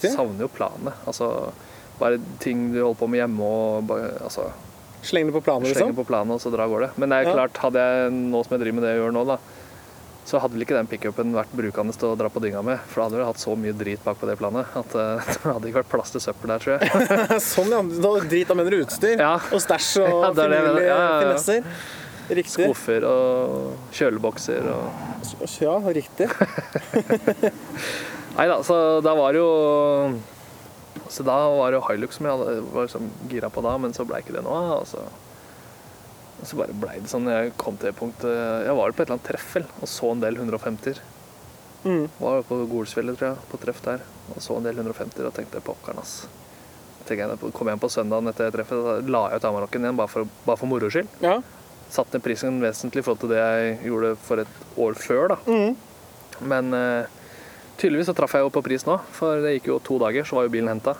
Savner 0.02 0.44
jo 0.46 0.48
planene. 0.52 0.92
Altså, 1.06 1.28
bare 2.00 2.18
ting 2.42 2.70
du 2.74 2.80
holder 2.82 2.98
på 3.00 3.08
med 3.08 3.22
hjemme 3.22 3.40
og 3.46 3.84
bare, 3.88 4.12
altså, 4.26 4.48
Sleng 5.06 5.28
det 5.28 5.36
på 5.36 5.42
planen, 5.44 5.68
liksom? 5.70 5.92
på 5.94 6.02
planen 6.08 6.34
og 6.34 6.40
så 6.42 6.50
dra 6.50 6.64
går 6.66 6.80
det. 6.82 6.90
Men 6.98 7.12
det 7.12 7.18
er 7.20 7.28
Ja. 7.28 7.34
klart, 7.36 7.56
hadde 7.62 7.78
jeg 7.78 8.10
nå 8.16 8.40
som 8.42 8.56
jeg 8.56 8.60
driver 8.64 8.74
med 8.80 8.82
det 8.82 8.90
jeg 8.96 9.00
gjør 9.04 9.12
nå, 9.14 9.22
da, 9.28 9.36
så 10.26 10.40
hadde 10.42 10.56
vel 10.56 10.64
ikke 10.64 10.74
den 10.74 10.88
pickupen 10.90 11.30
vært 11.36 11.52
brukende 11.54 11.94
til 11.94 12.08
å 12.10 12.16
dra 12.18 12.26
på 12.32 12.40
dynga 12.42 12.64
med. 12.66 12.80
For 12.90 12.98
da 12.98 13.04
hadde 13.06 13.20
vi 13.20 13.26
hatt 13.28 13.38
så 13.38 13.54
mye 13.54 13.76
drit 13.78 14.02
bak 14.02 14.18
på 14.18 14.26
det 14.26 14.34
planet 14.40 14.66
at 14.74 14.96
uh, 14.98 15.22
det 15.30 15.44
hadde 15.46 15.68
ikke 15.70 15.78
vært 15.84 15.92
plass 15.92 16.10
til 16.16 16.24
søppel 16.24 16.50
der, 16.50 16.58
tror 16.58 16.74
jeg. 16.80 17.38
sånn, 17.52 17.70
ja. 17.70 17.84
Da 18.02 18.10
drit 18.26 18.50
av 18.50 18.58
mener 18.58 18.74
du 18.74 18.80
utstyr? 18.82 19.14
Ja. 19.22 19.36
Og 19.54 19.62
stæsj 19.62 19.92
og 20.02 20.10
Ja, 20.26 20.32
finurlige 20.34 20.88
Ja, 20.88 20.96
ja, 20.98 21.06
ja. 21.06 21.20
finesser? 21.22 21.62
Riktig. 22.28 22.66
Skuffer 22.66 23.04
og 23.06 23.76
kjølebokser 23.95 24.66
og 24.73 25.52
Ja, 25.62 25.76
riktig. 25.95 26.26
Nei 28.37 28.47
da, 28.50 28.59
så 28.66 28.76
da 29.04 29.14
var 29.16 29.33
det 29.33 29.40
jo 29.40 29.52
Så 31.12 31.25
da 31.26 31.37
var 31.54 31.71
det 31.73 31.78
jo 31.78 31.85
Hilux 31.88 32.18
som 32.18 32.26
jeg 32.28 32.37
hadde, 32.37 32.64
var 32.75 32.88
liksom 32.88 33.06
gira 33.30 33.49
på 33.52 33.62
da, 33.64 33.76
men 33.80 33.95
så 33.97 34.04
blei 34.09 34.21
ikke 34.25 34.35
det 34.37 34.42
noe 34.45 34.59
av. 34.59 34.80
og 34.80 34.87
så- 34.90 35.11
Og 36.40 36.47
så 36.50 36.56
bare 36.59 36.75
blei 36.76 36.99
det 37.00 37.09
sånn 37.09 37.28
jeg 37.30 37.52
kom 37.56 37.76
til 37.76 37.90
det 37.92 37.97
punktet 37.99 38.66
Jeg 38.66 38.75
var 38.76 38.92
på 38.92 39.02
et 39.02 39.09
eller 39.09 39.16
annet 39.18 39.28
treff 39.30 39.54
vel, 39.54 39.66
og 39.80 39.88
så 39.88 40.11
en 40.12 40.21
del 40.21 40.35
150-er. 40.37 40.99
Mm. 41.87 42.09
Var 42.18 42.42
på 42.42 42.56
Golsfjellet, 42.68 43.16
tror 43.16 43.28
jeg, 43.30 43.38
på 43.52 43.61
treff 43.62 43.80
der, 43.85 44.00
og 44.35 44.42
så 44.42 44.56
en 44.59 44.64
del 44.66 44.75
150-er 44.83 45.26
og 45.28 45.35
tenkte 45.37 45.61
pokkeren, 45.62 46.00
ass. 46.02 46.26
Jeg 46.99 47.06
tenker, 47.16 47.30
jeg 47.38 47.52
kom 47.54 47.68
hjem 47.71 47.78
på 47.78 47.88
søndagen 47.88 48.26
etter 48.28 48.50
treffet, 48.50 48.83
da 48.83 48.99
la 49.12 49.28
jeg 49.30 49.37
ut 49.38 49.45
Amarokken 49.47 49.85
igjen 49.87 49.97
bare 49.97 50.09
for, 50.11 50.26
bare 50.45 50.56
for 50.59 50.66
moro 50.66 50.90
skyld. 50.90 51.06
Ja. 51.23 51.37
Satt 51.92 52.12
ned 52.12 52.24
prisen 52.24 52.60
vesentlig 52.62 53.02
i 53.02 53.06
forhold 53.06 53.22
til 53.24 53.32
det 53.34 53.42
jeg 53.42 53.76
gjorde 53.86 54.14
for 54.26 54.42
et 54.42 54.62
år 54.82 54.96
før, 55.00 55.34
da. 55.34 55.38
Mhm. 55.46 55.76
Men 56.46 56.74
uh, 56.76 57.06
tydeligvis 57.80 58.10
så 58.10 58.14
traff 58.16 58.34
jeg 58.36 58.44
jo 58.44 58.52
på 58.52 58.64
pris 58.66 58.84
nå, 58.84 58.98
for 59.16 59.40
det 59.40 59.54
gikk 59.56 59.70
jo 59.70 59.78
to 59.84 59.96
dager, 60.02 60.26
så 60.28 60.36
var 60.36 60.48
jo 60.48 60.52
bilen 60.52 60.68
henta. 60.74 60.96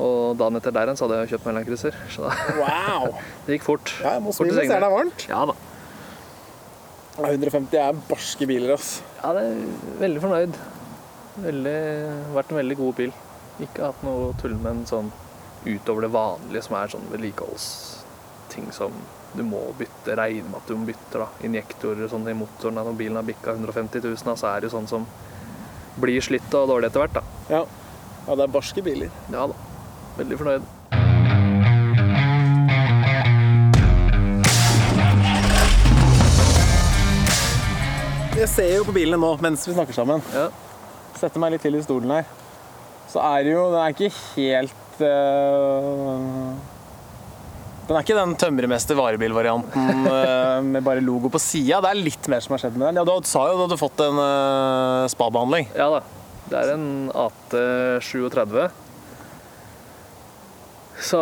Og 0.00 0.36
dagen 0.40 0.56
etter 0.56 0.72
der 0.72 0.88
igjen 0.88 0.98
så 0.98 1.06
hadde 1.06 1.22
jeg 1.22 1.34
kjøpt 1.34 1.48
mellomkrysser. 1.48 1.96
så 2.12 2.28
da, 2.28 2.36
Wow! 2.62 3.18
det 3.46 3.58
gikk 3.58 3.66
fort. 3.68 3.94
Ja, 4.00 4.16
jeg 4.16 4.24
må 4.24 4.34
Fort 4.36 4.52
ser 4.52 4.68
det 4.72 4.78
er 4.78 4.96
varmt. 4.96 5.26
Ja 5.28 5.44
da. 5.52 5.56
150 7.12 7.76
er 7.76 7.98
barske 8.08 8.46
biler, 8.48 8.72
ass. 8.78 9.02
Ja, 9.18 9.34
det 9.36 9.42
er 9.50 9.98
veldig 10.00 10.22
fornøyd. 10.22 10.54
Veldig, 11.42 11.74
vært 12.36 12.52
en 12.52 12.60
veldig 12.62 12.76
god 12.78 12.94
bil. 13.00 13.12
Ikke 13.60 13.90
hatt 13.90 14.04
noe 14.04 14.30
tull 14.40 14.54
med 14.56 14.70
en 14.72 14.86
sånn 14.88 15.10
utover 15.66 16.06
det 16.06 16.12
vanlige, 16.14 16.64
som 16.64 16.78
er 16.78 16.92
sånn 16.94 17.04
vedlikeholdsting 17.12 18.72
som 18.74 18.96
du 19.32 19.42
må 19.46 19.60
bytte, 19.78 20.16
regne 20.18 20.50
med 20.50 20.58
at 20.60 20.68
du 20.68 20.76
må 20.76 20.86
bytte 20.88 21.20
da. 21.22 21.28
injektorer 21.46 22.10
sånn 22.10 22.28
i 22.28 22.36
motoren. 22.36 22.76
da. 22.76 22.84
Når 22.88 22.98
bilen 22.98 23.16
har 23.16 23.26
bikka 23.26 23.54
150 23.56 24.04
000, 24.04 24.24
da, 24.28 24.36
så 24.36 24.50
er 24.52 24.60
det 24.60 24.68
jo 24.68 24.76
sånn 24.76 24.90
som 24.90 25.06
blir 26.02 26.20
slitt 26.24 26.52
og 26.56 26.68
dårlig 26.68 26.90
etter 26.90 27.04
hvert. 27.04 27.16
da. 27.16 27.22
Ja. 27.48 27.64
ja, 28.26 28.36
det 28.36 28.44
er 28.44 28.54
barske 28.58 28.84
biler. 28.84 29.12
Ja 29.32 29.48
da. 29.48 29.56
Veldig 30.18 30.38
fornøyd. 30.42 30.70
Jeg 38.42 38.48
ser 38.50 38.70
jo 38.74 38.84
på 38.84 38.94
bilene 38.96 39.20
nå 39.22 39.28
mens 39.44 39.64
vi 39.68 39.74
snakker 39.76 39.96
sammen. 39.96 40.22
Ja. 40.34 40.48
Setter 41.16 41.40
meg 41.40 41.54
litt 41.54 41.62
til 41.64 41.76
i 41.78 41.82
stolen 41.84 42.10
her. 42.10 42.28
Så 43.12 43.20
er 43.22 43.44
det 43.44 43.52
jo 43.52 43.64
Det 43.70 43.80
er 43.80 43.92
ikke 43.94 44.12
helt 44.34 45.02
øh, 45.06 46.71
Den 47.82 47.96
er 47.98 48.04
ikke 48.04 48.16
den 48.16 48.34
tømremester 48.38 48.96
varebilvarianten 48.98 50.06
øh, 50.06 50.58
med 50.72 50.84
bare 50.86 51.02
logo 51.02 51.30
på 51.32 51.40
sida. 51.42 51.80
Det 51.82 51.90
er 51.90 51.98
litt 51.98 52.28
mer 52.30 52.44
som 52.44 52.54
har 52.54 52.62
skjedd 52.62 52.78
med 52.78 52.88
den. 52.88 53.00
Ja, 53.00 53.06
Du 53.08 53.28
sa 53.28 53.46
jo 53.50 53.58
du 53.58 53.64
hadde 53.66 53.80
fått 53.80 54.02
en 54.04 54.20
uh, 54.22 55.10
spabehandling. 55.10 55.70
ja 55.76 55.88
da. 55.96 56.02
Det 56.52 56.58
er 56.58 56.72
en 56.74 56.86
AT37. 57.16 58.56
Så 61.02 61.20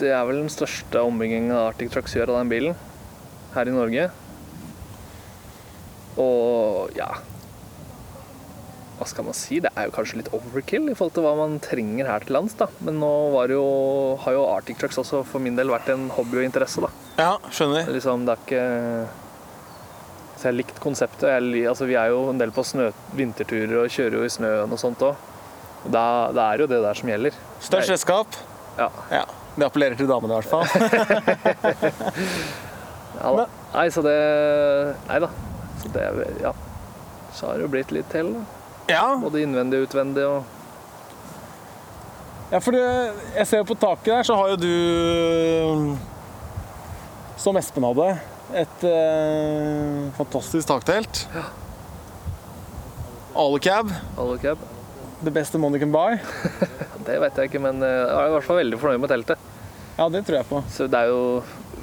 det 0.00 0.10
er 0.12 0.26
vel 0.28 0.42
den 0.42 0.52
største 0.52 1.02
ombyggingen 1.06 1.54
Arctic 1.56 1.92
Trucks 1.94 2.14
gjør 2.18 2.34
av 2.34 2.42
den 2.42 2.52
bilen 2.52 2.76
her 3.54 3.70
i 3.70 3.74
Norge. 3.74 4.10
Og 6.20 6.94
ja 6.98 7.10
Hva 9.00 9.06
skal 9.08 9.24
man 9.24 9.32
si? 9.36 9.60
Det 9.64 9.70
er 9.80 9.84
jo 9.88 9.94
kanskje 9.96 10.18
litt 10.20 10.28
overkill 10.36 10.90
i 10.92 10.94
forhold 10.96 11.14
til 11.16 11.24
hva 11.24 11.30
man 11.38 11.54
trenger 11.64 12.04
her 12.10 12.20
til 12.26 12.34
lands. 12.36 12.52
da. 12.58 12.66
Men 12.84 12.98
nå 13.00 13.08
var 13.32 13.48
jo, 13.48 13.62
har 14.20 14.32
jo 14.36 14.42
Arctic 14.52 14.76
Trucks 14.76 14.98
også 15.00 15.22
for 15.24 15.40
min 15.40 15.56
del 15.56 15.72
vært 15.72 15.88
en 15.94 16.10
hobby 16.18 16.36
og 16.42 16.44
interesse. 16.44 16.84
da. 16.84 16.90
Ja, 17.16 17.32
skjønner. 17.48 17.88
Liksom, 17.96 18.26
det 18.28 18.36
er 18.36 18.40
ikke 18.44 18.64
Så 20.36 20.42
jeg 20.44 20.50
har 20.52 20.58
likt 20.58 20.80
konseptet. 20.84 21.24
Jeg, 21.32 21.64
altså, 21.72 21.84
vi 21.88 21.96
er 22.00 22.08
jo 22.12 22.18
en 22.30 22.38
del 22.40 22.52
på 22.52 22.60
snø, 22.64 22.90
vinterturer 23.16 23.76
og 23.86 23.90
kjører 23.92 24.14
jo 24.20 24.24
i 24.28 24.32
snøen 24.36 24.72
og 24.76 24.80
sånt 24.80 25.00
òg. 25.08 25.14
Da, 25.88 26.04
det 26.36 26.44
er 26.44 26.56
jo 26.60 26.66
det 26.68 26.82
der 26.84 26.94
som 27.00 27.08
gjelder. 27.08 27.32
Størst 27.64 27.88
redskap. 27.92 28.28
Ja. 28.76 28.90
Ja. 29.12 29.24
Det 29.56 29.64
appellerer 29.66 29.96
til 29.96 30.06
damene, 30.08 30.32
i 30.32 30.34
hvert 30.40 30.52
fall. 30.52 30.66
ja 33.20 33.32
da. 33.36 33.44
Nei, 33.74 33.86
så 33.92 34.00
det 34.04 34.16
Nei 35.08 35.18
da. 35.24 35.28
Så 35.82 35.88
det 35.96 36.04
Ja. 36.44 36.52
Så 37.32 37.46
har 37.46 37.54
det 37.56 37.62
jo 37.64 37.68
blitt 37.72 37.90
litt 37.94 38.08
til, 38.12 38.26
da. 38.36 38.40
Ja, 38.90 39.04
Både 39.22 39.42
innvendig 39.44 39.80
og 39.80 39.88
utvendig 39.88 40.24
og 40.26 40.56
Ja, 42.50 42.58
for 42.58 42.74
jeg 42.74 43.46
ser 43.46 43.62
jo 43.62 43.68
på 43.68 43.76
taket 43.78 44.10
der, 44.10 44.26
så 44.26 44.34
har 44.34 44.48
jo 44.50 44.56
du, 44.58 45.94
som 47.38 47.54
Espen 47.60 47.86
hadde, 47.86 48.08
et 48.58 48.82
eh, 48.90 50.08
fantastisk 50.16 50.66
taktelt. 50.66 51.28
Ja. 51.30 51.44
Alucab. 53.38 53.92
the 55.22 55.30
best 55.30 55.54
money 55.54 55.78
can 55.78 55.92
buy. 55.92 56.18
Det 57.06 57.16
vet 57.20 57.38
jeg 57.38 57.50
ikke, 57.50 57.60
men 57.62 57.82
eh, 57.84 57.88
jeg 57.88 58.18
er 58.18 58.28
i 58.28 58.34
hvert 58.34 58.46
fall 58.48 58.60
veldig 58.60 58.78
fornøyd 58.82 59.00
med 59.04 59.12
teltet. 59.12 59.46
Ja, 59.96 60.08
det 60.08 60.24
tror 60.26 60.40
jeg 60.40 60.48
på. 60.48 60.62
Så 60.72 60.86
det 60.90 60.98
er 61.00 61.12
jo 61.12 61.22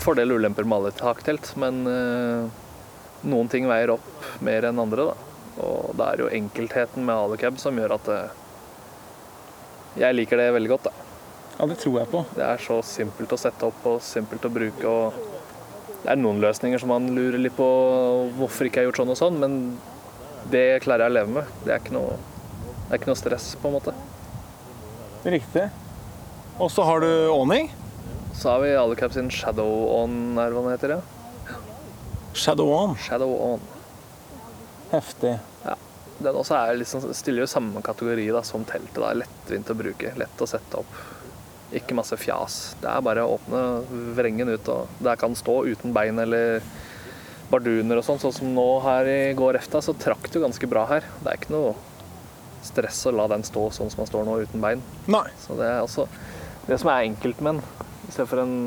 fordel 0.04 0.34
og 0.34 0.42
ulemper 0.42 0.68
med 0.68 0.78
alle 0.82 0.92
taktelt, 0.98 1.54
men 1.60 1.80
eh, 1.90 2.60
noen 3.28 3.50
ting 3.52 3.68
veier 3.70 3.96
opp 3.96 4.28
mer 4.46 4.68
enn 4.70 4.84
andre, 4.84 5.10
da. 5.14 5.27
Og 5.64 5.96
det 5.98 6.06
er 6.08 6.22
jo 6.22 6.30
enkeltheten 6.38 7.06
med 7.08 7.16
Alucab 7.18 7.58
som 7.62 7.78
gjør 7.80 7.96
at 7.98 8.10
eh, 8.14 8.36
jeg 10.04 10.18
liker 10.18 10.38
det 10.38 10.52
veldig 10.54 10.72
godt, 10.76 10.90
da. 10.90 11.06
Ja, 11.58 11.66
det 11.66 11.80
tror 11.82 11.96
jeg 12.04 12.10
på. 12.12 12.22
Det 12.38 12.46
er 12.46 12.62
så 12.62 12.78
simpelt 12.86 13.32
å 13.34 13.40
sette 13.42 13.66
opp 13.66 13.86
og 13.90 14.02
simpelt 14.06 14.46
å 14.46 14.52
bruke. 14.54 14.86
og 14.86 15.98
Det 16.04 16.12
er 16.14 16.20
noen 16.22 16.42
løsninger 16.44 16.82
som 16.82 16.94
man 16.94 17.10
lurer 17.16 17.42
litt 17.42 17.56
på 17.58 17.68
hvorfor 18.38 18.70
ikke 18.70 18.84
jeg 18.84 18.86
har 18.86 18.92
gjort 18.92 19.02
sånn 19.02 19.14
og 19.16 19.18
sånn, 19.18 19.40
men 19.42 19.58
det 20.54 20.84
klarer 20.86 21.08
jeg 21.08 21.16
å 21.16 21.18
leve 21.18 21.36
med. 21.40 21.50
Det 21.66 21.74
er 21.74 21.82
ikke 21.82 21.96
noe, 21.98 22.20
det 22.86 22.92
er 22.92 23.02
ikke 23.02 23.10
noe 23.10 23.20
stress, 23.24 23.50
på 23.58 23.72
en 23.72 23.78
måte. 23.80 23.96
Riktig. 25.26 25.66
Og 26.62 26.70
så 26.74 26.86
har 26.86 27.02
du 27.02 27.10
awning. 27.34 27.72
Så 28.38 28.52
har 28.54 28.62
vi 28.62 28.76
Alucab 28.78 29.16
sin 29.16 29.32
Shadow 29.34 29.88
On, 29.98 30.38
er 30.38 30.52
det 30.52 30.60
hva 30.60 30.68
den 30.68 30.76
heter? 30.76 30.94
ja? 31.00 31.58
Shadow 32.38 32.70
on. 32.70 32.94
Shadow 33.02 33.34
On. 33.34 33.66
Heftig. 34.92 35.38
Den 36.18 36.36
også 36.40 36.58
liksom, 36.74 37.04
stiller 37.14 37.46
jo 37.46 37.52
samme 37.52 37.82
kategori 37.86 38.26
da, 38.34 38.42
som 38.46 38.66
teltet. 38.66 38.98
Da. 38.98 39.14
Lettvint 39.14 39.70
å 39.70 39.78
bruke, 39.78 40.14
lett 40.18 40.42
å 40.42 40.50
sette 40.50 40.82
opp. 40.82 41.00
Ikke 41.78 41.98
masse 41.98 42.18
fjas. 42.18 42.76
Det 42.82 42.90
er 42.90 43.04
bare 43.06 43.26
å 43.28 43.36
åpne, 43.36 43.64
vrengen 44.18 44.50
ut. 44.50 44.70
og 44.72 45.02
Der 45.04 45.20
kan 45.20 45.36
stå 45.38 45.60
uten 45.68 45.94
bein 45.94 46.20
eller 46.24 46.64
barduner 47.52 48.00
og 48.00 48.08
sånn, 48.08 48.20
sånn 48.20 48.34
som 48.36 48.56
nå 48.56 48.68
her 48.84 49.08
i 49.08 49.20
går 49.38 49.60
efta, 49.60 49.80
så 49.84 49.94
trakk 49.96 50.26
det 50.28 50.40
jo 50.40 50.46
ganske 50.48 50.70
bra 50.72 50.88
her. 50.90 51.06
Det 51.22 51.32
er 51.32 51.40
ikke 51.40 51.54
noe 51.54 51.76
stress 52.66 53.06
å 53.08 53.14
la 53.16 53.28
den 53.32 53.46
stå 53.48 53.70
sånn 53.72 53.92
som 53.94 54.02
den 54.02 54.10
står 54.10 54.26
nå, 54.28 54.40
uten 54.48 54.64
bein. 54.64 54.82
Nei. 55.08 55.28
Så 55.44 55.56
det 55.60 55.70
er 55.70 55.84
også 55.84 56.08
det 56.68 56.80
som 56.82 56.92
er 56.92 57.06
enkelt 57.06 57.40
med 57.40 57.60
den, 57.60 57.86
i 58.08 58.12
stedet 58.12 58.32
for 58.32 58.44
en 58.44 58.58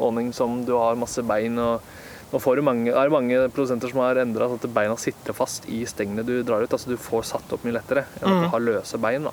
åning 0.00 0.30
som 0.36 0.60
du 0.66 0.76
har 0.76 0.98
masse 0.98 1.22
bein 1.26 1.58
og 1.58 1.82
nå 2.30 2.38
får 2.40 2.56
du 2.56 2.62
mange, 2.62 2.90
er 2.94 3.08
det 3.08 3.12
mange 3.14 3.38
produsenter 3.50 3.90
som 3.90 4.00
har 4.04 4.20
endra 4.22 4.46
sånn 4.50 4.60
at 4.62 4.72
beina 4.74 4.96
sitter 5.00 5.34
fast 5.34 5.64
i 5.68 5.80
stengene 5.88 6.22
du 6.26 6.36
drar 6.46 6.62
ut. 6.62 6.70
Altså 6.76 6.92
du 6.92 6.96
får 7.00 7.24
satt 7.32 7.52
opp 7.56 7.64
mye 7.66 7.74
lettere 7.74 8.04
enn 8.20 8.30
at 8.30 8.44
du 8.44 8.50
har 8.52 8.62
løse 8.62 9.00
bein. 9.02 9.26
da. 9.26 9.32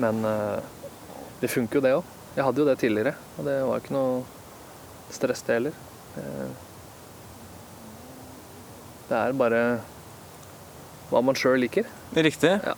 Men 0.00 0.24
eh, 0.24 0.58
det 1.42 1.50
funker 1.52 1.78
jo, 1.80 1.84
det 1.84 1.94
òg. 1.98 2.04
Jeg 2.36 2.44
hadde 2.46 2.62
jo 2.62 2.68
det 2.70 2.78
tidligere, 2.80 3.12
og 3.36 3.44
det 3.44 3.58
var 3.68 3.82
ikke 3.82 3.92
noe 3.92 4.22
stress, 5.12 5.42
det 5.44 5.58
heller. 5.58 5.80
Eh, 6.16 6.52
Det 9.12 9.18
er 9.18 9.34
bare 9.36 9.58
hva 11.10 11.20
man 11.20 11.36
sjøl 11.36 11.58
liker. 11.60 11.84
Riktig. 12.16 12.52
Ja. 12.64 12.72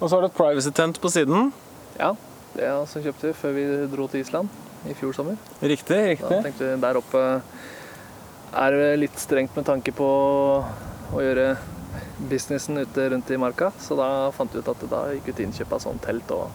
Og 0.00 0.06
så 0.08 0.14
har 0.16 0.22
du 0.24 0.30
et 0.30 0.36
privacy 0.38 0.70
tent 0.72 0.96
på 1.02 1.10
siden. 1.12 1.50
Ja, 1.98 2.14
det 2.54 2.64
jeg 2.64 2.72
også 2.78 3.02
kjøpte 3.04 3.34
før 3.36 3.52
vi 3.58 3.64
dro 3.92 4.06
til 4.08 4.22
Island 4.24 4.48
i 4.88 4.94
fjor 4.96 5.12
sommer. 5.12 5.36
Riktig, 5.60 6.16
Da 6.22 6.38
tenkte 6.46 6.70
vi 6.70 6.80
der 6.80 6.96
oppe 7.02 7.24
er 8.52 8.76
det 8.76 8.88
litt 9.04 9.20
strengt 9.20 9.54
med 9.56 9.66
tanke 9.68 9.92
på 9.96 10.08
å 11.10 11.22
gjøre 11.22 11.54
businessen 12.30 12.78
ute 12.82 13.08
rundt 13.12 13.30
i 13.30 13.38
marka, 13.40 13.70
så 13.80 13.96
da 13.98 14.08
fant 14.34 14.52
vi 14.54 14.60
ut 14.60 14.68
at 14.70 14.82
da 14.90 15.06
gikk 15.14 15.32
til 15.32 15.48
innkjøp 15.48 15.72
av 15.76 15.82
sånn 15.84 16.02
telt 16.04 16.30
og 16.34 16.50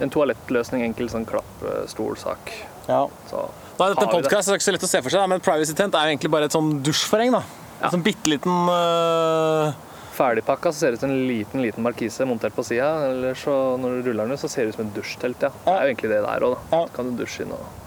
en 0.00 0.12
toalettløsning, 0.12 0.84
enkel 0.88 1.10
sånn 1.12 1.26
klappstolsak. 1.28 2.52
Ja. 2.88 3.04
Så 3.30 3.44
Da 3.76 3.90
dette 3.92 4.06
det. 4.06 4.22
det 4.24 4.32
er 4.32 4.56
ikke 4.56 4.64
så 4.64 4.74
lett 4.74 4.84
å 4.84 4.90
se 4.90 5.02
for 5.04 5.12
seg, 5.12 5.28
men 5.30 5.44
privacy 5.44 5.76
tent 5.76 5.94
er 5.94 6.08
jo 6.08 6.14
egentlig 6.14 6.32
bare 6.32 6.48
et 6.48 6.56
sånn 6.56 6.80
dusjforheng. 6.84 7.36
da. 7.36 7.44
Ja. 7.80 7.88
En 7.88 7.94
sånn 7.96 8.04
bitte 8.04 8.28
liten 8.32 8.68
uh... 8.68 9.72
Ferdigpakka 10.16 10.72
så 10.72 10.82
ser 10.82 10.92
det 10.92 10.98
ut 10.98 11.04
som 11.04 11.12
en 11.14 11.22
liten 11.28 11.62
liten 11.64 11.84
markise 11.84 12.26
montert 12.28 12.56
på 12.56 12.64
sida. 12.66 12.90
Eller 13.08 13.38
så 13.38 13.54
når 13.80 14.00
du 14.00 14.10
ruller 14.10 14.28
den 14.28 14.36
ut, 14.36 14.42
så 14.42 14.50
ser 14.52 14.66
det 14.66 14.74
ut 14.74 14.80
som 14.80 14.88
et 14.88 14.96
dusjtelt. 14.98 15.46
Ja. 15.46 15.52
Det 15.64 15.76
er 15.76 15.86
jo 15.86 15.92
egentlig 15.94 16.10
det 16.12 16.24
der 16.26 16.48
òg, 16.48 16.56
da. 16.56 16.64
Ja. 16.74 16.82
Så 16.82 16.96
kan 16.96 17.08
du 17.08 17.22
dusje 17.22 17.46
inn 17.46 17.54
og 17.56 17.79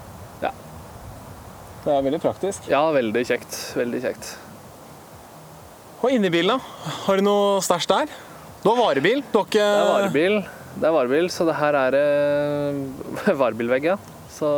Det 1.84 1.92
er 1.92 2.04
veldig 2.06 2.20
praktisk. 2.22 2.64
Ja, 2.72 2.80
veldig 2.94 3.22
kjekt. 3.28 3.56
Veldig 3.76 3.98
kjekt. 4.00 4.30
Og 6.00 6.12
inni 6.12 6.30
bilen, 6.32 6.56
da? 6.56 6.92
Har 7.04 7.20
du 7.20 7.24
noe 7.26 7.58
stæsj 7.64 7.88
der? 7.90 8.14
Du 8.62 8.70
har 8.70 8.78
varebil. 8.78 9.20
Du 9.32 9.38
har 9.38 9.48
ikke 9.50 9.60
Det 9.60 9.82
er 9.82 9.90
varebil, 9.90 10.38
det 10.80 10.88
er 10.88 10.94
varebil 10.96 11.28
så 11.32 11.44
det 11.48 11.58
her 11.58 11.76
er 11.76 11.96
eh, 11.98 13.34
varebilvegg, 13.42 13.90
ja. 13.92 13.98
Så 14.32 14.48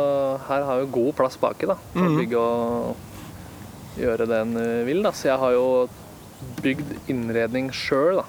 her 0.47 0.63
har 0.63 0.79
jeg 0.79 0.87
jo 0.87 0.93
god 0.95 1.11
plass 1.19 1.35
baki 1.39 1.67
da, 1.69 1.75
til 1.93 2.07
å 2.07 2.15
bygge 2.15 2.41
og 2.41 3.99
gjøre 3.99 4.27
det 4.31 4.41
en 4.45 4.55
eh, 4.63 4.81
vil. 4.87 5.03
Da. 5.03 5.11
Så 5.11 5.27
jeg 5.27 5.41
har 5.43 5.55
jo 5.57 5.67
bygd 6.63 6.95
innredning 7.11 7.69
sjøl. 7.75 8.23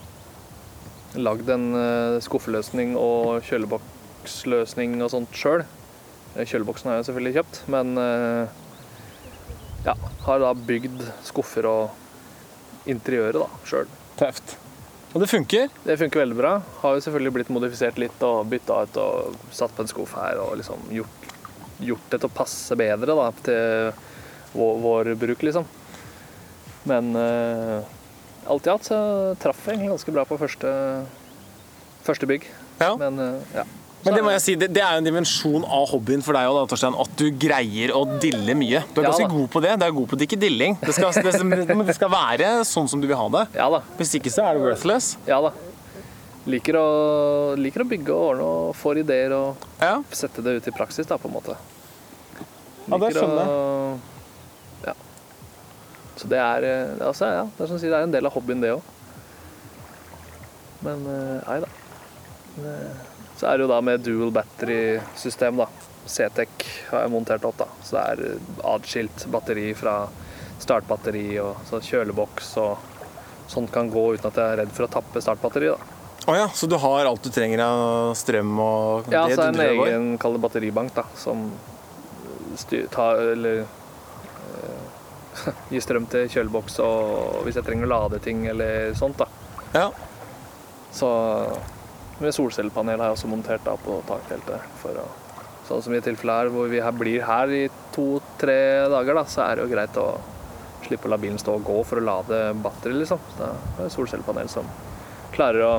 Lagd 1.19 1.49
en 1.55 1.71
eh, 1.79 2.19
skuffeløsning 2.27 2.99
og 2.99 3.47
kjøleboksløsning 3.47 4.99
og 5.07 5.15
sånt 5.15 5.39
sjøl. 5.39 5.63
Kjøleboksen 6.39 6.91
har 6.91 6.99
jeg 6.99 7.09
selvfølgelig 7.09 7.39
kjøpt, 7.39 7.63
men 7.73 7.95
eh, 8.03 8.59
ja, 9.89 9.97
har 10.27 10.43
da 10.43 10.55
bygd 10.55 11.03
skuffer 11.27 11.69
og 11.69 12.89
interiøret 12.89 13.41
da, 13.41 13.49
sjøl. 13.69 13.89
Tøft. 14.19 14.57
Og 15.15 15.23
det 15.23 15.31
funker. 15.31 15.71
Det 15.87 15.97
funker 16.01 16.21
veldig 16.21 16.37
bra. 16.37 16.53
Har 16.83 16.97
jo 16.97 17.05
selvfølgelig 17.05 17.35
blitt 17.39 17.53
modifisert 17.55 18.01
litt 18.01 18.25
og 18.27 18.49
bytta 18.53 18.83
ut 18.85 18.99
og 19.01 19.39
satt 19.57 19.73
på 19.77 19.85
en 19.85 19.91
skuff 19.91 20.13
her 20.19 20.41
og 20.43 20.59
liksom 20.61 20.85
gjort, 20.93 21.29
gjort 21.81 22.11
det 22.13 22.21
til 22.21 22.29
å 22.29 22.37
passe 22.37 22.77
bedre 22.77 23.17
da, 23.17 23.29
til 23.47 23.93
vår, 24.53 24.75
vår 24.85 25.13
bruk, 25.21 25.47
liksom. 25.49 25.65
Men 26.89 27.11
uh, 27.17 27.81
alt 28.49 28.69
i 28.69 28.73
alt 28.73 28.89
så 28.89 28.99
traff 29.41 29.65
jeg 29.65 29.77
egentlig 29.77 29.95
ganske 29.97 30.15
bra 30.15 30.25
på 30.29 30.41
første, 30.41 30.71
første 32.05 32.29
bygg. 32.29 32.49
Ja. 32.83 32.93
Men 33.01 33.21
uh, 33.21 33.57
ja. 33.57 33.65
Men 34.09 34.17
det 34.17 34.25
må 34.25 34.33
jeg 34.33 34.43
si, 34.45 34.55
det, 34.59 34.69
det 34.75 34.81
er 34.83 34.97
jo 34.97 35.03
en 35.03 35.09
dimensjon 35.09 35.65
av 35.69 35.85
hobbyen 35.93 36.23
for 36.25 36.37
deg 36.39 36.49
òg, 36.49 36.63
Torstein. 36.73 36.97
At 37.05 37.13
du 37.21 37.27
greier 37.45 37.93
å 37.95 38.03
dille 38.23 38.55
mye. 38.59 38.81
Du 38.95 39.01
er 39.03 39.07
Ja 39.07 39.11
ganske 39.13 39.29
da. 39.29 39.33
god 39.37 39.49
på 39.53 39.63
det. 39.65 39.75
Du 39.79 39.85
er 39.87 39.95
god 40.01 40.09
på 40.11 40.19
ikke 40.27 40.39
dilling. 40.41 40.79
Det 40.83 40.95
skal, 40.97 41.13
det, 41.13 41.41
men 41.77 41.85
det 41.89 41.95
skal 41.99 42.11
være 42.13 42.53
sånn 42.69 42.89
som 42.91 43.03
du 43.03 43.07
vil 43.11 43.19
ha 43.21 43.29
det. 43.37 43.45
Ja 43.61 43.69
da. 43.77 43.83
Hvis 44.01 44.15
ikke 44.19 44.33
så 44.33 44.47
er 44.49 44.57
det 44.59 44.65
worthless. 44.65 45.13
Ja 45.29 45.39
da. 45.45 45.53
Liker 46.49 46.79
å, 46.81 46.87
liker 47.61 47.85
å 47.85 47.89
bygge 47.91 48.15
og 48.15 48.23
ordne 48.31 48.45
og 48.49 48.77
får 48.81 49.03
ideer 49.03 49.35
og 49.37 49.67
Ja, 49.85 49.99
sette 50.17 50.41
det 50.47 50.55
ut 50.63 50.69
i 50.71 50.73
praksis, 50.73 51.05
da, 51.11 51.19
på 51.21 51.29
en 51.29 51.35
måte. 51.37 51.59
Ja, 52.89 52.97
det 53.03 53.11
skjønner 53.13 53.43
jeg. 53.43 53.99
Ja. 54.87 54.95
Så 56.17 56.31
det 56.33 56.39
er 56.41 56.65
eh, 56.71 56.95
altså, 57.05 57.29
ja, 57.29 57.43
det 57.53 57.67
er 57.67 57.69
som 57.75 57.83
sier, 57.83 57.93
det 57.93 57.99
er 58.01 58.07
en 58.09 58.15
del 58.17 58.31
av 58.31 58.33
hobbyen, 58.39 58.65
det 58.65 58.73
òg. 58.79 58.95
Men 60.87 61.05
eh, 61.13 61.37
nei 61.51 61.59
da. 61.67 61.71
Det- 62.57 62.97
Så 63.39 63.47
er 63.47 63.59
det 63.59 63.67
jo 63.67 63.71
da 63.71 63.79
med 63.85 64.03
dual 64.03 64.33
battery-system, 64.35 65.61
da. 65.63 65.69
CTEC 66.09 66.65
har 66.91 67.05
jeg 67.05 67.13
montert 67.13 67.45
opp, 67.47 67.59
da. 67.61 67.69
Så 67.85 67.97
det 67.97 68.05
er 68.05 68.65
atskilt 68.67 68.67
adskilt 68.67 69.27
batteri 69.31 69.69
fra 69.79 70.01
startbatteri 70.59 71.27
og 71.39 71.61
så 71.69 71.79
kjøleboks 71.85 72.57
og 72.65 72.97
sånt 73.49 73.71
kan 73.73 73.91
gå 73.93 74.03
uten 74.17 74.29
at 74.29 74.41
jeg 74.41 74.55
er 74.55 74.61
redd 74.63 74.75
for 74.75 74.89
å 74.89 74.91
tappe 74.99 75.23
startbatteriet, 75.23 75.79
da. 75.79 75.95
Å 76.29 76.35
ja, 76.37 76.49
så 76.53 76.67
du 76.69 76.75
har 76.77 77.07
alt 77.09 77.25
du 77.25 77.31
trenger 77.33 77.63
av 77.65 78.11
strøm 78.19 78.59
og 78.61 79.07
Ja, 79.13 79.23
så 79.31 79.47
er 79.47 79.55
det 79.55 79.65
en 79.65 79.79
egen 79.79 80.09
kall 80.21 80.35
det 80.37 80.43
batteribank 80.43 80.93
da, 80.99 81.07
som 81.17 81.47
styr, 82.59 82.89
tar, 82.93 83.23
eller, 83.37 83.63
øh, 84.59 85.55
gir 85.73 85.85
strøm 85.85 86.11
til 86.11 86.29
kjøleboks 86.29 86.81
og 86.85 87.41
hvis 87.47 87.57
jeg 87.57 87.69
trenger 87.71 87.89
å 87.89 87.95
lade 87.95 88.21
ting 88.25 88.45
eller 88.51 88.93
sånt. 88.99 89.23
da. 89.23 89.31
Ja. 89.73 89.89
Så 90.93 91.09
med 92.23 92.35
solcellepanel 92.35 92.99
har 93.01 93.11
jeg 93.11 93.19
også 93.19 93.31
montert 93.31 93.65
da 93.67 93.77
på 93.81 94.01
takteltet. 94.09 94.65
For 94.83 94.99
å, 95.03 95.07
sånn 95.69 95.85
som 95.85 95.95
i 95.95 96.03
tilfellet 96.05 96.43
her, 96.43 96.51
hvor 96.55 96.71
vi 96.73 96.83
her 96.83 96.97
blir 96.97 97.27
her 97.27 97.53
i 97.55 97.65
to-tre 97.95 98.59
dager, 98.91 99.19
da, 99.21 99.25
så 99.29 99.45
er 99.47 99.59
det 99.59 99.67
jo 99.67 99.73
greit 99.75 100.01
å 100.01 100.09
slippe 100.87 101.09
å 101.09 101.13
la 101.13 101.21
bilen 101.21 101.41
stå 101.41 101.59
og 101.59 101.67
gå 101.67 101.79
for 101.87 102.01
å 102.01 102.07
lade 102.07 102.41
batteri, 102.65 102.97
liksom. 103.01 103.21
Så 103.35 103.53
det 103.79 103.87
er 103.87 103.95
solcellepanel 103.95 104.51
som 104.53 104.69
klarer 105.35 105.67
å 105.67 105.75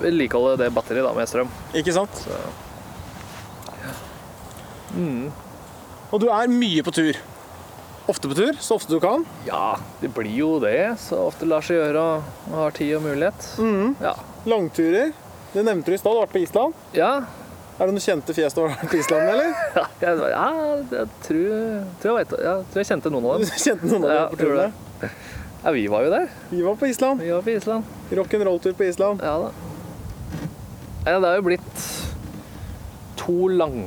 vedlikeholde 0.00 0.56
det 0.64 0.72
batteriet 0.74 1.06
da, 1.06 1.14
med 1.16 1.28
strøm. 1.30 1.50
Ikke 1.76 1.94
sant? 1.94 2.24
Så 2.24 2.38
Og 6.10 6.18
du 6.22 6.26
er 6.32 6.50
mye 6.50 6.82
på 6.82 6.94
tur. 6.94 7.18
Ofte 8.10 8.26
på 8.30 8.34
tur, 8.34 8.56
så 8.58 8.74
ofte 8.74 8.90
du 8.90 8.98
kan. 9.02 9.22
Ja, 9.46 9.76
det 10.00 10.10
blir 10.16 10.32
jo 10.34 10.54
det. 10.62 10.96
Så 10.98 11.18
ofte 11.28 11.46
lar 11.46 11.62
seg 11.62 11.78
gjøre 11.78 12.00
og 12.02 12.54
har 12.56 12.74
tid 12.74 12.96
og 12.96 13.04
mulighet. 13.04 13.50
Ja. 14.02 14.16
Langturer. 14.50 15.12
Det 15.54 15.62
nevnte 15.66 15.90
du 15.90 15.94
i 15.94 15.98
stad, 15.98 16.12
du 16.14 16.18
har 16.20 16.26
vært 16.26 16.34
på 16.36 16.42
Island. 16.44 16.74
Ja, 16.94 17.12
Er 17.80 17.88
det 17.88 17.94
noen 17.96 18.04
kjente 18.04 18.34
fjes 18.36 18.52
du 18.54 18.60
har 18.60 18.74
vært 18.74 18.90
på 18.92 18.98
Island 19.00 19.22
med, 19.24 19.32
eller? 19.34 19.52
ja, 19.80 19.84
jeg, 20.04 20.30
ja, 20.30 20.48
jeg 21.00 21.08
tror, 21.24 21.54
tror, 22.02 22.10
jeg 22.10 22.18
vet, 22.26 22.34
ja, 22.44 22.52
tror 22.70 22.82
jeg 22.82 22.88
kjente 22.90 23.12
noen 23.14 23.24
av 23.30 23.38
Du 23.40 23.46
dem. 23.48 23.62
kjente 23.64 23.88
noen 23.90 24.04
av 24.04 24.12
Ja, 24.14 24.20
dem 24.20 24.36
på 24.36 24.40
tror 24.42 24.52
du 24.52 24.60
det. 24.60 25.10
Ja, 25.64 25.72
vi 25.76 25.86
var 25.92 26.04
jo 26.06 26.10
der. 26.12 26.28
Vi 26.50 26.60
var 26.64 26.76
på 26.80 26.86
Island. 26.88 27.20
Vi 27.24 27.32
var 27.32 27.42
på 27.44 27.50
Island. 27.54 27.84
Rock'n'roll-tur 28.20 28.76
på 28.78 28.84
Island. 28.88 29.24
Ja 29.24 29.34
da. 29.46 29.50
Ja, 31.08 31.16
det 31.18 31.26
har 31.30 31.36
jo 31.40 31.46
blitt 31.48 31.82
to 33.20 33.48
lang, 33.48 33.80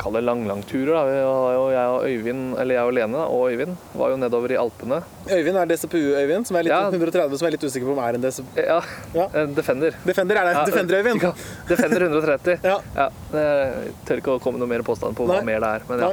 kall 0.00 0.16
det 0.16 0.22
lang-langturer. 0.24 1.10
jeg 1.12 1.88
og 1.92 2.04
Øyvind, 2.08 2.42
eller 2.58 2.74
jeg 2.74 2.88
og 2.88 2.94
Lene 2.96 3.20
og 3.26 3.42
Øyvind 3.52 3.76
var 4.00 4.10
jo 4.14 4.16
nedover 4.20 4.52
i 4.54 4.58
Alpene. 4.60 4.98
Øyvind 5.28 5.60
er 5.60 5.66
DCPU-Øyvind, 5.70 6.46
som 6.48 6.56
er 6.56 6.66
litt 6.66 6.72
Ja. 6.74 6.80
130, 6.88 7.38
som 7.38 7.46
jeg 7.46 7.52
er 7.52 7.56
litt 7.58 7.66
usikker 7.68 7.86
på 7.90 7.92
om 7.96 8.02
er 8.04 8.18
en 8.18 8.24
DCPU. 8.24 8.56
Ja, 8.64 8.80
Ja. 9.14 9.28
Defender. 9.60 9.94
Defender 10.06 10.36
er 10.40 10.44
det. 10.50 10.54
Ja, 10.56 10.64
Defender-Øyvind. 10.64 11.26
Defender 11.68 12.06
130. 12.08 12.58
Ja. 12.70 12.78
Ja, 12.96 13.08
jeg 13.32 13.94
tør 14.08 14.22
ikke 14.22 14.34
å 14.38 14.40
komme 14.42 14.58
noe 14.58 14.68
mer 14.68 14.82
påstand 14.86 15.16
på 15.16 15.26
Nei. 15.28 15.42
mer 15.44 15.60
det 15.60 15.68
er. 15.76 15.86
Men 15.88 16.04
ja. 16.06 16.10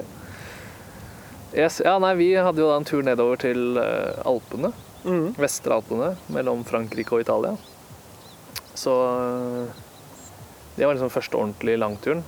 Yes, 1.58 1.82
ja, 1.84 1.96
nei, 2.04 2.14
vi 2.20 2.34
hadde 2.36 2.60
jo 2.62 2.68
da 2.70 2.76
en 2.78 2.86
tur 2.86 3.02
nedover 3.08 3.40
til 3.42 3.78
eh, 3.82 4.20
Alpene. 4.28 4.74
Mm. 5.08 5.32
Vestre 5.40 5.74
Alpene, 5.80 6.12
mellom 6.36 6.64
Frankrike 6.68 7.16
og 7.16 7.22
Italia. 7.24 7.56
Så 8.78 8.92
eh, 8.92 9.84
det 10.78 10.86
var 10.86 10.94
liksom 10.98 11.10
første 11.10 11.40
ordentlige 11.40 11.80
langturen. 11.82 12.22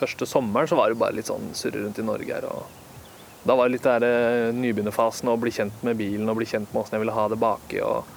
Første 0.00 0.26
sommeren 0.28 0.68
så 0.70 0.78
var 0.78 0.88
det 0.92 1.00
bare 1.00 1.16
litt 1.18 1.28
sånn 1.28 1.50
surre 1.56 1.82
rundt 1.84 1.98
i 2.00 2.06
Norge 2.06 2.32
her. 2.32 2.46
Og 2.48 3.44
da 3.46 3.56
var 3.56 3.68
det 3.68 3.76
litt 3.78 3.86
der 3.88 4.04
eh, 4.06 4.52
nybegynnerfasen 4.56 5.28
å 5.32 5.36
bli 5.40 5.52
kjent 5.54 5.84
med 5.86 5.98
bilen 6.00 6.28
og 6.28 6.40
bli 6.40 6.48
kjent 6.48 6.72
med 6.72 6.82
åssen 6.82 6.96
jeg 6.96 7.04
ville 7.04 7.16
ha 7.16 7.28
det 7.32 7.38
baki. 7.40 7.82
og 7.84 8.16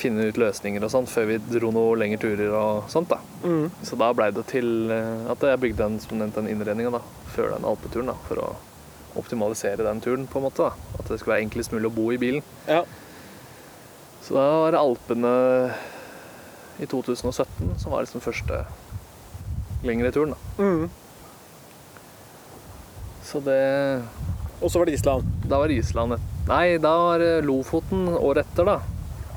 finne 0.00 0.28
ut 0.30 0.38
løsninger 0.40 0.84
og 0.86 0.92
sånt 0.92 1.10
før 1.12 1.26
vi 1.28 1.36
dro 1.50 1.70
noen 1.74 1.98
lengre 2.00 2.20
turer 2.22 2.54
og 2.56 2.86
sånt. 2.92 3.10
da. 3.10 3.18
Mm. 3.44 3.66
Så 3.84 3.98
da 4.00 4.12
blei 4.16 4.30
det 4.32 4.46
til 4.48 4.90
eh, 4.94 5.26
at 5.32 5.44
jeg 5.44 5.60
bygde 5.60 5.88
den, 5.90 6.32
den 6.36 6.48
innredninga 6.48 6.92
da, 6.94 7.02
før 7.34 7.54
den 7.56 7.66
alpeturen. 7.68 8.12
da, 8.12 8.16
For 8.28 8.40
å 8.40 8.48
optimalisere 9.20 9.84
den 9.84 10.00
turen, 10.00 10.28
på 10.30 10.38
en 10.40 10.46
måte. 10.46 10.70
da. 10.70 10.96
At 10.98 11.10
det 11.10 11.20
skulle 11.20 11.36
være 11.36 11.46
enklest 11.48 11.74
mulig 11.74 11.90
å 11.90 11.94
bo 11.94 12.08
i 12.14 12.20
bilen. 12.22 12.46
Ja. 12.68 12.84
Så 14.24 14.36
da 14.38 14.46
var 14.62 14.72
det 14.76 14.80
Alpene 14.80 15.34
i 16.80 16.86
2017 16.88 17.74
som 17.82 17.92
var 17.92 18.06
liksom 18.06 18.22
første 18.24 18.64
lengre 19.84 20.12
turen. 20.14 20.36
da. 20.36 20.64
Mhm. 20.64 20.90
Så 23.30 23.40
det 23.46 24.02
Og 24.60 24.70
så 24.70 24.80
var 24.80 24.86
det 24.90 24.98
Island. 24.98 25.24
Da 25.48 25.60
var 25.62 25.70
Island 25.70 26.18
Nei, 26.48 26.78
da 26.82 26.96
var 26.98 27.22
det 27.22 27.44
Lofoten 27.46 28.08
året 28.18 28.48
etter, 28.48 28.66
da. 28.66 28.80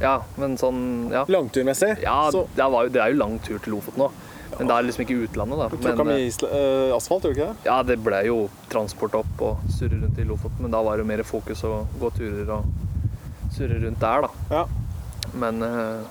Ja, 0.02 0.18
men 0.42 0.58
sånn 0.58 1.12
Ja, 1.14 1.24
Langturmessig. 1.30 1.96
ja 2.02 2.18
så 2.34 2.48
det, 2.56 2.66
var 2.74 2.88
jo, 2.88 2.94
det 2.94 3.02
er 3.04 3.14
jo 3.14 3.20
lang 3.22 3.38
tur 3.46 3.60
til 3.62 3.76
Lofoten 3.76 4.08
òg. 4.08 4.22
Men 4.58 4.70
det 4.70 4.76
er 4.76 4.86
liksom 4.86 5.04
ikke 5.06 5.20
utlandet, 5.26 5.62
da. 5.62 5.68
tråkka 5.74 6.06
Men, 6.06 6.12
mye 6.14 6.50
eh, 6.58 6.96
asfalt, 6.96 7.26
gjorde 7.26 7.34
du 7.34 7.42
ikke 7.42 7.54
det? 7.54 7.70
ja, 7.70 7.78
det 7.90 7.98
ble 8.06 8.20
jo 8.28 8.36
transport 8.70 9.16
opp 9.18 9.42
og 9.48 9.64
surre 9.74 9.98
rundt 9.98 10.20
i 10.22 10.26
Lofoten, 10.30 10.62
men 10.62 10.74
da 10.76 10.82
var 10.86 10.98
det 10.98 11.06
jo 11.06 11.10
mer 11.10 11.24
fokus 11.26 11.64
å 11.66 11.72
gå 12.02 12.12
turer 12.18 12.52
og 12.60 13.50
surre 13.56 13.80
rundt 13.82 14.02
der, 14.04 14.28
da. 14.28 14.30
Ja. 14.54 14.64
Men 15.34 15.66
eh, 15.66 16.06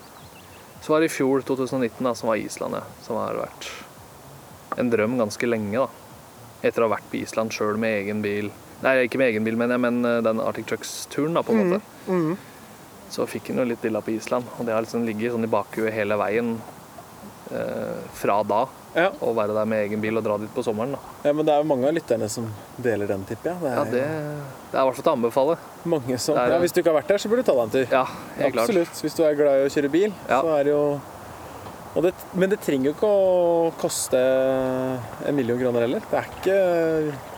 så 0.83 0.95
var 0.95 1.05
det 1.05 1.13
i 1.13 1.15
fjor, 1.15 1.45
2019, 1.47 2.03
da, 2.03 2.15
som 2.19 2.33
var 2.33 2.43
Island, 2.43 2.81
ja. 2.81 2.83
Som 3.07 3.21
har 3.23 3.39
vært 3.45 3.71
en 4.83 4.91
drøm 4.91 5.19
ganske 5.21 5.47
lenge, 5.47 5.85
da. 5.85 6.02
Etter 6.63 6.85
å 6.85 6.89
ha 6.89 6.95
vært 6.97 7.09
på 7.11 7.19
Island 7.23 7.53
sjøl 7.55 7.77
med 7.83 8.01
egen 8.05 8.23
bil. 8.23 8.51
Nei, 8.83 8.97
ikke 9.07 9.19
med 9.19 9.33
egen 9.33 9.45
bil, 9.47 9.57
mener 9.59 9.77
jeg, 9.79 9.83
men 9.85 10.05
eh, 10.09 10.21
den 10.27 10.41
Arctic 10.43 10.67
Trucks-turen, 10.71 11.35
da, 11.39 11.43
på 11.47 11.55
en 11.55 11.63
måte. 11.67 11.81
Mm. 12.09 12.37
Så 13.13 13.27
fikk 13.29 13.51
han 13.53 13.61
jo 13.63 13.69
litt 13.69 13.83
dilla 13.85 14.01
på 14.03 14.15
Island, 14.15 14.47
og 14.59 14.67
det 14.67 14.73
har 14.75 14.83
liksom 14.87 15.05
ligget 15.07 15.35
sånn 15.35 15.45
i 15.47 15.51
bakhuet 15.53 15.93
hele 15.95 16.17
veien 16.21 16.55
eh, 17.51 17.99
fra 18.17 18.39
da. 18.47 18.63
Ja. 18.95 19.07
Å 19.25 19.31
være 19.33 19.55
der 19.57 19.69
med 19.69 19.87
egen 19.87 20.03
bil 20.05 20.19
og 20.21 20.25
dra 20.27 20.35
dit 20.41 20.51
på 20.53 20.61
sommeren, 20.67 20.93
da. 20.93 20.99
ja, 21.25 21.33
men 21.33 21.47
det 21.49 21.55
er 21.55 21.63
jo 21.63 21.69
mange 21.71 21.87
av 21.89 21.95
lytterne 21.97 22.27
som 22.29 22.51
deler 22.85 23.09
den, 23.09 23.23
tipper 23.29 23.55
jeg. 23.55 23.63
Det 23.63 23.71
er 23.71 23.79
Ja, 23.79 23.85
det, 23.89 24.03
det 24.03 24.77
er 24.77 24.83
i 24.83 24.89
hvert 24.89 24.99
fall 24.99 25.07
til 25.07 25.13
å 25.13 25.15
anbefale. 25.17 25.55
mange 25.95 26.19
som, 26.21 26.37
er 26.37 26.53
ja, 26.53 26.59
hvis 26.61 26.75
du 26.77 26.83
ikke 26.83 26.93
har 26.93 26.99
vært 27.01 27.13
der, 27.15 27.23
så 27.23 27.31
burde 27.33 27.45
du 27.47 27.49
ta 27.49 27.55
deg 27.57 27.63
en 27.65 27.73
tur. 27.79 27.87
Ja, 27.95 28.03
helt 28.37 28.53
klart. 28.59 28.69
Absolutt. 28.69 29.01
Hvis 29.07 29.17
du 29.17 29.23
er 29.25 29.39
glad 29.39 29.63
i 29.63 29.65
å 29.69 29.73
kjøre 29.73 29.93
bil, 29.95 30.13
Ja. 30.29 30.43
så 30.45 30.53
er 30.59 30.69
det 30.69 30.75
jo 30.75 30.83
det, 32.01 32.13
Men 32.33 32.49
det 32.49 32.61
trenger 32.65 32.89
jo 32.89 32.95
ikke 32.95 33.09
å 33.13 33.73
koste 33.81 34.17
en 35.29 35.37
million 35.37 35.59
kroner 35.61 35.85
heller. 35.85 36.01
Det 36.09 36.19
er 36.23 36.29
ikke 36.33 36.57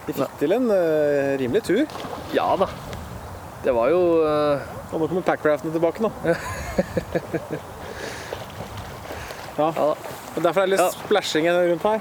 De 0.07 0.15
fikk 0.21 0.37
til 0.39 0.55
en 0.55 0.69
uh, 0.71 1.35
rimelig 1.41 1.65
tur. 1.67 1.83
Ja 2.37 2.53
da. 2.61 2.69
Det 3.65 3.73
var 3.75 3.91
jo 3.91 4.01
uh... 4.23 4.63
Og 4.93 5.01
nå 5.01 5.09
kommer 5.11 5.25
packraftene 5.27 5.73
tilbake, 5.75 6.05
nå. 6.05 6.11
ja. 9.59 9.69
Ja 9.75 9.95
Derfor 10.35 10.61
er 10.61 10.67
det 10.67 10.73
litt 10.75 10.81
Ja. 10.83 10.91
splashing 10.91 11.47
rundt 11.51 11.85
her. 11.87 12.01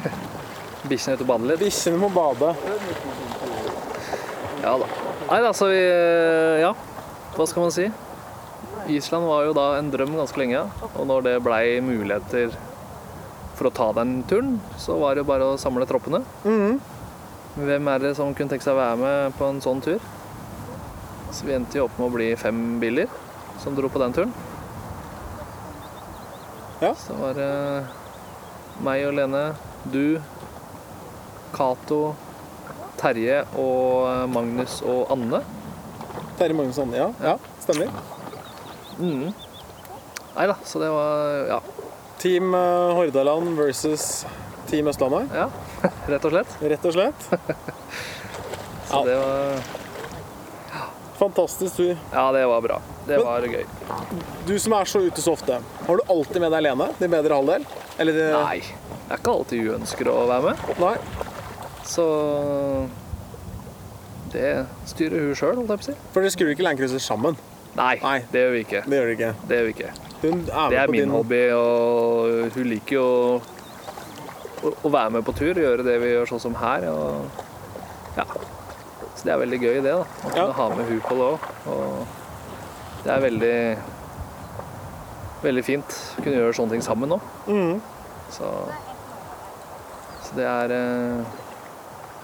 Bikkjene 0.90 1.14
ute 1.18 1.22
og 1.22 1.28
bader 1.30 1.50
litt. 1.52 1.60
Bikkjene 1.62 1.98
må 1.98 2.08
bade. 2.14 2.52
Ja 4.62 4.72
da. 4.82 4.88
Nei, 5.26 5.38
altså 5.46 5.68
vi 5.70 5.78
eh, 5.78 6.60
Ja, 6.62 6.72
hva 7.36 7.46
skal 7.50 7.66
man 7.66 7.74
si? 7.74 7.86
Island 8.92 9.26
var 9.26 9.44
jo 9.46 9.54
da 9.56 9.66
en 9.78 9.90
drøm 9.90 10.14
ganske 10.16 10.38
lenge, 10.40 10.62
og 10.94 11.06
når 11.08 11.24
det 11.26 11.34
blei 11.44 11.80
muligheter 11.84 12.54
for 13.56 13.68
å 13.70 13.74
ta 13.74 13.88
den 13.96 14.20
turen, 14.28 14.58
så 14.78 14.98
var 15.00 15.14
det 15.16 15.24
jo 15.24 15.30
bare 15.30 15.48
å 15.52 15.58
samle 15.60 15.86
troppene. 15.88 16.22
Mhm. 16.44 16.80
Hvem 17.56 17.88
er 17.88 17.98
det 18.02 18.16
som 18.18 18.34
kunne 18.36 18.52
tenke 18.52 18.66
seg 18.66 18.74
å 18.76 18.82
være 18.82 18.96
med 19.00 19.36
på 19.38 19.46
en 19.48 19.62
sånn 19.64 19.80
tur? 19.80 20.00
Så 21.32 21.46
vi 21.48 21.54
endte 21.56 21.78
jo 21.78 21.86
opp 21.86 21.98
med 21.98 22.10
å 22.10 22.12
bli 22.12 22.26
fem 22.36 22.78
biler 22.80 23.08
som 23.62 23.74
dro 23.74 23.88
på 23.88 23.98
den 24.02 24.12
turen. 24.12 24.34
Ja. 26.82 26.92
Så 26.94 27.16
var 27.16 27.32
det 27.38 27.48
meg 28.84 29.06
og 29.08 29.14
Lene, 29.16 29.54
du, 29.88 30.20
Cato, 31.56 32.14
Terje 33.00 33.42
og 33.56 34.28
Magnus 34.28 34.82
og 34.84 35.08
Anne. 35.16 35.40
Terje 36.36 36.56
Magnus 36.56 36.76
og 36.78 36.88
Anne, 36.88 37.00
Ja, 37.00 37.08
ja, 37.24 37.36
stemmer. 37.64 37.88
Mhm. 38.98 39.32
Nei 40.36 40.46
da, 40.50 40.54
så 40.64 40.78
det 40.82 40.90
var 40.92 41.46
Ja. 41.48 41.60
Team 42.18 42.54
eh, 42.54 42.94
Hordaland 42.96 43.56
versus 43.58 44.24
Team 44.70 44.88
Østlandet, 44.88 45.28
ja 45.34 45.48
rett 46.10 46.24
og 46.24 46.32
slett. 46.32 46.56
rett 46.60 46.84
og 46.84 46.92
slett. 46.96 47.26
Så 48.86 49.00
Ja. 49.00 49.04
det 49.04 49.16
var 49.18 49.62
Fantastisk 51.16 51.76
tur. 51.78 51.96
Ja, 52.12 52.26
det 52.32 52.42
var 52.46 52.60
bra. 52.60 52.80
Det 53.06 53.16
Men- 53.16 53.24
var 53.26 53.40
gøy. 53.40 53.64
Du 54.46 54.58
som 54.60 54.72
er 54.76 54.84
så 54.84 55.00
ute 55.00 55.22
så 55.24 55.32
ofte, 55.32 55.56
har 55.86 55.96
du 55.96 56.02
alltid 56.12 56.40
med 56.42 56.52
deg 56.52 56.62
Lene? 56.66 56.90
Din 56.98 57.10
bedre 57.10 57.34
halvdel? 57.38 57.64
Eller 57.98 58.12
det... 58.12 58.26
Nei. 58.34 58.58
Det 58.60 59.14
er 59.14 59.16
ikke 59.22 59.32
alltid 59.32 59.62
hun 59.64 59.78
ønsker 59.80 60.10
å 60.12 60.26
være 60.28 60.42
med. 60.50 60.56
Nei. 60.82 60.96
Så 61.88 62.04
det 64.34 64.66
styrer 64.90 65.24
hun 65.28 65.34
sjøl, 65.38 65.56
holdt 65.56 65.70
jeg 65.72 65.78
på 65.80 65.84
å 65.86 65.88
si. 65.88 65.94
For 66.12 66.20
dere 66.26 66.34
skrur 66.34 66.52
ikke 66.52 66.66
Landcruiser 66.66 67.00
sammen. 67.02 67.38
Nei, 67.76 67.94
Nei. 68.02 68.18
det 68.32 68.40
gjør 68.42 68.52
vi 68.54 68.60
ikke. 68.64 68.82
Det 68.88 68.98
gjør 68.98 69.06
vi 69.10 69.14
ikke. 69.18 69.30
Det 69.48 69.56
gjør 69.58 69.66
vi 69.68 69.72
ikke. 69.76 69.90
Hun 70.22 70.38
er 70.48 70.70
Det 70.72 70.78
er 70.80 70.92
min 70.92 71.00
din 71.02 71.10
hobby, 71.12 71.40
og 71.52 72.54
hun 72.54 72.68
liker 72.70 72.96
jo 72.96 73.08
å, 74.64 74.72
å 74.82 74.92
være 74.94 75.10
med 75.18 75.26
på 75.26 75.34
tur 75.36 75.52
og 75.52 75.60
gjøre 75.66 75.84
det 75.86 75.96
vi 76.00 76.14
gjør 76.14 76.30
sånn 76.32 76.40
som 76.46 76.56
her. 76.56 76.86
Og, 76.88 77.42
ja. 78.16 78.24
Så 79.16 79.28
det 79.28 79.34
er 79.34 79.42
veldig 79.42 79.60
gøy, 79.60 79.74
det. 79.84 79.92
da. 79.92 80.00
Å 80.00 80.30
kunne 80.32 80.46
Ja. 80.46 80.52
ha 80.56 80.68
med 80.72 80.88
hun 80.88 81.00
på 81.04 81.18
det 81.20 81.28
òg. 81.28 81.38
Det 83.04 83.12
er 83.12 83.20
veldig 83.26 83.58
veldig 85.46 85.62
fint 85.64 85.96
å 86.18 86.22
kunne 86.24 86.36
gjøre 86.40 86.56
sånne 86.56 86.70
ting 86.74 86.82
sammen 86.82 87.12
nå. 87.12 87.20
Mm. 87.46 87.76
Så, 88.34 88.48
så 90.26 90.34
det 90.40 90.46
er 90.48 90.72
eh, 90.74 91.36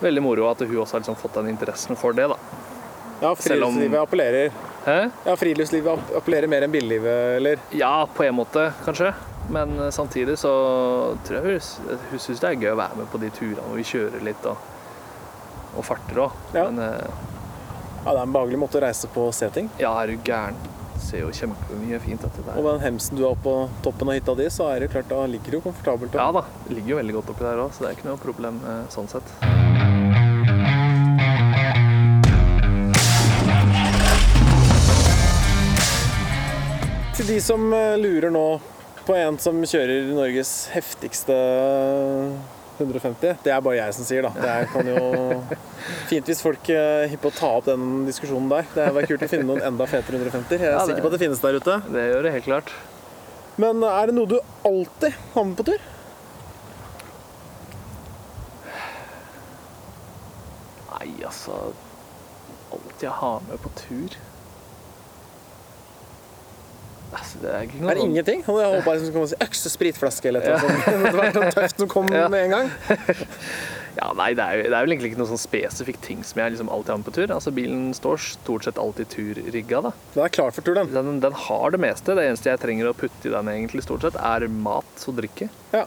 veldig 0.03 0.23
moro 0.25 0.49
at 0.51 0.65
hun 0.65 0.73
også 0.83 0.97
har 0.97 1.05
liksom 1.05 1.19
fått 1.21 1.37
den 1.39 1.53
interessen 1.53 1.95
for 2.01 2.17
det, 2.17 2.27
da. 2.33 2.39
Ja, 3.23 3.35
friluftslivet 3.39 4.01
appellerer. 4.01 4.51
Hæ? 4.87 4.97
Ja, 5.27 5.35
friluftslivet 5.39 6.11
appellerer 6.19 6.51
mer 6.51 6.65
enn 6.67 6.73
billivet, 6.75 7.37
eller? 7.39 7.61
Ja, 7.79 7.93
på 8.17 8.25
en 8.27 8.35
måte, 8.35 8.65
kanskje. 8.85 9.13
Men 9.53 9.77
eh, 9.79 9.91
samtidig 9.95 10.35
så 10.41 10.53
tror 11.27 11.39
jeg 11.53 11.61
hun, 12.11 12.19
syns 12.19 12.43
det 12.43 12.49
er 12.51 12.59
gøy 12.63 12.73
å 12.75 12.79
være 12.81 12.99
med 12.99 13.11
på 13.13 13.21
de 13.23 13.31
turene 13.35 13.63
hvor 13.69 13.79
vi 13.79 13.87
kjører 13.87 14.25
litt 14.27 14.47
og, 14.51 14.59
og 15.79 15.87
farter 15.87 16.23
òg. 16.27 16.37
Ja. 16.57 16.67
Men 16.71 16.83
eh, 16.89 17.29
Ja, 18.03 18.11
det 18.11 18.19
er 18.19 18.25
en 18.27 18.33
behagelig 18.35 18.59
måte 18.59 18.81
å 18.81 18.83
reise 18.83 19.07
på 19.15 19.29
og 19.29 19.35
se 19.39 19.47
ting. 19.55 19.69
ja, 19.79 19.93
er 20.03 20.11
du 20.11 20.17
gæren? 20.27 20.59
Ser 21.03 21.23
jo 21.25 21.31
kjempemye 21.35 21.99
fint 22.03 22.23
dette 22.23 22.43
Og 22.43 22.47
der. 22.49 22.59
med 22.63 22.69
den 22.77 22.83
hemsen 22.89 23.19
du 23.19 23.23
har 23.27 23.39
på 23.43 23.53
toppen 23.83 24.11
av 24.11 24.15
hytta 24.19 24.35
di, 24.39 24.47
så 24.55 24.69
er 24.71 24.83
det 24.85 24.91
klart 24.93 25.09
da 25.11 25.23
ligger 25.27 25.51
det 25.55 25.59
jo 25.61 25.65
komfortabelt. 25.69 26.15
Ja 26.19 26.29
da, 26.35 26.43
det 26.67 26.77
ligger 26.79 26.97
jo 26.97 27.01
veldig 27.03 27.17
godt 27.21 27.33
oppi 27.35 27.47
der 27.47 27.63
òg, 27.65 27.73
så 27.75 27.83
det 27.87 27.91
er 27.93 27.97
ikke 28.01 28.11
noe 28.11 28.23
problem 28.23 28.59
eh, 28.67 28.83
sånn 28.95 29.11
sett. 29.11 29.35
Til 37.13 37.29
de 37.29 37.35
som 37.45 37.67
eh, 37.77 37.99
lurer 38.01 38.33
nå 38.33 38.47
på 39.05 39.15
en 39.19 39.37
som 39.43 39.59
kjører 39.67 40.07
Norges 40.17 40.53
heftigste 40.73 41.35
150, 42.79 43.35
det 43.45 43.53
er 43.53 43.61
bare 43.63 43.77
jeg 43.77 43.97
som 43.99 44.07
sier, 44.09 44.25
da. 44.25 44.31
Det 44.33 44.49
er, 44.49 44.69
kan 44.73 44.89
jo 44.89 45.03
Fint 46.11 46.31
hvis 46.31 46.41
folk 46.43 46.71
er 46.73 47.05
hypp 47.13 47.21
på 47.27 47.33
å 47.33 47.37
ta 47.37 47.51
opp 47.59 47.69
den 47.69 48.07
diskusjonen 48.09 48.49
der. 48.53 48.65
Det 48.73 48.87
hadde 48.87 48.97
vært 48.97 49.13
kult 49.13 49.27
å 49.27 49.31
finne 49.35 49.49
noen 49.51 49.61
enda 49.69 49.89
fetere 49.91 50.23
150. 50.23 50.57
Jeg 50.57 50.71
er 50.71 50.77
Ja, 50.79 50.87
sikker 50.89 51.05
på 51.05 51.13
at 51.13 51.17
det 51.19 51.23
finnes 51.27 51.45
der 51.45 51.61
ute. 51.61 51.77
Det 51.93 52.07
gjør 52.09 52.27
det 52.27 52.35
helt 52.39 52.49
klart. 52.49 52.75
Men 53.61 53.85
er 53.85 54.09
det 54.09 54.17
noe 54.17 54.33
du 54.33 54.39
alltid 54.65 55.21
har 55.35 55.49
med 55.51 55.57
på 55.61 55.69
tur? 55.69 55.89
Nei, 60.95 61.09
altså 61.29 61.61
Alt 62.73 63.05
jeg 63.05 63.13
har 63.21 63.43
med 63.51 63.61
på 63.61 63.77
tur 63.77 64.17
Altså, 67.13 67.39
det 67.43 67.51
er 67.53 67.69
Er 67.91 67.95
det 67.99 68.03
ingenting? 68.07 68.41
Og 68.49 68.59
Jeg 68.63 68.73
håpa 68.79 68.95
liksom 68.97 69.11
skulle 69.13 69.29
si 69.29 69.37
økse, 69.45 69.71
spritflaske 69.75 70.29
eller 70.31 70.47
noe 70.49 70.59
sånt. 70.63 70.85
Det 70.87 70.97
hadde 70.97 71.19
vært 71.19 71.39
noe 71.39 71.53
tøft 71.53 71.83
som 71.83 71.91
kom 71.93 72.09
med 72.09 72.39
en 72.47 72.57
gang. 72.57 72.73
Ja, 73.93 74.07
nei, 74.17 74.31
det 74.33 74.41
er, 74.41 74.55
jo, 74.57 74.63
det 74.73 74.77
er 74.79 74.87
vel 74.87 74.93
egentlig 74.95 75.11
ikke 75.11 75.19
noe 75.21 75.29
sånn 75.29 75.41
spesifikk 75.43 75.99
ting 76.01 76.23
som 76.25 76.39
jeg 76.41 76.55
liksom 76.55 76.71
alltid 76.73 76.89
har 76.95 77.01
med 77.03 77.07
på 77.11 77.13
tur. 77.13 77.33
Altså, 77.35 77.51
Bilen 77.53 77.91
står 77.93 78.23
stort 78.25 78.65
sett 78.65 78.79
alltid 78.81 79.11
turrigga. 79.13 79.83
da. 79.85 79.91
Den 80.15 80.23
er 80.25 80.33
klar 80.33 80.55
for 80.57 80.65
tur, 80.65 80.79
den. 80.79 80.89
Den, 80.97 81.19
den 81.21 81.37
har 81.37 81.75
det 81.75 81.81
meste. 81.85 82.15
Det 82.17 82.25
eneste 82.25 82.49
jeg 82.49 82.63
trenger 82.63 82.89
å 82.89 82.95
putte 82.97 83.29
i 83.29 83.35
den, 83.35 83.51
egentlig 83.53 83.85
stort 83.85 84.07
sett, 84.07 84.17
er 84.17 84.47
mat 84.49 85.05
og 85.05 85.19
drikke. 85.21 85.51
Ja, 85.77 85.85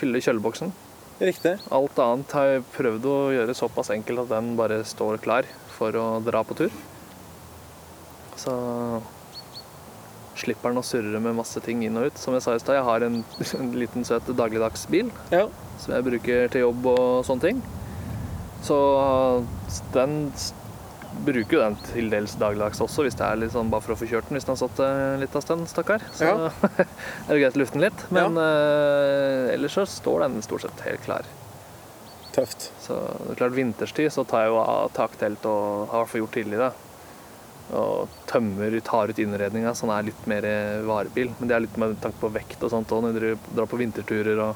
Fylle 0.00 0.22
kjøleboksen. 0.24 0.72
riktig. 1.20 1.58
Alt 1.74 2.00
annet 2.00 2.32
har 2.32 2.48
jeg 2.54 2.64
prøvd 2.78 3.10
å 3.12 3.18
gjøre 3.36 3.58
såpass 3.60 3.92
enkelt 3.92 4.24
at 4.24 4.32
den 4.32 4.54
bare 4.56 4.80
står 4.88 5.20
klar 5.20 5.44
for 5.76 5.92
å 6.00 6.08
dra 6.24 6.40
på 6.48 6.56
tur. 6.62 6.72
Så 8.40 8.56
slipper 10.40 10.72
den 10.72 10.80
å 10.80 10.86
surre 10.86 11.20
med 11.22 11.36
masse 11.38 11.60
ting 11.64 11.82
inn 11.86 11.96
og 12.00 12.10
ut. 12.10 12.18
Som 12.20 12.34
jeg 12.36 12.44
sa 12.46 12.54
i 12.56 12.62
stad, 12.62 12.78
jeg 12.78 12.86
har 12.88 13.04
en, 13.06 13.18
en 13.60 13.72
liten 13.78 14.04
søt 14.08 14.28
dagligdagsbil 14.38 15.10
Ja. 15.34 15.46
som 15.82 15.94
jeg 15.96 16.06
bruker 16.08 16.48
til 16.54 16.64
jobb 16.66 16.86
og 16.94 17.24
sånne 17.28 17.44
ting. 17.48 17.62
Så 18.62 18.76
den 19.94 20.14
bruker 21.24 21.56
jo 21.56 21.60
den 21.62 21.76
til 21.88 22.10
dels 22.12 22.34
dagligdags 22.38 22.80
også, 22.84 23.02
hvis 23.06 23.16
det 23.18 23.24
er 23.26 23.38
litt 23.40 23.52
sånn 23.54 23.70
bare 23.72 23.82
for 23.82 23.94
å 23.94 23.98
få 23.98 24.06
kjørt 24.10 24.28
den 24.28 24.36
hvis 24.38 24.44
den 24.46 24.52
har 24.54 24.60
stått 24.60 24.80
eh, 24.84 25.14
litt 25.22 25.34
av 25.38 25.42
stund, 25.44 25.66
stakkar. 25.70 26.04
Så 26.14 26.26
Ja. 26.28 26.50
er 26.78 27.30
det 27.32 27.40
greit 27.42 27.56
å 27.58 27.62
lufte 27.62 27.78
den 27.78 27.86
litt. 27.88 28.04
Men 28.14 28.36
eh, 28.42 29.54
ellers 29.54 29.74
så 29.78 29.86
står 29.88 30.26
den 30.26 30.42
stort 30.46 30.66
sett 30.66 30.84
helt 30.86 31.02
klar. 31.06 31.26
Tøft. 32.34 32.68
Så 32.84 32.98
det 33.24 33.32
er 33.34 33.40
klart 33.40 33.56
vinterstid 33.56 34.12
så 34.14 34.22
tar 34.28 34.44
jeg 34.46 34.52
jo 34.52 34.60
av 34.62 34.92
taktelt 34.94 35.46
og 35.48 35.88
har 35.90 35.96
i 35.96 36.02
hvert 36.04 36.12
fall 36.12 36.22
gjort 36.22 36.36
tidligere. 36.38 36.68
Og 37.76 38.08
tømmer, 38.26 38.80
tar 38.80 39.08
ut 39.12 39.18
innredninga 39.20 39.74
så 39.76 39.84
den 39.86 39.90
er 39.98 40.06
litt 40.08 40.26
mer 40.30 40.42
varebil. 40.88 41.32
Men 41.38 41.48
det 41.50 41.54
er 41.56 41.60
litt 41.66 41.76
med 41.76 41.98
tanke 42.00 42.16
på 42.22 42.30
vekt 42.32 42.62
og 42.64 42.70
sånt 42.72 42.88
òg 42.96 43.02
når 43.04 43.18
dere 43.20 43.36
drar 43.54 43.66
på 43.68 43.76
vinterturer 43.80 44.40
og 44.40 44.54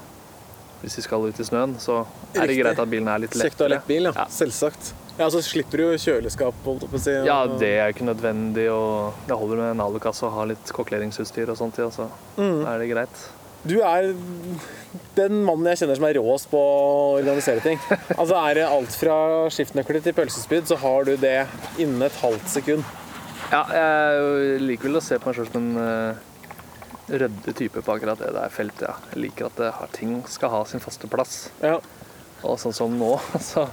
hvis 0.83 0.97
vi 0.97 1.03
skal 1.05 1.23
ut 1.29 1.37
i 1.39 1.43
snøen, 1.47 1.77
så 1.79 2.01
er 2.33 2.41
det 2.41 2.49
Riktig. 2.49 2.63
greit 2.65 2.79
at 2.83 2.89
bilen 2.91 3.07
er 3.07 3.19
litt 3.23 3.31
Kjekt 3.39 3.61
å 3.61 3.69
ha 3.69 3.71
lett 3.71 3.85
bil, 3.87 4.03
ja. 4.09 4.11
Ja. 4.17 4.25
Selvsagt. 4.27 4.89
Ja, 5.15 5.29
så 5.29 5.39
slipper 5.45 5.77
du 5.79 5.83
jo 5.85 5.99
kjøleskap, 6.01 6.57
holdt 6.65 6.83
på 6.89 6.97
å 6.97 6.99
si. 6.99 7.13
og- 7.21 7.25
Ja, 7.25 7.45
det 7.47 7.69
er 7.79 7.85
jo 7.87 7.93
ikke 7.93 8.09
nødvendig, 8.09 8.65
og 8.73 9.13
det 9.27 9.37
holder 9.37 9.55
med 9.61 9.71
en 9.71 9.79
alukasse 9.85 10.23
og 10.27 10.33
ha 10.33 10.43
litt 10.43 10.65
kokkeleringsutstyr 10.73 11.47
og 11.53 11.55
sånt 11.57 11.79
i, 11.79 11.87
så 11.89 12.09
Mm. 12.35 12.65
er 12.67 12.79
det 12.79 12.89
greit. 12.89 13.15
Du 13.65 13.79
er 13.81 14.13
den 15.15 15.45
mannen 15.45 15.63
jeg 15.71 15.77
kjenner 15.87 15.95
som 15.95 16.03
er 16.09 16.15
råest 16.15 16.49
på 16.51 16.57
å 16.59 17.21
organisere 17.23 17.61
ting. 17.63 17.77
Altså 18.19 18.35
Er 18.35 18.53
det 18.55 18.65
alt 18.67 18.91
fra 18.91 19.47
skiftenøkler 19.49 20.03
til 20.03 20.11
pølsespyd, 20.13 20.67
så 20.67 20.75
har 20.77 21.05
du 21.05 21.15
det 21.15 21.47
innen 21.79 22.01
et 22.01 22.11
halvt 22.19 22.49
sekund. 22.49 22.83
Ja, 23.53 23.61
jeg 23.69 24.61
liker 24.65 24.89
vel 24.89 24.97
å 24.97 25.03
se 25.03 25.19
på 25.21 25.29
meg 25.29 25.35
sjøl 25.37 25.49
som 25.51 25.59
en 25.61 25.75
uh, 25.77 26.15
ryddig 27.13 27.53
type 27.59 27.83
på 27.85 27.93
akkurat 27.93 28.17
det 28.17 28.31
der 28.33 28.53
feltet, 28.53 28.87
ja. 28.87 28.95
Jeg 29.11 29.21
liker 29.27 29.49
at 29.51 29.59
det 29.61 29.69
ting 29.93 30.15
skal 30.31 30.49
ha 30.55 30.63
sin 30.65 30.81
faste 30.81 31.09
plass. 31.11 31.51
Ja. 31.61 31.77
Og 32.41 32.57
sånn 32.61 32.73
som 32.73 32.95
nå, 32.97 33.11
så 33.51 33.67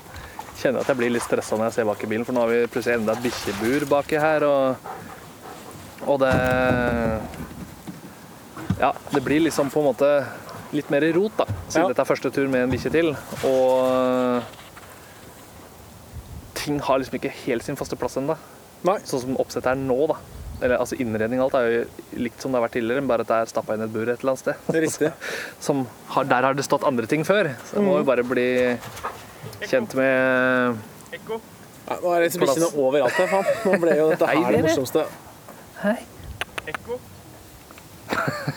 kjenner 0.60 0.80
jeg 0.80 0.84
at 0.84 0.92
jeg 0.92 1.00
blir 1.00 1.14
litt 1.14 1.24
stressa 1.24 1.56
når 1.56 1.70
jeg 1.70 1.78
ser 1.78 1.88
bak 1.88 2.04
i 2.04 2.10
bilen, 2.12 2.26
for 2.28 2.36
nå 2.36 2.44
har 2.44 2.52
vi 2.52 2.60
plutselig 2.68 2.98
enda 3.00 3.16
et 3.16 3.24
bikkjebur 3.24 3.88
baki 3.94 4.20
her, 4.20 4.44
og, 4.44 4.76
og 6.04 6.20
det 6.26 6.34
Ja, 8.80 8.92
det 9.12 9.24
blir 9.24 9.40
liksom 9.44 9.72
på 9.72 9.80
en 9.80 9.90
måte 9.90 10.12
litt 10.76 10.92
mer 10.92 11.04
rot, 11.16 11.34
da, 11.40 11.48
siden 11.68 11.82
Ja. 11.86 11.88
dette 11.88 12.04
er 12.04 12.12
første 12.12 12.30
tur 12.36 12.48
med 12.52 12.66
en 12.66 12.70
bikkje 12.72 12.92
til. 12.94 13.14
Og 13.48 14.42
ting 16.60 16.80
har 16.84 17.00
liksom 17.00 17.16
ikke 17.16 17.32
helt 17.46 17.64
sin 17.64 17.80
faste 17.80 17.96
plass 17.96 18.20
ennå. 18.20 18.36
Nei. 18.88 18.98
Sånn 19.04 19.24
som 19.24 19.40
oppsettet 19.40 19.72
er 19.74 19.80
nå, 19.80 19.98
da. 20.10 20.16
Eller 20.60 20.76
altså 20.80 20.96
Innredning 21.00 21.40
og 21.40 21.48
alt 21.48 21.56
er 21.60 21.68
jo 21.72 22.18
likt 22.20 22.42
som 22.42 22.52
det 22.52 22.60
har 22.60 22.66
vært 22.66 22.74
tidligere, 22.76 23.04
bare 23.08 23.24
at 23.24 23.30
det 23.30 23.38
er 23.42 23.52
stappa 23.52 23.76
inn 23.76 23.84
et 23.86 23.92
bur 23.94 24.04
et 24.04 24.20
eller 24.20 24.34
annet 24.34 24.42
sted. 24.42 24.66
Det 24.66 24.76
er 24.80 24.84
riktig. 24.84 25.12
Som 25.66 25.86
har, 26.14 26.28
der 26.28 26.48
har 26.48 26.58
det 26.58 26.66
stått 26.66 26.84
andre 26.88 27.08
ting 27.08 27.24
før. 27.24 27.52
Så 27.70 27.78
jeg 27.78 27.86
må 27.86 27.96
jo 28.00 28.08
bare 28.08 28.24
bli 28.28 28.48
kjent 29.70 29.96
med 29.96 30.80
Nei, 31.10 31.96
nå 32.04 32.10
er 32.12 32.20
det 32.20 32.26
liksom 32.28 32.44
bikkjene 32.44 32.68
overalt 32.78 33.16
her, 33.18 33.30
faen. 33.32 33.48
Nå 33.66 33.78
ble 33.82 33.96
jo 33.98 34.10
dette 34.12 34.28
Hei, 34.30 34.36
her 34.44 34.58
det 34.58 34.60
morsomste. 34.68 35.06
Hei. 35.80 35.96
Nei, 36.68 36.76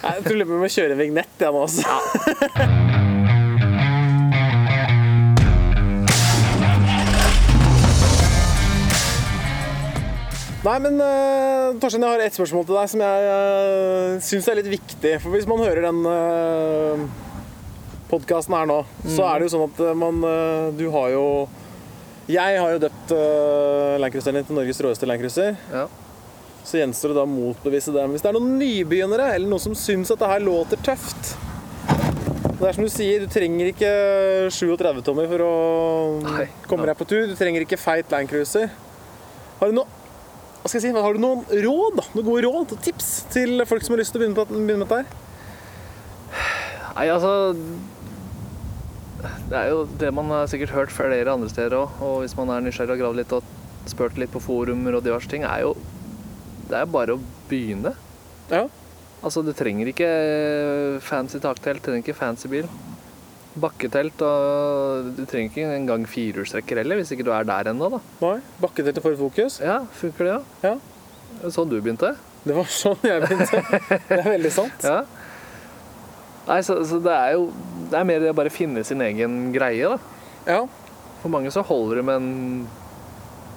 Jeg 0.04 0.28
tror 0.28 0.44
jeg 0.44 0.50
må 0.52 0.70
kjører 0.76 0.94
en 0.98 1.02
vignett, 1.02 1.40
jeg 1.40 1.56
nå, 1.56 1.64
altså. 1.64 3.00
Nei, 10.64 10.78
men 10.80 10.96
uh, 10.96 11.76
Torstein, 11.76 12.06
jeg 12.06 12.16
har 12.16 12.22
ett 12.24 12.36
spørsmål 12.38 12.64
til 12.64 12.78
deg 12.78 12.92
som 12.94 13.02
jeg 13.04 13.24
uh, 13.28 14.20
syns 14.24 14.46
er 14.48 14.56
litt 14.62 14.70
viktig. 14.72 15.10
For 15.20 15.36
hvis 15.36 15.48
man 15.50 15.60
hører 15.60 15.84
den 15.90 15.98
uh, 16.08 17.02
podkasten 18.08 18.56
her 18.56 18.70
nå, 18.70 18.78
så 19.04 19.26
er 19.28 19.42
det 19.42 19.50
jo 19.50 19.54
sånn 19.58 19.66
at 19.66 19.82
man 20.00 20.22
uh, 20.24 20.70
Du 20.78 20.86
har 20.94 21.10
jo 21.12 21.26
Jeg 22.32 22.62
har 22.62 22.72
jo 22.72 22.80
døpt 22.86 23.12
uh, 23.12 23.98
Landcruiseren 24.00 24.40
din 24.40 24.48
til 24.48 24.56
Norges 24.56 24.80
råeste 24.86 25.10
landcruiser. 25.10 25.58
Ja. 25.74 25.82
Så 26.64 26.80
gjenstår 26.80 27.12
det 27.12 27.18
da 27.18 27.26
å 27.28 27.32
motbevise 27.34 27.92
det. 27.92 28.06
Men 28.06 28.16
hvis 28.16 28.24
det 28.24 28.30
er 28.32 28.38
noen 28.38 28.54
nybegynnere, 28.62 29.34
eller 29.34 29.52
noen 29.52 29.66
som 29.66 29.76
syns 29.76 30.14
at 30.16 30.22
det 30.22 30.30
her 30.32 30.46
låter 30.46 30.80
tøft 30.86 31.34
Det 32.62 32.70
er 32.70 32.78
som 32.78 32.88
du 32.88 32.94
sier, 32.94 33.26
du 33.26 33.28
trenger 33.28 33.74
ikke 33.74 33.92
37 34.48 35.04
tommer 35.04 35.28
for 35.34 35.44
å 35.44 35.52
Nei. 36.24 36.48
komme 36.72 36.88
deg 36.88 36.96
på 37.02 37.10
tur. 37.12 37.28
Du 37.28 37.36
trenger 37.36 37.68
ikke 37.68 37.82
feit 37.84 38.16
landcruiser. 38.16 38.72
Har 39.60 39.68
du 39.68 39.76
noe 39.82 40.03
hva 40.64 40.70
skal 40.72 40.80
jeg 40.80 40.94
si, 40.94 40.96
har 40.96 41.18
du 41.18 41.20
noen 41.20 41.42
råd, 41.44 41.98
da? 42.00 42.04
Noen 42.16 42.24
gode 42.24 42.44
råd 42.46 42.70
og 42.72 42.84
tips 42.86 43.08
til 43.34 43.60
folk 43.68 43.84
som 43.84 43.98
har 43.98 44.00
lyst 44.00 44.14
til 44.16 44.22
å 44.22 44.24
begynne, 44.24 44.38
på, 44.38 44.46
begynne 44.48 44.80
med 44.80 44.88
dette 44.88 45.00
her? 45.02 45.08
Nei, 46.94 47.08
altså 47.12 47.32
Det 49.50 49.58
er 49.60 49.74
jo 49.74 49.82
det 50.00 50.12
man 50.16 50.32
har 50.32 50.48
sikkert 50.48 50.72
hørt 50.72 50.94
flere 50.96 51.34
andre 51.34 51.52
steder 51.52 51.76
òg. 51.82 52.00
Og 52.00 52.16
hvis 52.24 52.38
man 52.40 52.54
er 52.56 52.64
nysgjerrig 52.64 52.96
og 52.96 53.04
gravd 53.04 53.20
litt 53.20 53.36
og 53.36 53.52
spurt 53.92 54.16
litt 54.22 54.32
på 54.32 54.40
forumer 54.46 54.96
og 54.96 55.04
diverse 55.04 55.28
ting, 55.28 55.44
er 55.44 55.66
jo 55.66 55.76
Det 56.70 56.80
er 56.80 56.88
bare 56.88 57.18
å 57.18 57.24
begynne. 57.50 57.92
Ja. 58.48 58.64
Altså, 59.20 59.44
du 59.44 59.52
trenger 59.56 59.92
ikke 59.92 60.08
fancy 61.04 61.44
taktelt, 61.44 61.84
trenger 61.84 62.08
ikke 62.08 62.16
fancy 62.16 62.48
bil. 62.52 62.72
Bakketelt 63.54 64.22
og 64.26 65.12
Du 65.18 65.24
trenger 65.30 65.52
ikke 65.52 65.66
engang 65.76 66.06
firehjulstrekker 66.10 66.80
heller, 66.82 66.98
hvis 67.02 67.12
ikke 67.14 67.26
du 67.28 67.32
er 67.36 67.46
der 67.46 67.70
ennå, 67.74 67.90
da. 67.94 68.00
Nei? 68.24 68.38
Bakketelt 68.64 68.98
og 68.98 69.06
forfokus? 69.06 69.60
Ja, 69.62 69.82
funker 70.00 70.30
det, 70.30 70.38
Ja. 70.64 70.72
ja? 70.74 71.50
Sånn 71.54 71.70
du 71.70 71.76
begynte? 71.82 72.14
Det 72.46 72.56
var 72.58 72.68
sånn 72.70 72.98
jeg 73.06 73.22
begynte. 73.24 73.62
Det 74.10 74.18
er 74.20 74.28
veldig 74.36 74.52
sant. 74.54 74.84
Ja. 74.86 75.04
Nei, 76.48 76.60
så, 76.66 76.76
så 76.86 76.98
det 77.00 77.14
er 77.16 77.36
jo 77.38 77.46
Det 77.90 77.96
er 78.00 78.08
mer 78.10 78.20
det 78.20 78.32
å 78.34 78.36
bare 78.36 78.52
finne 78.54 78.84
sin 78.88 79.02
egen 79.06 79.52
greie, 79.56 79.90
da. 79.94 79.98
Ja. 80.50 80.60
For 81.22 81.32
mange 81.32 81.52
så 81.56 81.64
holder 81.66 82.02
det 82.02 82.06
med 82.10 82.20
en 82.20 82.68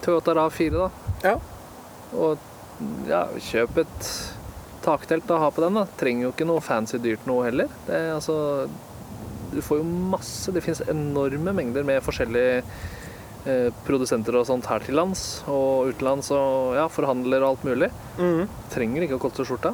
Toyota 0.05 0.37
RAV4, 0.37 0.77
da. 0.77 0.89
Ja. 1.25 1.37
Og 2.15 2.39
ja, 3.09 3.25
kjøp 3.43 3.81
et 3.83 4.11
taktelt 4.85 5.31
og 5.35 5.41
ha 5.43 5.49
på 5.51 5.65
den, 5.65 5.81
da. 5.81 5.87
Trenger 5.99 6.29
jo 6.29 6.35
ikke 6.35 6.47
noe 6.47 6.63
fancy 6.63 7.01
dyrt 7.03 7.25
noe 7.27 7.49
heller. 7.49 7.73
Det 7.89 7.97
er 7.97 8.13
altså 8.15 8.37
Du 9.57 9.63
får 9.65 9.81
jo 9.81 9.89
masse 10.13 10.53
Det 10.53 10.63
finnes 10.65 10.83
enorme 10.93 11.55
mengder 11.57 11.87
med 11.87 12.05
forskjellige 12.05 12.63
eh, 13.49 13.69
produsenter 13.87 14.37
og 14.37 14.47
sånt 14.49 14.69
her 14.71 14.85
til 14.85 14.99
lands 14.99 15.27
og 15.51 15.93
utenlands 15.93 16.31
og 16.37 16.77
ja, 16.79 16.87
forhandler 16.93 17.43
og 17.43 17.55
alt 17.55 17.69
mulig. 17.69 17.91
Mm. 18.21 18.45
Trenger 18.73 19.07
ikke 19.07 19.19
å 19.19 19.25
koste 19.27 19.47
skjorta. 19.49 19.73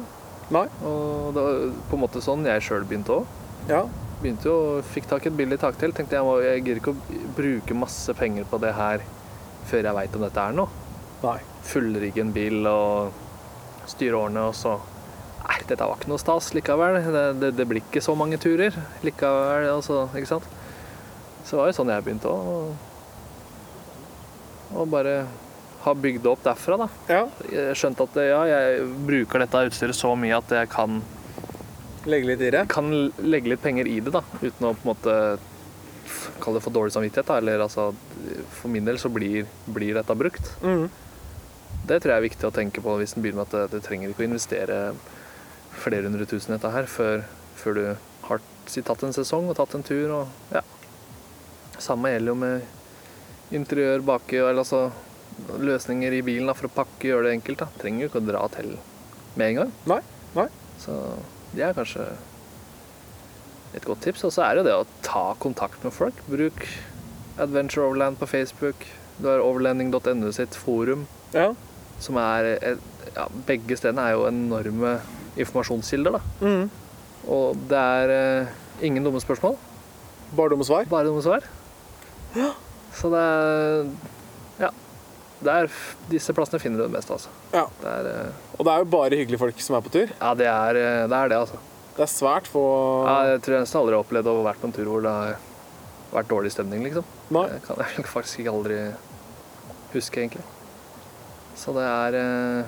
Nei. 0.53 0.65
Og 0.85 1.33
det 1.35 1.43
var 1.45 1.59
på 1.89 1.97
en 1.97 2.03
måte 2.03 2.23
sånn 2.23 2.47
jeg 2.47 2.63
sjøl 2.65 2.87
begynte 2.87 3.19
òg. 3.19 3.41
Ja. 3.69 3.83
Begynte 4.21 4.47
jo, 4.47 4.57
fikk 4.93 5.09
tak 5.11 5.25
i 5.25 5.31
et 5.31 5.37
billig 5.39 5.59
taktelt. 5.59 5.95
Tenkte 5.97 6.17
jeg, 6.19 6.27
må, 6.27 6.37
jeg 6.43 6.63
gidder 6.63 6.81
ikke 6.81 6.95
å 6.95 7.27
bruke 7.35 7.77
masse 7.77 8.15
penger 8.17 8.47
på 8.49 8.59
det 8.63 8.71
her 8.77 9.03
før 9.67 9.87
jeg 9.87 9.97
veit 9.97 10.15
om 10.17 10.25
dette 10.25 10.47
er 10.47 10.57
noe. 10.57 10.81
Nei. 11.23 11.37
Fullrigge 11.67 12.23
en 12.23 12.33
bil 12.35 12.67
og 12.67 13.21
styre 13.87 14.19
årene, 14.19 14.47
og 14.49 14.55
så 14.55 14.77
dette 15.69 15.87
var 15.87 15.99
ikke 15.99 16.11
noe 16.11 16.21
stas 16.21 16.51
likevel. 16.55 16.99
Det, 17.03 17.23
det, 17.41 17.51
det 17.59 17.67
blir 17.69 17.83
ikke 17.83 18.03
så 18.03 18.15
mange 18.17 18.39
turer 18.41 18.75
likevel, 19.05 19.69
altså, 19.71 20.07
ikke 20.17 20.31
sant. 20.35 20.49
Så 21.43 21.55
det 21.55 21.61
var 21.61 21.71
jo 21.71 21.77
sånn 21.77 21.93
jeg 21.93 22.05
begynte 22.05 22.31
òg. 22.31 22.91
Og 24.73 24.89
bare 24.89 25.17
ha 25.83 25.93
bygd 25.93 26.23
det 26.23 26.31
opp 26.31 26.43
derfra, 26.45 26.77
da. 26.85 26.87
Ja. 27.11 27.23
Jeg 27.51 27.75
skjønte 27.77 28.07
at 28.07 28.19
ja, 28.23 28.41
jeg 28.47 28.85
bruker 29.07 29.43
dette 29.43 29.65
utstyret 29.67 29.97
så 29.97 30.13
mye 30.19 30.39
at 30.39 30.53
jeg 30.55 30.71
kan 30.71 31.01
Legge 32.09 32.27
litt 32.27 32.41
i 32.43 32.51
det. 32.51 32.65
kan 32.71 32.89
legge 33.23 33.53
litt 33.53 33.61
penger 33.63 33.87
i 33.87 33.99
det, 34.03 34.11
da, 34.11 34.19
uten 34.41 34.65
å 34.67 34.73
på 34.75 34.83
en 34.83 34.89
måte 34.89 35.13
kalle 36.43 36.59
det 36.59 36.63
for 36.65 36.75
dårlig 36.75 36.91
samvittighet. 36.95 37.29
Da. 37.29 37.37
Eller 37.39 37.63
altså, 37.63 37.91
for 38.51 38.71
min 38.71 38.87
del 38.87 38.99
så 38.99 39.11
blir, 39.11 39.47
blir 39.71 39.95
dette 39.95 40.15
brukt. 40.19 40.51
Mm. 40.63 40.89
Det 41.87 41.99
tror 41.99 42.13
jeg 42.13 42.19
er 42.19 42.27
viktig 42.27 42.47
å 42.47 42.55
tenke 42.55 42.83
på 42.83 42.95
hvis 42.99 43.15
en 43.15 43.23
begynner 43.23 43.43
med 43.43 43.55
at 43.55 43.71
du 43.71 43.79
trenger 43.83 44.11
ikke 44.11 44.23
å 44.23 44.29
investere 44.29 44.79
flere 45.81 46.07
hundre 46.07 46.25
tusen 46.29 46.53
dette 46.55 46.71
her 46.73 46.85
før, 46.89 47.23
før 47.59 47.77
du 47.79 47.83
har 48.27 48.41
tatt 48.73 49.03
en 49.03 49.15
sesong 49.15 49.49
og 49.51 49.57
tatt 49.59 49.73
en 49.77 49.83
tur. 49.85 50.11
Og, 50.21 50.27
ja. 50.53 50.61
Samme 51.81 52.13
gjelder 52.13 52.31
jo 52.33 52.37
med 52.39 53.53
interiør 53.53 54.03
baki, 54.05 54.39
eller 54.39 54.63
altså 54.63 54.87
løsninger 55.59 56.13
i 56.13 56.21
bilen 56.25 56.47
da, 56.49 56.53
for 56.57 56.69
å 56.69 56.75
pakke 56.77 57.09
gjøre 57.09 57.27
det 57.29 57.37
enkelt. 57.39 57.63
Da. 57.63 57.67
Trenger 57.81 58.05
jo 58.05 58.11
ikke 58.11 58.21
å 58.23 58.27
dra 58.29 58.43
til 58.53 58.75
med 59.35 59.47
en 59.49 59.59
gang. 59.63 59.73
Nei. 59.89 59.99
Nei. 60.37 60.47
Så 60.81 60.95
det 61.53 61.65
er 61.67 61.75
kanskje 61.77 62.05
et 63.73 63.85
godt 63.87 64.03
tips. 64.05 64.23
Og 64.27 64.33
så 64.35 64.45
er 64.47 64.59
det 64.59 64.67
det 64.69 64.75
å 64.77 64.87
ta 65.05 65.31
kontakt 65.41 65.83
med 65.85 65.93
folk. 65.95 66.17
Bruk 66.29 66.65
Adventure 67.41 67.87
Overland 67.89 68.19
på 68.21 68.29
Facebook. 68.29 68.85
Du 69.17 69.27
har 69.29 69.41
overlanding.no 69.45 70.31
sitt 70.33 70.55
forum, 70.57 71.07
Ja. 71.33 71.53
som 71.99 72.17
er 72.17 72.43
et, 72.61 72.79
ja, 73.15 73.27
Begge 73.47 73.77
stedene 73.77 74.07
er 74.07 74.15
jo 74.17 74.25
enorme 74.27 74.99
informasjonskilder, 75.39 76.17
da. 76.17 76.21
Mm. 76.41 76.69
Og 77.33 77.57
det 77.69 77.79
er 77.79 78.13
eh, 78.17 78.47
ingen 78.85 79.03
dumme 79.05 79.21
spørsmål, 79.23 79.57
Bare 80.33 80.49
dumme 80.49 80.65
svar? 80.65 80.85
bare 80.89 81.05
dumme 81.05 81.21
svar. 81.21 81.43
Så 82.93 83.09
det 83.13 83.19
er 83.21 83.85
Ja. 84.63 84.69
Det 85.43 85.51
er, 85.51 85.67
disse 86.09 86.33
plassene 86.33 86.59
finner 86.61 86.77
du 86.79 86.83
det 86.87 86.93
meste, 86.95 87.11
altså. 87.13 87.29
Ja. 87.53 87.65
Det 87.81 87.89
er, 87.91 88.07
eh, 88.07 88.31
Og 88.57 88.65
det 88.65 88.73
er 88.73 88.79
jo 88.83 88.85
bare 88.93 89.17
hyggelige 89.19 89.39
folk 89.41 89.59
som 89.61 89.75
er 89.75 89.81
på 89.81 89.91
tur. 89.91 90.09
ja, 90.21 90.33
det 90.33 90.47
er 90.47 90.75
eh, 90.79 91.07
det, 91.07 91.17
er 91.17 91.27
det 91.29 91.37
altså. 91.37 91.57
Det 91.97 92.01
er 92.05 92.09
svært 92.09 92.47
få 92.49 92.63
Ja, 93.05 93.17
jeg 93.33 93.41
tror 93.45 93.53
jeg 93.57 93.65
nesten 93.65 93.79
aldri 93.81 93.93
har 93.97 94.03
opplevd 94.05 94.27
å 94.31 94.37
ha 94.39 94.45
vært 94.51 94.61
på 94.61 94.69
en 94.69 94.73
tur 94.73 94.85
hvor 94.89 95.01
det 95.05 95.11
har 95.13 95.35
vært 96.13 96.29
dårlig 96.29 96.51
stemning, 96.53 96.83
liksom. 96.87 97.03
Nei. 97.33 97.47
Det 97.49 97.61
kan 97.67 97.77
jeg 97.83 98.05
faktisk 98.15 98.39
ikke 98.39 98.53
aldri 98.55 98.79
huske, 99.93 100.17
egentlig. 100.23 100.45
Så 101.59 101.73
det 101.75 101.83
er 101.85 102.17
eh, 102.17 102.65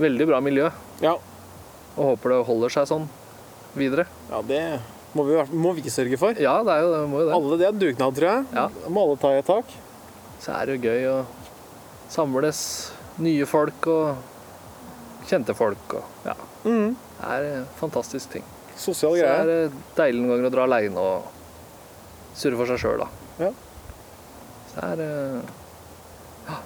veldig 0.00 0.26
bra 0.30 0.40
miljø, 0.40 0.70
Ja. 1.02 1.14
og 1.96 2.02
håper 2.14 2.34
det 2.34 2.40
holder 2.48 2.74
seg 2.74 2.88
sånn 2.90 3.06
videre. 3.74 4.06
ja, 4.30 4.42
det 4.46 4.60
må 5.14 5.24
vi, 5.28 5.38
må 5.54 5.72
vi 5.76 5.90
sørge 5.90 6.18
for. 6.18 6.34
Ja, 6.42 6.56
det 6.66 6.74
er 6.74 6.82
jo 6.82 6.90
det, 6.90 7.00
må 7.10 7.20
jo 7.22 7.26
det. 7.28 7.34
Alle 7.36 7.58
det 7.60 7.66
er 7.68 7.76
dugnad, 7.78 8.16
tror 8.16 8.28
jeg. 8.30 8.46
Ja. 8.54 8.64
Må 8.90 9.04
alle 9.06 9.18
ta 9.22 9.30
i 9.30 9.38
et 9.38 9.46
tak. 9.46 9.74
Så 10.42 10.54
er 10.54 10.66
det 10.66 10.74
jo 10.76 10.90
gøy 10.90 11.06
å 11.12 11.18
samles 12.10 12.62
nye 13.22 13.46
folk 13.46 13.86
og 13.90 15.28
kjente 15.30 15.54
folk 15.56 15.94
og 16.00 16.26
ja. 16.26 16.34
Mm. 16.64 16.96
Det 17.20 17.30
er 17.36 17.46
en 17.60 17.68
fantastisk 17.78 18.34
ting. 18.34 18.44
Sosial 18.76 19.14
Så 19.20 19.28
er 19.30 19.46
det 19.48 19.58
deilig 19.96 20.24
noen 20.24 20.34
ganger 20.34 20.48
å 20.48 20.54
dra 20.56 20.64
aleine 20.66 21.04
og 21.04 22.34
surre 22.34 22.58
for 22.58 22.72
seg 22.72 22.82
sjøl, 22.82 23.04
da. 23.04 23.46
Ja. 23.46 23.52
Det 24.74 24.88
er 24.90 25.04
ja. 26.48 26.58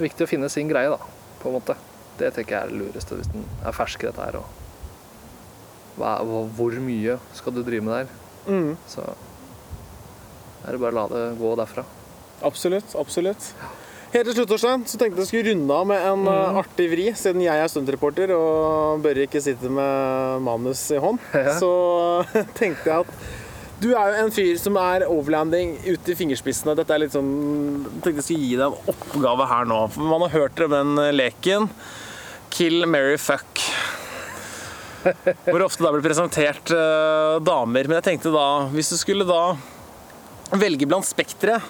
Viktig 0.00 0.24
å 0.24 0.30
finne 0.30 0.48
sin 0.52 0.72
greie, 0.72 0.88
da, 0.92 0.98
på 1.42 1.50
en 1.52 1.58
måte. 1.58 1.76
Det 2.18 2.32
tenker 2.36 2.56
jeg 2.56 2.62
er 2.62 2.72
det 2.72 2.80
lureste 2.80 3.18
hvis 3.18 3.28
den 3.32 3.44
er 3.66 3.74
fersk 3.76 4.06
dette 4.08 4.22
her. 4.24 4.38
Og 4.40 5.98
hva, 6.00 6.14
hvor 6.56 6.76
mye 6.84 7.18
skal 7.36 7.54
du 7.56 7.62
drive 7.64 7.84
med 7.84 7.94
der? 8.02 8.12
Mm. 8.46 8.74
Så 8.88 9.02
er 10.66 10.74
det 10.74 10.80
bare 10.82 10.92
å 10.94 10.98
la 11.00 11.06
det 11.12 11.24
gå 11.40 11.54
derfra. 11.60 11.84
Absolutt. 12.44 12.92
absolutt. 13.00 13.50
Helt 14.12 14.28
til 14.28 14.36
slutt, 14.36 14.48
Torstein, 14.52 14.84
så 14.88 14.98
tenkte 15.00 15.22
jeg 15.24 15.28
skulle 15.30 15.50
runde 15.52 15.74
av 15.74 15.86
med 15.88 16.04
en 16.06 16.20
Mm. 16.24 16.28
eh, 16.32 16.58
artig 16.60 16.86
vri, 16.92 17.06
siden 17.16 17.42
jeg 17.42 17.58
er 17.62 17.68
stuntreporter 17.68 18.30
og 18.36 19.02
Børre 19.02 19.24
ikke 19.26 19.42
sitter 19.42 19.68
med 19.72 20.42
manus 20.46 20.90
i 20.92 20.96
hånd. 21.02 21.18
Ja. 21.34 21.56
Så 21.58 21.70
tenkte 22.60 22.86
jeg 22.86 23.00
at 23.00 23.06
du 23.80 23.90
er 23.92 24.08
jo 24.14 24.24
en 24.24 24.30
fyr 24.32 24.56
som 24.56 24.76
er 24.80 25.04
overlanding 25.04 25.74
ute 25.84 26.12
i 26.12 26.16
fingerspissene. 26.16 26.74
Dette 26.78 26.94
er 26.94 27.02
litt 27.02 27.12
sånn 27.12 27.28
Jeg 27.84 28.02
tenkte 28.06 28.22
jeg 28.22 28.24
skulle 28.24 28.46
gi 28.46 28.56
deg 28.56 28.66
en 28.72 28.94
oppgave 28.94 29.48
her 29.50 29.64
nå. 29.68 29.80
For 29.92 30.00
man 30.08 30.24
har 30.24 30.32
hørt 30.38 30.62
om 30.64 30.70
den 30.72 30.98
eh, 31.02 31.12
leken 31.12 31.68
Kill, 32.56 32.86
marry, 32.88 33.18
fuck. 33.20 33.60
Hvor 35.44 35.62
ofte 35.66 35.84
da 35.84 35.90
blir 35.92 36.00
presentert 36.00 36.70
uh, 36.72 37.36
damer. 37.44 37.84
Men 37.84 37.98
jeg 37.98 38.06
tenkte 38.06 38.30
da, 38.32 38.46
hvis 38.72 38.88
du 38.94 38.96
skulle 38.96 39.26
da 39.28 39.58
velge 40.56 40.86
blant 40.88 41.04
spekteret 41.04 41.60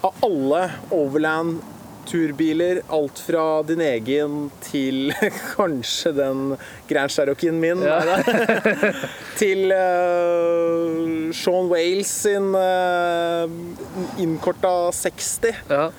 av 0.00 0.14
alle 0.24 0.62
overland 0.94 1.58
turbiler, 2.08 2.80
alt 2.88 3.20
fra 3.20 3.42
din 3.68 3.82
egen 3.84 4.46
til 4.64 5.12
kanskje 5.52 6.14
den 6.16 6.54
Grand 6.88 7.12
Cherokeen 7.12 7.58
min, 7.60 7.82
Ja. 7.84 7.98
til 9.40 9.68
uh, 9.68 11.28
Sean 11.36 11.68
Wales 11.68 12.14
sin 12.22 12.54
uh, 12.56 13.44
innkorta 14.16 14.72
60. 14.96 15.60
Ja. 15.68 15.90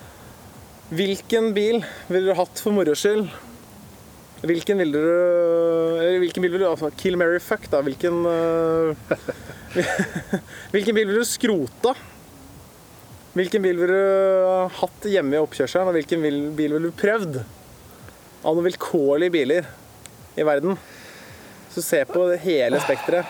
Hvilken 0.90 1.52
bil 1.54 1.84
ville 2.10 2.32
du 2.32 2.34
hatt 2.34 2.64
for 2.64 2.74
moro 2.74 2.98
skyld? 2.98 3.30
Hvilken 4.40 4.78
vil 4.80 4.92
du 4.94 5.00
Eller 5.00 6.18
hvilken 6.22 6.44
bil 6.44 6.54
vil 6.54 6.62
du 6.62 6.68
altså, 6.70 6.88
Kill, 6.96 7.16
Mary 7.20 7.40
fuck, 7.44 7.66
da. 7.72 7.82
Hvilken 7.84 8.22
eh, 8.30 9.16
Hvilken 10.72 10.96
bil 10.96 11.10
vil 11.10 11.20
du 11.20 11.26
skrota? 11.28 11.92
Hvilken 13.36 13.62
bil 13.62 13.76
ville 13.78 13.94
du 13.94 14.70
hatt 14.80 15.04
hjemme 15.06 15.36
i 15.36 15.42
oppkjørselen, 15.42 15.86
og 15.86 15.94
hvilken 15.94 16.24
bil 16.24 16.72
vil 16.74 16.88
du 16.88 16.90
prøvd? 16.98 17.36
Av 18.40 18.56
noen 18.56 18.66
vilkårlige 18.66 19.34
biler 19.36 19.68
i 20.40 20.46
verden. 20.48 20.74
Så 21.70 21.84
se 21.86 22.00
på 22.08 22.24
hele 22.42 22.80
spekteret. 22.82 23.28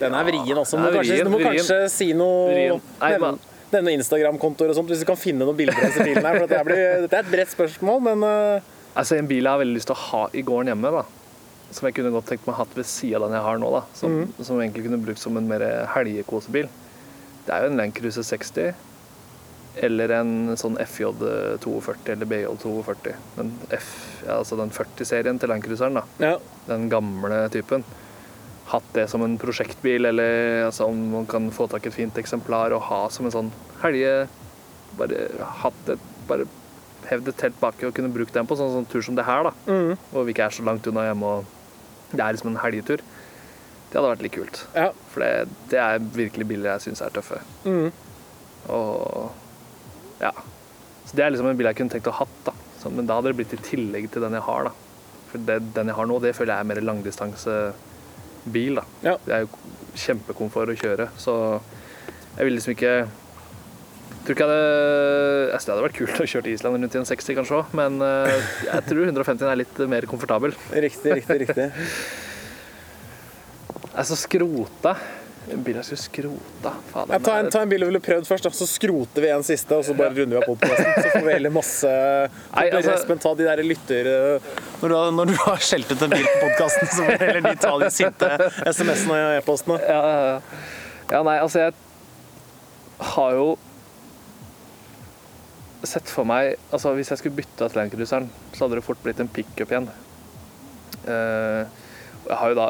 Den 0.00 0.14
er 0.16 0.24
vrien 0.26 0.56
også. 0.56 0.78
Du 0.78 0.86
må, 0.86 0.92
kanskje, 0.94 1.18
du 1.26 1.32
må 1.34 1.40
kanskje 1.42 1.82
si 1.92 2.12
noe 2.16 2.78
nevne- 3.02 3.36
Nevne 3.74 3.92
Instagram-kontoer 3.98 4.70
og 4.70 4.76
sånt, 4.78 4.88
hvis 4.92 5.00
du 5.02 5.08
kan 5.08 5.18
finne 5.18 5.42
noen 5.42 5.56
bilder 5.58 5.74
av 5.74 5.88
disse 5.90 6.04
bilene 6.06 6.28
her. 6.30 6.36
For 6.38 6.46
dette, 6.46 6.64
blir, 6.68 6.82
dette 7.04 7.18
er 7.18 7.24
et 7.26 7.30
bredt 7.32 7.52
spørsmål, 7.56 8.00
men 8.06 8.22
eh, 8.28 8.73
Altså 8.94 9.18
En 9.18 9.28
bil 9.30 9.42
jeg 9.42 9.50
har 9.50 9.60
veldig 9.60 9.76
lyst 9.76 9.90
til 9.90 9.96
å 9.96 10.04
ha 10.08 10.22
i 10.32 10.42
gården 10.46 10.70
hjemme, 10.70 10.94
da. 10.94 11.04
Som 11.74 11.88
jeg 11.88 11.96
kunne 11.96 12.12
godt 12.14 12.28
tenkt 12.30 12.46
meg 12.46 12.58
hatt 12.60 12.74
ved 12.78 12.86
sida 12.86 13.18
av 13.18 13.26
den 13.26 13.36
jeg 13.38 13.46
har 13.48 13.60
nå. 13.60 13.70
da 13.74 13.82
Som, 13.98 14.18
som 14.38 14.60
egentlig 14.60 14.86
kunne 14.86 15.02
brukt 15.02 15.22
som 15.22 15.38
en 15.40 15.48
mer 15.50 15.64
helgekosebil. 15.94 16.68
Det 17.44 17.52
er 17.54 17.64
jo 17.64 17.72
en 17.72 17.80
Land 17.80 17.96
Cruiser 17.96 18.26
60. 18.26 18.74
Eller 19.84 20.12
en 20.20 20.54
sånn 20.60 20.78
FJ 20.78 21.10
240 21.64 22.12
eller 22.14 22.30
BJ 22.30 22.46
240. 22.62 23.18
Den, 23.40 23.50
F, 23.74 23.90
ja, 24.22 24.38
altså 24.38 24.58
den 24.60 24.70
40-serien 24.74 25.40
til 25.42 25.50
Land 25.50 25.66
Cruiseren. 25.66 25.98
da 25.98 26.04
ja. 26.22 26.38
Den 26.70 26.86
gamle 26.92 27.42
typen. 27.52 27.82
Hatt 28.70 28.86
det 28.94 29.08
som 29.10 29.24
en 29.26 29.34
prosjektbil, 29.36 30.06
eller 30.08 30.68
altså, 30.70 30.86
om 30.88 31.02
man 31.18 31.26
kan 31.28 31.50
få 31.52 31.66
tak 31.68 31.84
i 31.84 31.90
et 31.90 31.96
fint 31.98 32.22
eksemplar 32.22 32.72
og 32.72 32.86
ha 32.86 33.02
som 33.12 33.26
en 33.26 33.34
sånn 33.34 33.50
helge 33.82 34.14
Bare 34.94 35.26
hatt 35.60 35.90
et 35.90 36.06
Bare 36.30 36.46
hevd 37.10 37.30
et 37.30 37.38
telt 37.40 37.58
baki 37.60 37.88
og 37.88 37.94
kunne 37.96 38.12
brukt 38.12 38.34
den 38.34 38.48
på 38.48 38.56
sånn, 38.58 38.72
sånn 38.74 38.88
tur 38.90 39.04
som 39.04 39.16
det 39.18 39.26
her, 39.26 39.48
da. 39.48 39.52
Mm. 39.68 39.94
Hvor 40.10 40.26
vi 40.26 40.34
ikke 40.34 40.48
er 40.48 40.56
så 40.56 40.64
langt 40.66 40.86
unna 40.90 41.06
hjemme 41.08 41.34
og 41.38 41.52
det 42.14 42.22
er 42.22 42.36
liksom 42.36 42.52
en 42.52 42.60
helgetur. 42.62 43.02
Det 43.90 43.98
hadde 43.98 44.10
vært 44.10 44.24
litt 44.26 44.34
kult. 44.34 44.64
ja. 44.74 44.88
For 45.12 45.22
det, 45.22 45.54
det 45.70 45.78
er 45.78 46.02
virkelig 46.16 46.46
biler 46.50 46.72
jeg 46.74 46.88
syns 46.88 47.02
er 47.04 47.14
tøffe. 47.14 47.40
Mm. 47.66 47.90
Og 48.74 50.20
ja. 50.22 50.32
Så 51.04 51.16
det 51.18 51.24
er 51.24 51.34
liksom 51.34 51.50
en 51.50 51.58
bil 51.58 51.68
jeg 51.68 51.78
kunne 51.78 51.92
tenkt 51.92 52.08
å 52.10 52.14
ha 52.16 52.24
hatt, 52.24 52.38
da. 52.46 52.54
Så, 52.80 52.90
men 52.90 53.06
da 53.08 53.18
hadde 53.18 53.30
det 53.30 53.38
blitt 53.38 53.54
i 53.54 53.60
tillegg 53.64 54.10
til 54.12 54.24
den 54.24 54.34
jeg 54.38 54.46
har, 54.48 54.70
da. 54.70 54.72
For 55.30 55.46
det, 55.50 55.60
den 55.76 55.90
jeg 55.90 55.98
har 55.98 56.08
nå, 56.10 56.18
det 56.22 56.34
føler 56.36 56.54
jeg 56.54 56.64
er 56.64 56.70
mer 56.70 56.82
langdistansebil, 56.88 58.80
da. 58.80 58.86
Ja. 59.06 59.16
Det 59.26 59.36
er 59.36 59.44
jo 59.44 59.50
kjempekomfort 60.04 60.72
å 60.72 60.78
kjøre, 60.78 61.08
så 61.20 61.34
jeg 62.34 62.48
vil 62.48 62.56
liksom 62.56 62.74
ikke 62.74 62.94
tror 64.24 64.34
ikke 64.36 64.44
jeg 64.44 64.50
hadde, 64.50 65.48
altså 65.54 65.66
det 65.68 65.72
hadde 65.74 65.86
vært 65.88 65.98
kult 66.00 66.20
å 66.24 66.28
kjøre 66.32 66.44
til 66.46 66.54
Island 66.56 66.78
rundt 66.80 66.94
i 66.96 67.00
en 67.02 67.08
60 67.10 67.36
kanskje 67.40 67.58
òg, 67.60 67.74
men 67.76 67.98
eh, 68.04 68.46
jeg 68.70 68.86
tror 68.90 69.02
150 69.10 69.50
er 69.52 69.60
litt 69.62 69.82
mer 69.92 70.06
komfortabel. 70.10 70.54
Riktig, 70.72 71.18
riktig, 71.20 71.42
riktig. 71.46 71.68
Altså 73.94 74.16
skrota 74.18 74.96
En 75.52 75.60
bil 75.62 75.76
jeg 75.78 75.84
skulle 75.86 76.02
skrota 76.02 76.70
Fader, 76.90 77.12
Ja, 77.14 77.18
ta, 77.22 77.34
en, 77.38 77.46
er- 77.46 77.52
ta 77.54 77.60
en 77.62 77.68
bil 77.70 77.84
du 77.84 77.86
ville 77.86 78.00
prøvd 78.02 78.26
først, 78.26 78.46
da, 78.48 78.50
så 78.56 78.66
skroter 78.66 79.22
vi 79.22 79.28
en 79.30 79.44
siste, 79.46 79.76
og 79.76 79.84
så 79.86 79.94
bare 79.94 80.14
runder 80.16 80.38
vi 80.38 80.40
av 80.40 80.46
podkasten. 80.48 80.94
Så 81.04 81.10
får 81.12 81.26
vi 81.28 81.34
heller 81.36 81.52
masse 81.54 81.90
Nei, 81.92 82.64
altså- 82.72 82.94
Espen, 82.96 83.20
ta 83.22 83.34
de 83.38 83.46
der 83.46 83.62
lytter... 83.62 84.08
Når 84.80 84.88
du, 84.88 84.94
har, 84.96 85.12
når 85.14 85.30
du 85.30 85.34
har 85.44 85.60
skjelt 85.62 85.92
ut 85.92 86.02
en 86.08 86.14
bil 86.16 86.24
på 86.26 86.40
podkasten, 86.46 86.90
så 86.90 87.04
får 87.06 87.22
heller 87.26 87.44
de 87.44 87.52
ta 87.60 87.74
de 87.84 87.90
sinte 87.94 88.30
SMS-ene 88.72 89.20
og 89.20 89.36
e-postene. 89.42 89.78
ja, 89.84 90.00
ja, 90.00 90.24
ja. 90.32 90.64
ja, 91.12 91.22
nei, 91.28 91.36
altså 91.44 91.62
jeg 91.66 91.76
har 93.14 93.38
jo 93.38 93.46
sett 95.88 96.10
for 96.10 96.26
meg 96.28 96.54
Altså 96.74 96.94
hvis 96.96 97.10
jeg 97.12 97.20
skulle 97.20 97.38
bytte 97.38 97.68
Land 97.76 97.94
så 98.54 98.64
hadde 98.64 98.78
det 98.78 98.84
fort 98.86 99.00
blitt 99.04 99.20
en 99.22 99.30
pickup 99.30 99.70
igjen. 99.70 99.88
Eh, 101.04 101.62
jeg 102.24 102.38
har 102.40 102.52
jo 102.52 102.58
da 102.58 102.68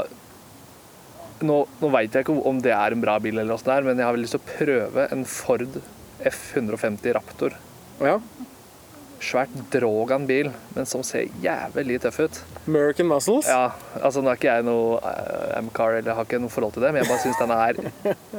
Nå, 1.45 1.57
nå 1.81 1.91
veit 1.93 2.15
jeg 2.15 2.25
ikke 2.25 2.35
om 2.49 2.61
det 2.63 2.73
er 2.73 2.95
en 2.95 3.03
bra 3.03 3.19
bil, 3.21 3.37
eller 3.43 3.59
det 3.59 3.73
er, 3.75 3.85
men 3.85 3.99
jeg 3.99 4.07
har 4.07 4.15
vel 4.15 4.23
lyst 4.23 4.37
til 4.37 4.41
å 4.41 4.53
prøve 4.55 5.07
en 5.13 5.25
Ford 5.29 5.79
F150 6.25 7.13
Raptor. 7.17 7.57
Ja. 8.01 8.15
Svært 9.25 9.53
Drogan 9.73 10.27
bil, 10.29 10.51
men 10.77 10.87
som 10.89 11.03
ser 11.07 11.31
jævlig 11.43 12.01
tøff 12.05 12.19
ut. 12.27 12.41
American 12.69 13.09
Muscles. 13.09 13.49
Ja, 13.49 13.71
altså 14.01 14.23
nå 14.25 14.31
er 14.33 14.39
ikke 14.39 14.53
jeg 14.53 14.67
noe 14.67 14.99
uh, 15.01 15.59
M-car 15.63 15.99
eller 15.99 16.17
har 16.19 16.29
ikke 16.29 16.41
noe 16.43 16.53
forhold 16.53 16.77
til 16.77 16.85
det, 16.85 16.93
men 16.95 17.03
jeg 17.03 17.11
bare 17.11 17.23
syns 17.25 17.41
den 17.41 17.53
er 17.55 17.73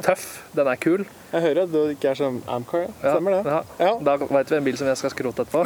tøff. 0.05 0.25
Den 0.55 0.69
er 0.71 0.77
kul. 0.81 1.05
Jeg 1.35 1.41
hører 1.43 1.63
at 1.65 1.71
du 1.73 1.79
ikke 1.91 2.11
er 2.13 2.17
som 2.19 2.37
Amcar. 2.47 2.85
Ja. 3.01 3.15
Stemmer 3.15 3.31
det. 3.35 3.41
Ja. 3.51 3.59
Ja. 3.81 3.93
Da 4.07 4.15
veit 4.23 4.51
vi 4.53 4.59
en 4.59 4.67
bil 4.69 4.77
som 4.79 4.87
jeg 4.87 4.97
skal 5.01 5.11
skrote 5.11 5.43
etterpå. 5.43 5.65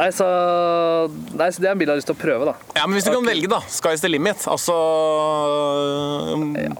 nei, 0.00 0.08
så, 0.16 0.26
nei, 1.36 1.48
så 1.52 1.62
det 1.62 1.68
er 1.68 1.74
en 1.76 1.78
bil 1.78 1.86
jeg 1.86 1.94
har 1.94 2.00
lyst 2.00 2.10
til 2.10 2.18
å 2.18 2.22
prøve, 2.24 2.50
da. 2.50 2.56
Ja, 2.80 2.88
men 2.88 2.98
hvis 2.98 3.06
du 3.06 3.12
kan 3.14 3.28
velge, 3.28 3.48
da. 3.52 3.62
Sky's 3.70 4.02
the 4.02 4.10
limit. 4.10 4.42
Altså 4.50 4.74
um, 6.34 6.52
Ja. 6.58 6.74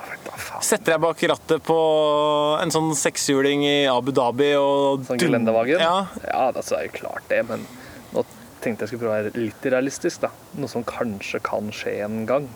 Setter 0.62 0.95
deg 0.95 1.03
bak 1.03 1.22
rattet 1.33 1.62
på 1.66 1.78
en 2.62 2.72
sånn 2.72 2.93
sekshjuling 2.97 3.64
i 3.66 3.76
Abu 3.91 4.12
Dhabi 4.16 4.53
og 4.59 5.05
Sånn 5.09 5.20
gelendervagen? 5.20 5.83
Ja. 5.83 6.07
ja 6.24 6.49
altså, 6.51 6.78
er 6.78 6.89
jo 6.89 6.97
klart 6.97 7.26
det, 7.33 7.43
men 7.49 7.66
nå 8.14 8.24
tenkte 8.62 8.87
jeg 8.87 8.93
skulle 8.93 9.05
prøve 9.05 9.12
å 9.12 9.18
være 9.20 9.47
litt 9.49 9.70
realistisk, 9.74 10.24
da. 10.24 10.33
Noe 10.57 10.70
som 10.70 10.85
kanskje 10.87 11.43
kan 11.45 11.72
skje 11.74 11.99
en 12.07 12.22
gang. 12.28 12.49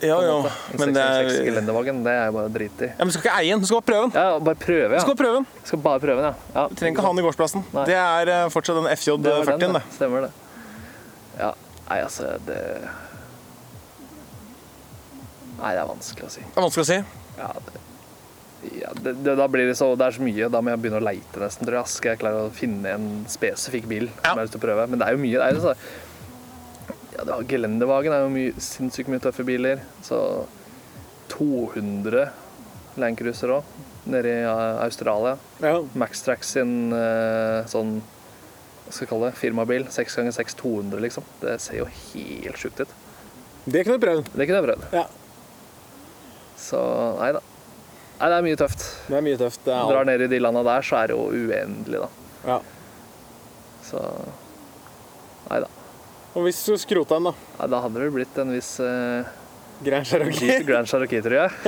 Ja, 0.00 0.18
ja. 0.20 0.36
En 0.72 0.80
Men 0.80 0.92
det 0.92 1.02
606 1.02 1.38
er 1.40 1.46
gelendevagen, 1.48 2.02
det 2.04 2.12
er 2.12 2.26
jeg 2.26 2.34
bare 2.36 2.50
drit 2.52 2.82
i. 2.84 2.88
ja, 2.90 2.98
men 2.98 3.08
Du 3.08 3.14
skal 3.16 3.24
ikke 3.24 3.36
eie 3.40 3.54
den, 3.54 3.62
du 3.62 3.68
skal 3.68 3.80
bare 3.80 3.88
prøve 3.88 4.02
den. 4.04 4.12
Ja, 4.20 4.38
bare 4.48 4.60
prøve, 4.60 4.88
Du 4.88 4.94
ja. 4.94 5.00
skal 5.00 5.14
bare 5.14 5.22
prøve 5.22 5.38
den. 5.38 5.46
Skal 5.64 5.80
bare 5.86 6.02
prøve 6.02 6.20
den, 6.20 6.26
ja. 6.28 6.50
ja. 6.58 6.66
Du 6.68 6.74
trenger 6.76 6.96
ikke 6.96 7.06
ha 7.06 7.12
den 7.14 7.22
i 7.22 7.26
gårdsplassen. 7.26 7.64
Nei. 7.72 7.86
Det 7.88 7.96
er 8.02 8.32
eh, 8.34 8.48
fortsatt 8.52 8.80
en 8.82 8.84
Det 8.84 8.92
var 8.92 9.00
FJ40-en, 9.00 9.60
den, 9.64 9.78
det. 9.78 9.82
det. 9.86 9.96
Stemmer 9.96 10.26
det. 10.26 10.32
Ja. 11.40 11.52
Nei, 11.86 11.98
altså, 12.02 12.34
det 12.44 12.60
Nei, 15.56 15.72
det 15.74 15.82
er 15.82 15.90
vanskelig 15.90 16.28
å 16.28 16.32
si. 16.32 16.44
Det 16.44 16.56
er 16.56 16.66
vanskelig 16.66 16.84
å 16.84 16.88
si. 16.90 16.98
Ja, 17.36 17.50
det, 17.66 17.82
ja, 18.80 18.90
det, 18.96 19.12
det, 19.24 19.36
da 19.38 19.46
blir 19.52 19.68
det 19.68 19.76
så 19.78 19.90
Det 19.98 20.06
er 20.06 20.16
så 20.16 20.24
mye. 20.24 20.48
Da 20.52 20.62
må 20.62 20.72
jeg 20.72 20.82
begynne 20.82 21.00
å 21.00 21.06
leite, 21.06 21.40
nesten, 21.42 21.68
tror 21.68 21.80
jeg. 21.80 21.92
Skal 21.94 22.14
jeg 22.14 22.22
klare 22.24 22.46
å 22.46 22.52
finne 22.54 22.96
en 22.96 23.08
spesifikk 23.30 23.88
bil 23.90 24.10
som 24.10 24.22
jeg 24.24 24.34
har 24.34 24.44
lyst 24.44 24.56
til 24.56 24.62
å 24.62 24.66
prøve. 24.66 24.88
Men 24.90 25.02
det 25.02 25.08
er 25.08 25.16
jo 25.16 25.22
mye. 25.22 25.36
Det 25.38 25.46
er 25.46 25.56
jo 25.56 25.64
så, 25.64 25.76
ja, 27.16 27.22
det 27.22 27.32
har 27.32 27.46
Gelendevagen 27.52 28.16
er 28.16 28.26
jo 28.26 28.32
mye, 28.32 28.56
sinnssykt 28.68 29.12
mye 29.12 29.24
tøffe 29.24 29.46
biler. 29.48 29.84
Så 30.06 30.20
200 31.32 32.26
Land 33.00 33.18
Cruiser 33.20 33.52
òg, 33.52 33.72
nede 34.08 34.30
i 34.32 34.44
uh, 34.46 34.82
Australia. 34.84 35.36
Ja. 35.60 35.80
Maxtrax 35.98 36.54
sin 36.56 36.94
eh, 36.96 37.66
sånn 37.68 37.98
hva 38.86 38.94
skal 38.94 39.02
jeg 39.02 39.10
kalle 39.10 39.28
det, 39.28 39.38
firmabil. 39.40 39.84
6x6 39.90 40.54
200, 40.60 41.00
liksom. 41.02 41.24
Det 41.42 41.56
ser 41.62 41.80
jo 41.80 41.88
helt 41.90 42.60
sjukt 42.60 42.84
ut. 42.84 42.92
Det 43.66 43.82
kunne 43.82 43.98
du 43.98 44.04
prøvd. 44.04 44.28
Det 44.30 44.46
kunne 44.46 44.60
jeg 44.60 44.66
prøvd. 44.68 44.84
Ja. 44.94 45.02
Så 46.56 46.80
nei 47.20 47.32
da. 47.36 47.40
Nei, 48.16 48.28
det 48.32 48.36
er 48.36 48.44
mye 48.46 48.56
tøft. 48.58 48.80
Det 49.06 49.16
er 49.18 49.22
mye 49.24 49.38
tøft. 49.40 49.60
Det 49.66 49.72
er 49.76 49.90
Drar 49.92 50.04
ned 50.08 50.20
i 50.24 50.28
de 50.32 50.38
landa 50.40 50.62
der, 50.64 50.82
så 50.86 50.94
er 51.02 51.06
det 51.10 51.16
jo 51.18 51.24
uendelig, 51.28 51.98
da. 52.00 52.08
Ja. 52.46 52.58
Så 53.86 53.98
Nei 55.46 55.58
da. 55.62 55.68
Og 56.36 56.40
hvis 56.44 56.58
du 56.66 56.72
skrota 56.80 57.14
den, 57.20 57.26
da? 57.30 57.34
Nei, 57.60 57.68
da 57.72 57.76
hadde 57.84 57.98
det 58.02 58.08
blitt 58.12 58.36
en 58.42 58.50
viss 58.52 58.72
eh, 58.82 59.22
Grand 59.84 60.06
Cherokee. 60.08 60.56
Grand 60.68 60.86
Cherokee, 60.88 61.22
tror 61.24 61.36
jeg. 61.38 61.50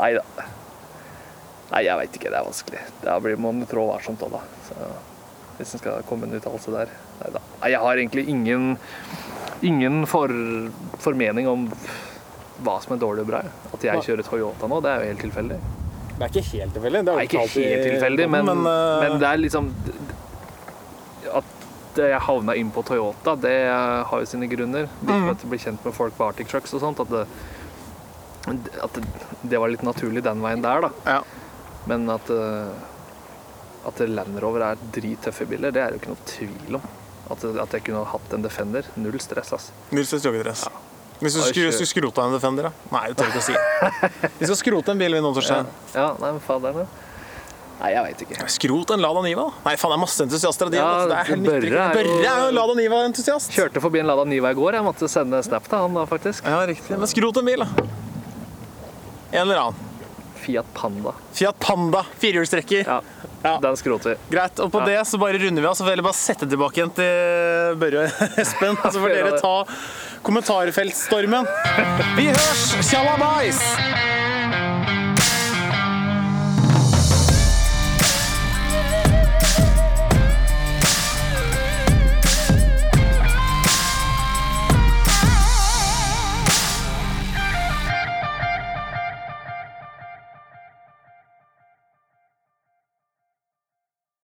Nei 0.00 0.12
da. 0.16 0.24
Nei, 1.72 1.82
jeg 1.86 1.96
veit 1.98 2.16
ikke. 2.18 2.30
Det 2.30 2.38
er 2.38 2.46
vanskelig. 2.46 2.82
Da 3.02 3.16
blir 3.22 3.36
man 3.40 3.66
trå 3.70 3.82
varsomt 3.90 4.22
òg, 4.26 4.30
da. 4.38 4.42
Så, 4.68 4.74
hvis 5.58 5.74
en 5.76 5.82
skal 5.82 6.06
komme 6.08 6.26
med 6.26 6.36
en 6.36 6.40
uttalelse 6.42 6.70
der. 6.74 6.88
Nei 7.20 7.30
da. 7.34 7.40
Nei, 7.60 7.68
jeg 7.74 7.82
har 7.84 7.94
egentlig 8.02 8.24
ingen, 8.30 8.62
ingen 9.66 9.96
for, 10.10 10.28
formening 11.02 11.46
om 11.50 11.60
hva 12.66 12.76
som 12.82 12.94
er 12.96 13.00
dårlig 13.02 13.24
og 13.24 13.30
bra. 13.32 13.42
At 13.72 13.86
jeg 13.86 14.04
kjører 14.08 14.26
Toyota 14.26 14.68
nå, 14.70 14.80
det 14.84 14.92
er 14.92 15.02
jo 15.02 15.12
helt 15.12 15.24
tilfeldig. 15.26 15.58
Det 16.12 16.26
er 16.26 16.30
ikke 16.30 16.44
helt 16.52 16.76
tilfeldig. 16.76 17.02
Det 17.06 17.12
er, 17.12 17.24
ikke 17.26 17.44
helt 17.46 17.86
tilfeldig, 17.88 18.28
men, 18.30 18.50
men, 18.50 18.66
uh... 18.66 19.00
men, 19.02 19.16
det 19.18 19.28
er 19.28 19.40
liksom 19.40 19.70
At 21.40 21.98
jeg 21.98 22.20
havna 22.24 22.54
inn 22.56 22.70
på 22.72 22.84
Toyota, 22.88 23.34
det 23.36 23.56
har 23.68 24.22
jo 24.22 24.28
sine 24.28 24.48
grunner. 24.48 24.86
Litt 25.02 25.10
Mm. 25.12 25.24
for 25.26 25.30
at 25.34 25.42
du 25.42 25.48
blir 25.50 25.60
kjent 25.60 25.84
med 25.84 25.96
folk 25.96 26.16
på 26.16 26.28
Arctic 26.28 26.48
Trucks 26.48 26.72
og 26.78 26.80
sånt. 26.80 27.02
At 27.04 27.10
det, 27.12 27.26
at 28.82 28.98
det, 29.42 29.58
var 29.58 29.68
litt 29.68 29.84
naturlig 29.86 30.22
den 30.24 30.40
veien 30.42 30.64
der, 30.64 30.86
da. 30.86 30.90
Ja. 31.04 31.20
Men 31.90 32.08
at, 32.10 32.30
eh, 32.30 33.86
at 33.88 34.00
Land 34.08 34.40
Rover 34.42 34.64
er 34.70 34.86
drittøffe 34.94 35.46
biler, 35.50 35.74
det 35.74 35.82
er 35.82 35.92
det 35.92 35.98
jo 35.98 36.02
ikke 36.02 36.14
noe 36.14 36.30
tvil 36.30 36.80
om. 36.80 36.88
At, 37.32 37.44
at 37.44 37.76
jeg 37.76 37.86
kunne 37.88 38.06
hatt 38.08 38.34
en 38.34 38.46
Defender. 38.46 38.88
Null 38.96 39.20
stress, 39.20 39.52
ass. 39.52 39.70
joggedress. 39.92 40.22
Strøgedress. 40.22 40.68
Hvis 41.22 41.36
du 41.36 41.40
Oi, 41.40 41.48
skulle, 41.52 41.72
shit. 41.76 41.88
skrota 41.92 42.24
en 42.26 42.32
Defender, 42.34 42.66
da? 42.68 42.72
Nei, 42.90 43.04
det 43.12 43.16
tør 43.16 43.28
jeg 43.28 43.32
ikke 43.32 43.42
å 43.42 43.46
si. 43.46 43.56
Vi 44.40 44.48
skal 44.50 44.58
skrote 44.58 44.90
en 44.94 44.98
bil 44.98 45.14
vi 45.14 45.20
nå, 45.22 45.30
Ja, 45.30 45.34
Torstein. 45.38 45.68
ja 45.94 46.08
nei, 46.18 46.32
men 46.34 46.40
fader, 46.42 46.80
ja. 46.82 46.86
Nei, 47.82 47.90
jeg 47.94 48.02
veit 48.06 48.20
ikke. 48.26 48.48
Skrot 48.54 48.90
en 48.94 49.00
Lada 49.02 49.22
Niva. 49.24 49.44
Nei, 49.64 49.72
faen, 49.78 49.90
det 49.90 49.96
er 49.96 50.02
masse 50.02 50.22
entusiaster 50.26 50.68
av 50.68 50.70
de. 50.74 50.78
Ja, 50.78 50.90
altså. 50.90 51.08
det 51.08 51.16
er 51.18 51.46
Børre 51.46 51.62
er 51.62 51.70
jo- 51.70 51.94
Børre 51.96 52.26
er 52.32 52.42
jo 52.46 52.50
Lada 52.58 52.74
Niva-entusiast. 52.78 53.50
Kjørte 53.54 53.82
forbi 53.82 53.98
en 54.02 54.06
Lada 54.10 54.22
Niva 54.30 54.50
i 54.52 54.58
går. 54.58 54.76
Jeg 54.78 54.86
måtte 54.86 55.08
sende 55.10 55.40
snap 55.42 55.66
til 55.70 55.78
han 55.82 55.94
da, 55.98 56.04
faktisk. 56.06 56.44
Ja, 56.46 56.60
riktig. 56.70 56.94
Men 56.98 57.10
skrot 57.10 57.40
en 57.42 57.48
bil, 57.48 57.64
da. 57.64 57.86
En 59.32 59.40
eller 59.46 59.62
annen. 59.64 59.88
Fiat 60.42 60.66
Panda. 60.74 61.12
Fiat 61.38 61.58
Panda, 61.62 62.04
firehjulstrekker. 62.18 62.86
Ja, 62.86 63.00
Ja. 63.42 63.56
den 63.58 63.74
skroter 63.78 64.14
vi. 64.14 64.36
Greit. 64.36 64.58
Og 64.62 64.70
på 64.70 64.78
Ja. 64.80 64.86
det 64.86 65.06
så 65.06 65.18
bare 65.18 65.38
runder 65.38 65.62
vi 65.62 65.66
av. 65.66 65.74
Så 65.74 65.82
får 65.84 65.96
jeg 65.96 66.02
bare 66.04 66.14
sette 66.14 66.46
tilbake 66.50 66.78
igjen 66.78 66.94
til 66.94 67.74
Børre 67.78 68.04
og 68.06 68.38
Espen. 68.42 68.76
Så 68.76 68.98
får 69.02 69.08
dere 69.14 69.40
ta 69.40 69.64
kommentarfeltstormen. 70.22 71.46
Vi 72.16 72.28
hørs! 72.30 72.64
Tjallabais! 72.90 73.60